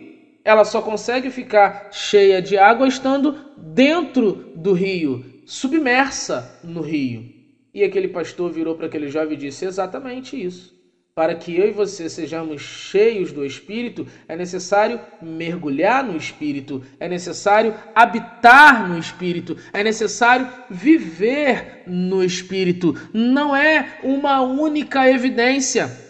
Ela 0.46 0.64
só 0.64 0.80
consegue 0.80 1.32
ficar 1.32 1.90
cheia 1.92 2.40
de 2.40 2.56
água 2.56 2.88
estando 2.88 3.36
dentro 3.58 4.52
do 4.56 4.74
rio, 4.74 5.26
submersa 5.44 6.60
no 6.64 6.82
rio. 6.82 7.34
E 7.74 7.84
aquele 7.84 8.08
pastor 8.08 8.52
virou 8.52 8.76
para 8.76 8.86
aquele 8.86 9.08
jovem 9.08 9.34
e 9.34 9.40
disse: 9.40 9.66
Exatamente 9.66 10.40
isso. 10.40 10.73
Para 11.16 11.36
que 11.36 11.56
eu 11.56 11.68
e 11.68 11.72
você 11.72 12.10
sejamos 12.10 12.62
cheios 12.62 13.32
do 13.32 13.46
Espírito, 13.46 14.08
é 14.28 14.36
necessário 14.36 15.00
mergulhar 15.22 16.04
no 16.04 16.18
Espírito, 16.18 16.84
é 17.00 17.08
necessário 17.08 17.76
habitar 17.94 18.90
no 18.90 18.98
Espírito, 18.98 19.56
é 19.72 19.84
necessário 19.84 20.48
viver 20.72 21.84
no 21.86 22.24
Espírito. 22.24 22.96
Não 23.14 23.56
é 23.56 24.00
uma 24.04 24.42
única 24.42 25.08
evidência. 25.08 26.02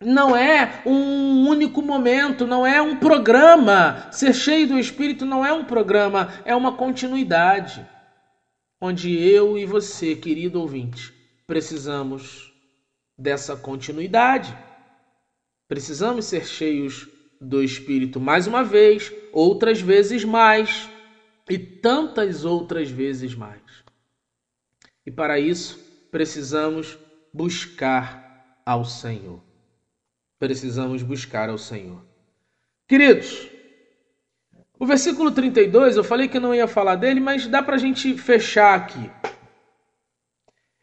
Não 0.00 0.36
é 0.36 0.82
um 0.86 1.48
único 1.48 1.82
momento, 1.82 2.46
não 2.46 2.66
é 2.66 2.80
um 2.80 2.96
programa. 2.96 4.08
Ser 4.12 4.32
cheio 4.32 4.66
do 4.66 4.78
Espírito 4.78 5.24
não 5.24 5.44
é 5.44 5.52
um 5.52 5.64
programa, 5.64 6.32
é 6.44 6.54
uma 6.54 6.72
continuidade. 6.72 7.84
Onde 8.80 9.16
eu 9.20 9.58
e 9.58 9.66
você, 9.66 10.14
querido 10.14 10.60
ouvinte, 10.60 11.12
precisamos 11.46 12.47
dessa 13.18 13.56
continuidade. 13.56 14.56
Precisamos 15.66 16.26
ser 16.26 16.46
cheios 16.46 17.08
do 17.40 17.62
Espírito 17.62 18.20
mais 18.20 18.46
uma 18.46 18.62
vez, 18.62 19.12
outras 19.32 19.80
vezes 19.80 20.24
mais 20.24 20.88
e 21.50 21.58
tantas 21.58 22.44
outras 22.44 22.90
vezes 22.90 23.34
mais. 23.34 23.60
E 25.04 25.10
para 25.10 25.40
isso, 25.40 25.78
precisamos 26.10 26.98
buscar 27.32 28.60
ao 28.64 28.84
Senhor. 28.84 29.42
Precisamos 30.38 31.02
buscar 31.02 31.48
ao 31.48 31.58
Senhor. 31.58 32.04
Queridos, 32.86 33.48
o 34.78 34.86
versículo 34.86 35.30
32, 35.30 35.96
eu 35.96 36.04
falei 36.04 36.28
que 36.28 36.38
não 36.38 36.54
ia 36.54 36.68
falar 36.68 36.94
dele, 36.94 37.20
mas 37.20 37.46
dá 37.46 37.62
para 37.62 37.74
a 37.74 37.78
gente 37.78 38.16
fechar 38.16 38.74
aqui. 38.74 39.10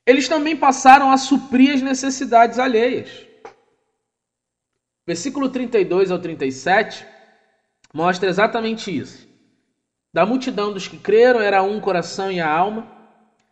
Eles 0.05 0.27
também 0.27 0.55
passaram 0.55 1.11
a 1.11 1.17
suprir 1.17 1.73
as 1.73 1.81
necessidades 1.81 2.59
alheias. 2.59 3.25
Versículo 5.05 5.49
32 5.49 6.11
ao 6.11 6.19
37 6.19 7.05
mostra 7.93 8.29
exatamente 8.29 8.95
isso. 8.95 9.27
Da 10.13 10.25
multidão 10.25 10.71
dos 10.71 10.87
que 10.87 10.97
creram 10.97 11.41
era 11.41 11.63
um 11.63 11.79
coração 11.79 12.31
e 12.31 12.39
a 12.39 12.49
alma. 12.49 12.87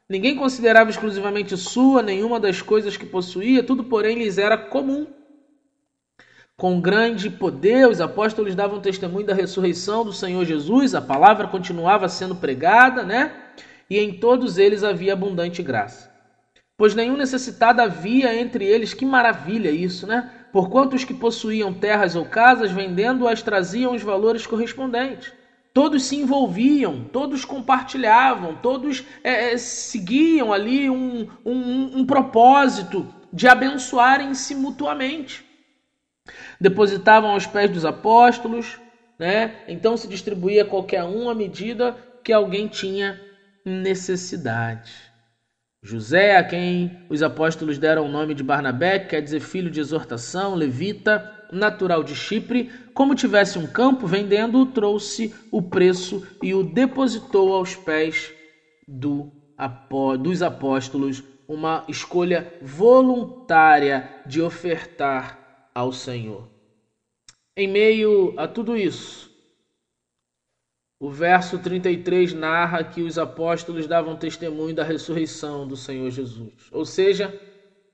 Ninguém 0.07 0.35
considerava 0.35 0.89
exclusivamente 0.89 1.57
sua 1.57 2.03
nenhuma 2.03 2.39
das 2.39 2.61
coisas 2.61 2.95
que 2.95 3.05
possuía, 3.05 3.63
tudo, 3.63 3.83
porém, 3.85 4.17
lhes 4.17 4.37
era 4.37 4.57
comum. 4.57 5.07
Com 6.55 6.79
grande 6.79 7.31
poder, 7.31 7.89
os 7.89 7.99
apóstolos 7.99 8.53
davam 8.53 8.79
testemunho 8.79 9.25
da 9.25 9.33
ressurreição 9.33 10.05
do 10.05 10.13
Senhor 10.13 10.45
Jesus, 10.45 10.93
a 10.93 11.01
palavra 11.01 11.47
continuava 11.47 12.07
sendo 12.07 12.35
pregada, 12.35 13.03
né? 13.03 13.33
E 13.89 13.97
em 13.97 14.19
todos 14.19 14.57
eles 14.59 14.83
havia 14.83 15.13
abundante 15.13 15.63
graça 15.63 16.12
pois 16.84 16.93
nenhum 16.93 17.15
necessitado 17.15 17.81
havia 17.81 18.38
entre 18.38 18.65
eles. 18.65 18.93
Que 18.93 19.05
maravilha 19.05 19.71
isso, 19.71 20.05
né? 20.05 20.29
Porquanto 20.51 20.97
os 20.97 21.05
que 21.05 21.13
possuíam 21.13 21.73
terras 21.73 22.13
ou 22.13 22.25
casas, 22.25 22.73
vendendo-as, 22.73 23.41
traziam 23.41 23.95
os 23.95 24.01
valores 24.01 24.45
correspondentes. 24.45 25.31
Todos 25.73 26.03
se 26.03 26.17
envolviam, 26.17 27.05
todos 27.05 27.45
compartilhavam, 27.45 28.55
todos 28.55 29.05
é, 29.23 29.53
é 29.53 29.57
seguiam 29.57 30.51
ali 30.51 30.89
um, 30.89 31.25
um, 31.45 31.99
um 31.99 32.05
propósito 32.05 33.07
de 33.31 33.47
abençoarem-se 33.47 34.53
mutuamente. 34.53 35.45
Depositavam 36.59 37.29
aos 37.29 37.47
pés 37.47 37.71
dos 37.71 37.86
apóstolos, 37.86 38.77
né? 39.17 39.55
então 39.69 39.95
se 39.95 40.09
distribuía 40.09 40.65
qualquer 40.65 41.05
um 41.05 41.29
à 41.29 41.34
medida 41.34 41.95
que 42.21 42.34
alguém 42.34 42.67
tinha 42.67 43.21
necessidade. 43.63 45.12
José, 45.84 46.38
a 46.38 46.43
quem 46.45 47.05
os 47.09 47.21
apóstolos 47.21 47.77
deram 47.77 48.05
o 48.05 48.11
nome 48.11 48.34
de 48.34 48.41
Barnabé, 48.41 48.99
quer 48.99 49.21
dizer 49.21 49.41
filho 49.41 49.69
de 49.69 49.81
exortação, 49.81 50.55
levita, 50.55 51.29
natural 51.51 52.05
de 52.05 52.15
Chipre, 52.15 52.71
como 52.93 53.13
tivesse 53.13 53.59
um 53.59 53.67
campo, 53.67 54.07
vendendo-o, 54.07 54.65
trouxe 54.65 55.34
o 55.51 55.61
preço 55.61 56.25
e 56.41 56.53
o 56.53 56.63
depositou 56.63 57.53
aos 57.53 57.75
pés 57.75 58.31
do, 58.88 59.29
dos 60.21 60.41
apóstolos, 60.41 61.21
uma 61.49 61.84
escolha 61.89 62.47
voluntária 62.61 64.09
de 64.25 64.41
ofertar 64.41 65.38
ao 65.75 65.91
Senhor. 65.91 66.47
Em 67.57 67.67
meio 67.67 68.34
a 68.38 68.47
tudo 68.47 68.77
isso, 68.77 69.32
o 71.03 71.09
verso 71.09 71.59
33 71.59 72.33
narra 72.33 72.81
que 72.81 73.01
os 73.01 73.17
apóstolos 73.17 73.85
davam 73.85 74.15
testemunho 74.15 74.73
da 74.73 74.85
ressurreição 74.85 75.67
do 75.67 75.75
Senhor 75.75 76.09
Jesus. 76.09 76.53
Ou 76.71 76.85
seja, 76.85 77.37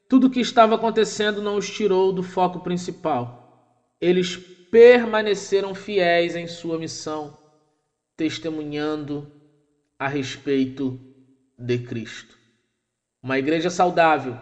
tudo 0.07 0.27
o 0.27 0.29
que 0.29 0.39
estava 0.39 0.75
acontecendo 0.75 1.41
não 1.41 1.57
os 1.57 1.67
tirou 1.67 2.13
do 2.13 2.21
foco 2.21 2.59
principal. 2.59 3.75
Eles 3.99 4.37
permaneceram 4.37 5.73
fiéis 5.73 6.35
em 6.35 6.45
sua 6.45 6.77
missão, 6.77 7.35
testemunhando 8.15 9.27
a 9.97 10.07
respeito 10.07 10.99
de 11.57 11.79
Cristo. 11.79 12.37
Uma 13.23 13.39
igreja 13.39 13.71
saudável, 13.71 14.37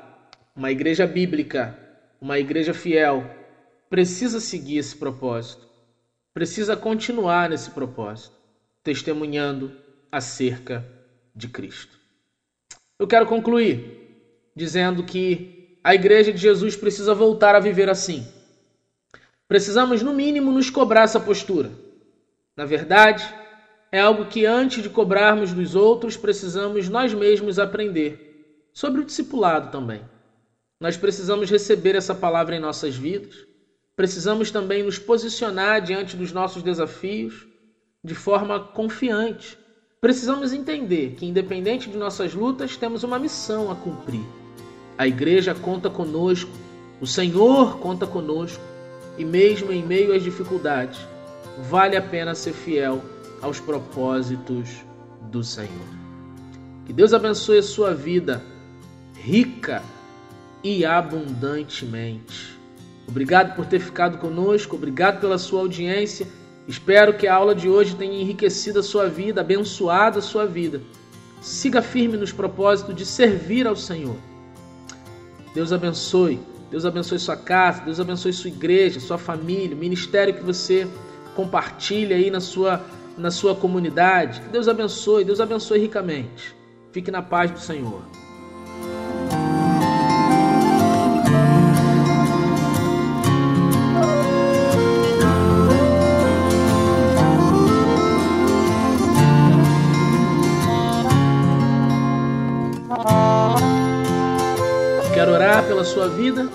uma 0.53 0.69
igreja 0.73 1.07
bíblica, 1.07 1.79
uma 2.19 2.37
igreja 2.37 2.73
fiel 2.73 3.33
precisa 3.89 4.41
seguir 4.41 4.79
esse 4.79 4.97
propósito, 4.97 5.65
precisa 6.33 6.75
continuar 6.75 7.49
nesse 7.49 7.71
propósito 7.71 8.35
testemunhando 8.87 9.73
acerca 10.09 10.87
de 11.35 11.49
Cristo. 11.49 11.99
Eu 12.97 13.05
quero 13.05 13.25
concluir 13.25 14.49
dizendo 14.55 15.03
que 15.03 15.77
a 15.83 15.93
Igreja 15.93 16.31
de 16.31 16.37
Jesus 16.37 16.73
precisa 16.77 17.13
voltar 17.13 17.53
a 17.53 17.59
viver 17.59 17.89
assim. 17.89 18.25
Precisamos, 19.45 20.01
no 20.01 20.13
mínimo, 20.13 20.53
nos 20.53 20.69
cobrar 20.69 21.01
essa 21.01 21.19
postura. 21.19 21.69
Na 22.55 22.63
verdade, 22.63 23.27
é 23.91 23.99
algo 23.99 24.27
que 24.27 24.45
antes 24.45 24.81
de 24.81 24.89
cobrarmos 24.89 25.51
dos 25.51 25.75
outros, 25.75 26.15
precisamos 26.15 26.87
nós 26.87 27.13
mesmos 27.13 27.59
aprender 27.59 28.69
sobre 28.71 29.01
o 29.01 29.05
discipulado 29.05 29.69
também. 29.69 29.99
Nós 30.79 30.95
precisamos 30.95 31.49
receber 31.49 31.93
essa 31.93 32.15
palavra 32.15 32.55
em 32.55 32.61
nossas 32.61 32.95
vidas, 32.95 33.35
precisamos 33.97 34.49
também 34.49 34.81
nos 34.81 34.97
posicionar 34.97 35.81
diante 35.81 36.15
dos 36.15 36.31
nossos 36.31 36.63
desafios 36.63 37.46
de 38.07 38.15
forma 38.15 38.59
confiante. 38.59 39.57
Precisamos 39.99 40.53
entender 40.53 41.15
que, 41.17 41.25
independente 41.25 41.89
de 41.89 41.97
nossas 41.97 42.33
lutas, 42.33 42.77
temos 42.77 43.03
uma 43.03 43.19
missão 43.19 43.69
a 43.69 43.75
cumprir. 43.75 44.23
A 44.97 45.05
igreja 45.05 45.53
conta 45.53 45.89
conosco, 45.89 46.49
o 47.01 47.05
Senhor 47.05 47.79
conta 47.79 48.07
conosco, 48.07 48.63
e 49.17 49.25
mesmo 49.25 49.71
em 49.71 49.83
meio 49.83 50.15
às 50.15 50.23
dificuldades, 50.23 50.99
vale 51.69 51.97
a 51.97 52.01
pena 52.01 52.33
ser 52.33 52.53
fiel 52.53 53.01
aos 53.41 53.59
propósitos 53.59 54.69
do 55.23 55.43
Senhor. 55.43 55.87
Que 56.85 56.93
Deus 56.93 57.13
abençoe 57.13 57.57
a 57.57 57.63
sua 57.63 57.93
vida 57.93 58.41
rica 59.15 59.83
e 60.63 60.85
abundantemente. 60.85 62.57
Obrigado 63.07 63.55
por 63.55 63.65
ter 63.65 63.79
ficado 63.79 64.17
conosco, 64.17 64.75
obrigado 64.75 65.19
pela 65.19 65.37
sua 65.37 65.61
audiência 65.61 66.27
Espero 66.67 67.13
que 67.13 67.27
a 67.27 67.33
aula 67.33 67.55
de 67.55 67.69
hoje 67.69 67.95
tenha 67.95 68.21
enriquecido 68.21 68.79
a 68.79 68.83
sua 68.83 69.07
vida, 69.07 69.39
abençoado 69.39 70.19
a 70.19 70.21
sua 70.21 70.45
vida. 70.45 70.81
Siga 71.41 71.81
firme 71.81 72.17
nos 72.17 72.33
propósitos 72.33 72.93
de 72.93 73.05
servir 73.05 73.65
ao 73.65 73.75
Senhor. 73.75 74.17
Deus 75.53 75.71
abençoe. 75.71 76.39
Deus 76.69 76.85
abençoe 76.85 77.17
sua 77.17 77.37
casa, 77.37 77.81
Deus 77.83 77.97
abençoe 77.97 78.33
sua 78.33 78.49
igreja, 78.49 78.99
sua 78.99 79.17
família, 79.17 79.73
o 79.75 79.79
ministério 79.79 80.33
que 80.33 80.43
você 80.43 80.85
compartilha 81.33 82.17
aí 82.17 82.29
na 82.29 82.41
sua, 82.41 82.83
na 83.17 83.31
sua 83.31 83.55
comunidade. 83.55 84.41
Que 84.41 84.49
Deus 84.49 84.67
abençoe, 84.67 85.23
Deus 85.23 85.39
abençoe 85.39 85.79
ricamente. 85.79 86.53
Fique 86.91 87.09
na 87.09 87.21
paz 87.21 87.49
do 87.49 87.59
Senhor. 87.59 88.01
Pela 105.77 105.85
sua 105.85 106.07
vida, 106.09 106.49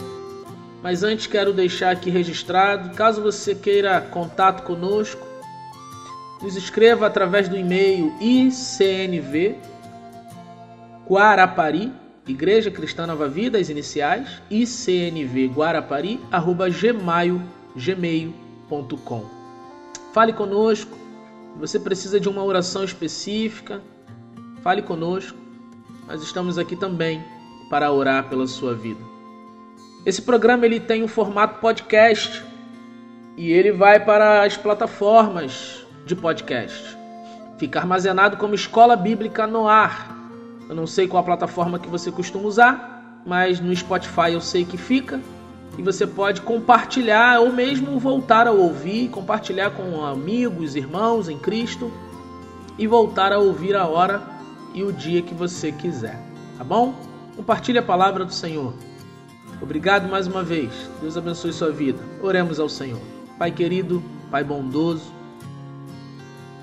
mas 0.83 1.05
antes 1.05 1.29
quero 1.29 1.53
deixar 1.53 1.93
aqui 1.93 2.11
registrado, 2.11 2.93
caso 2.97 3.23
você 3.23 3.55
queira 3.55 4.01
contato 4.01 4.65
conosco, 4.65 5.25
nos 6.43 6.57
escreva 6.57 7.07
através 7.07 7.49
do 7.49 7.57
e-mail 7.57 8.13
icnv 8.21 9.55
Guarapari, 11.09 11.93
Igreja 12.27 12.69
Cristã 12.69 13.07
Nova 13.07 13.29
Vida, 13.29 13.59
as 13.59 13.69
iniciais, 13.69 14.43
icnvguarapari, 14.51 16.19
arroba 16.33 16.69
gmail, 16.69 17.41
gmail.com. 17.77 19.25
Fale 20.13 20.33
conosco, 20.33 20.99
você 21.61 21.79
precisa 21.79 22.19
de 22.19 22.29
uma 22.29 22.43
oração 22.43 22.83
específica, 22.83 23.81
fale 24.65 24.83
conosco, 24.83 25.39
nós 26.09 26.21
estamos 26.25 26.59
aqui 26.59 26.75
também 26.75 27.23
para 27.71 27.93
orar 27.93 28.29
pela 28.29 28.49
sua 28.49 28.75
vida. 28.75 29.12
Esse 30.05 30.21
programa 30.21 30.67
ele 30.67 30.81
tem 30.81 31.05
um 31.05 31.09
formato 31.09 31.61
podcast 31.61 32.45
e 33.37 33.53
ele 33.53 33.71
vai 33.71 34.05
para 34.05 34.43
as 34.43 34.57
plataformas 34.57 35.87
de 36.05 36.17
podcast. 36.17 36.99
Fica 37.57 37.79
armazenado 37.79 38.37
como 38.37 38.53
Escola 38.53 38.97
Bíblica 38.97 39.47
no 39.47 39.69
Ar. 39.69 40.19
Eu 40.69 40.75
não 40.75 40.89
sei 40.89 41.07
qual 41.07 41.23
a 41.23 41.25
plataforma 41.25 41.79
que 41.79 41.89
você 41.89 42.11
costuma 42.11 42.49
usar, 42.49 43.23
mas 43.25 43.61
no 43.61 43.75
Spotify 43.77 44.33
eu 44.33 44.41
sei 44.41 44.65
que 44.65 44.77
fica. 44.77 45.21
E 45.79 45.83
você 45.83 46.05
pode 46.05 46.41
compartilhar 46.43 47.41
ou 47.41 47.53
mesmo 47.53 47.97
voltar 48.01 48.49
a 48.49 48.53
ouvir, 48.53 49.09
compartilhar 49.09 49.71
com 49.71 50.05
amigos, 50.05 50.75
irmãos 50.75 51.29
em 51.29 51.39
Cristo 51.39 51.93
e 52.77 52.89
voltar 52.89 53.33
a 53.33 53.39
ouvir 53.39 53.77
a 53.77 53.87
hora 53.87 54.21
e 54.75 54.83
o 54.83 54.93
dia 54.93 55.23
que 55.23 55.33
você 55.33 55.71
quiser. 55.71 56.21
Tá 56.59 56.65
bom? 56.65 56.93
Compartilhe 57.37 57.79
a 57.79 57.83
palavra 57.83 58.25
do 58.25 58.33
Senhor. 58.33 58.75
Obrigado 59.63 60.09
mais 60.09 60.27
uma 60.27 60.43
vez. 60.43 60.73
Deus 61.01 61.17
abençoe 61.17 61.53
sua 61.53 61.71
vida. 61.71 62.01
Oremos 62.21 62.59
ao 62.59 62.69
Senhor. 62.69 63.01
Pai 63.39 63.53
querido, 63.53 64.03
Pai 64.29 64.43
bondoso, 64.43 65.13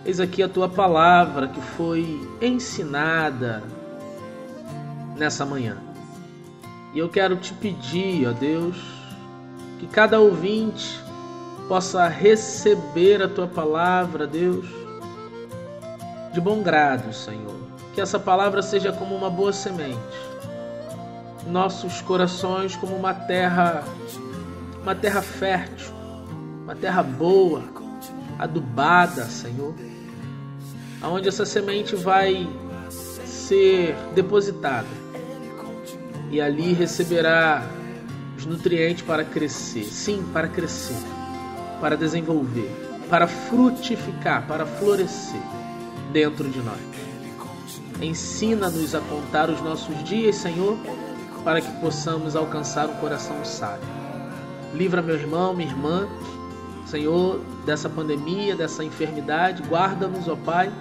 eis 0.06 0.20
aqui 0.20 0.44
a 0.44 0.50
tua 0.50 0.68
palavra 0.68 1.48
que 1.48 1.62
foi 1.62 2.20
ensinada 2.42 3.64
nessa 5.16 5.46
manhã. 5.46 5.78
E 6.94 7.00
eu 7.00 7.08
quero 7.08 7.38
te 7.38 7.54
pedir, 7.54 8.28
ó 8.28 8.34
Deus, 8.34 8.76
que 9.80 9.88
cada 9.88 10.20
ouvinte 10.20 11.00
possa 11.70 12.08
receber 12.08 13.22
a 13.22 13.30
tua 13.30 13.48
palavra, 13.48 14.28
Deus, 14.28 14.66
de 16.34 16.42
bom 16.42 16.62
grado, 16.62 17.14
Senhor. 17.14 17.56
Que 17.94 18.02
essa 18.02 18.20
palavra 18.20 18.62
seja 18.62 18.92
como 18.92 19.16
uma 19.16 19.30
boa 19.30 19.54
semente 19.54 20.29
nossos 21.48 22.02
corações 22.02 22.76
como 22.76 22.96
uma 22.96 23.14
terra, 23.14 23.84
uma 24.82 24.96
terra 24.96 25.22
fértil, 25.22 25.94
uma 26.64 26.76
terra 26.76 27.04
boa, 27.04 27.64
adubada, 28.38 29.26
Senhor, 29.26 29.74
aonde 31.02 31.28
essa 31.28 31.46
semente 31.46 31.96
vai 31.96 32.48
ser 33.26 33.96
depositada 34.14 34.88
e 36.32 36.40
ali 36.40 36.74
receberá 36.74 37.64
os 38.38 38.46
nutrientes 38.46 39.04
para 39.04 39.24
crescer, 39.24 39.86
sim, 39.86 40.24
para 40.32 40.48
crescer, 40.48 40.96
para 41.82 41.98
desenvolver, 41.98 42.72
para 43.10 43.28
frutificar, 43.28 44.46
para 44.48 44.66
florescer 44.66 45.42
dentro 46.12 46.48
de 46.50 46.60
nós. 46.60 46.80
Ensina-nos 48.02 48.96
a 48.96 49.02
contar 49.02 49.50
os 49.50 49.60
nossos 49.62 50.04
dias, 50.04 50.38
Senhor, 50.38 50.78
para 51.44 51.62
que 51.62 51.72
possamos 51.80 52.36
alcançar 52.36 52.90
um 52.90 52.96
coração 52.96 53.44
sábio. 53.44 53.88
Livra 54.74 55.02
meu 55.02 55.16
irmão, 55.16 55.54
minha 55.54 55.70
irmã, 55.70 56.08
Senhor, 56.86 57.40
dessa 57.66 57.90
pandemia, 57.90 58.56
dessa 58.56 58.84
enfermidade, 58.84 59.64
guarda-nos, 59.64 60.28
ó 60.28 60.36
Pai. 60.36 60.72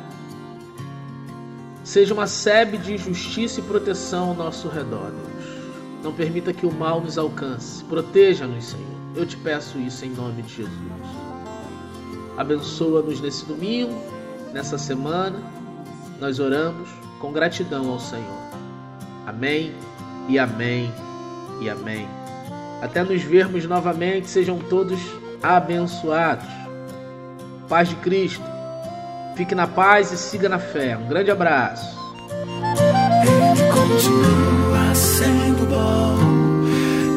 Seja 1.85 2.13
uma 2.13 2.27
sebe 2.27 2.77
de 2.77 2.99
justiça 2.99 3.61
e 3.61 3.63
proteção 3.63 4.31
ao 4.31 4.35
nosso 4.35 4.69
redor, 4.69 5.11
Deus. 5.11 5.59
Não 6.03 6.13
permita 6.13 6.53
que 6.53 6.67
o 6.67 6.73
mal 6.73 7.01
nos 7.01 7.19
alcance. 7.19 7.83
Proteja-nos, 7.85 8.67
Senhor. 8.67 8.99
Eu 9.17 9.27
te 9.27 9.37
peço 9.37 9.79
isso 9.79 10.05
em 10.05 10.11
nome 10.11 10.43
de 10.43 10.57
Jesus. 10.57 10.73
Abençoa-nos 12.37 13.21
nesse 13.21 13.45
domingo, 13.47 13.95
nessa 14.53 14.79
semana. 14.79 15.43
Nós 16.21 16.39
oramos 16.39 16.89
com 17.19 17.33
gratidão 17.33 17.91
ao 17.91 17.99
Senhor. 17.99 18.49
Amém 19.27 19.75
e 20.29 20.39
amém 20.39 20.93
e 21.61 21.69
amém. 21.69 22.09
Até 22.81 23.03
nos 23.03 23.23
vermos 23.23 23.65
novamente, 23.65 24.29
sejam 24.29 24.59
todos 24.59 25.01
abençoados. 25.43 26.47
Paz 27.69 27.89
de 27.89 27.97
Cristo. 27.97 28.45
Fique 29.37 29.55
na 29.55 29.67
paz 29.67 30.13
e 30.13 30.17
siga 30.17 30.49
na 30.49 30.59
fé. 30.59 30.97
Um 30.97 31.09
grande 31.09 31.31
abraço. 31.31 31.99
Ele 33.23 33.73
continua 33.73 34.95
sendo 34.95 35.67
bom. 35.69 36.19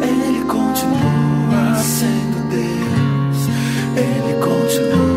Ele 0.04 0.44
continua 0.46 1.76
sendo 1.76 2.50
Deus. 2.50 3.48
Ele 3.98 4.34
continua 4.40 5.11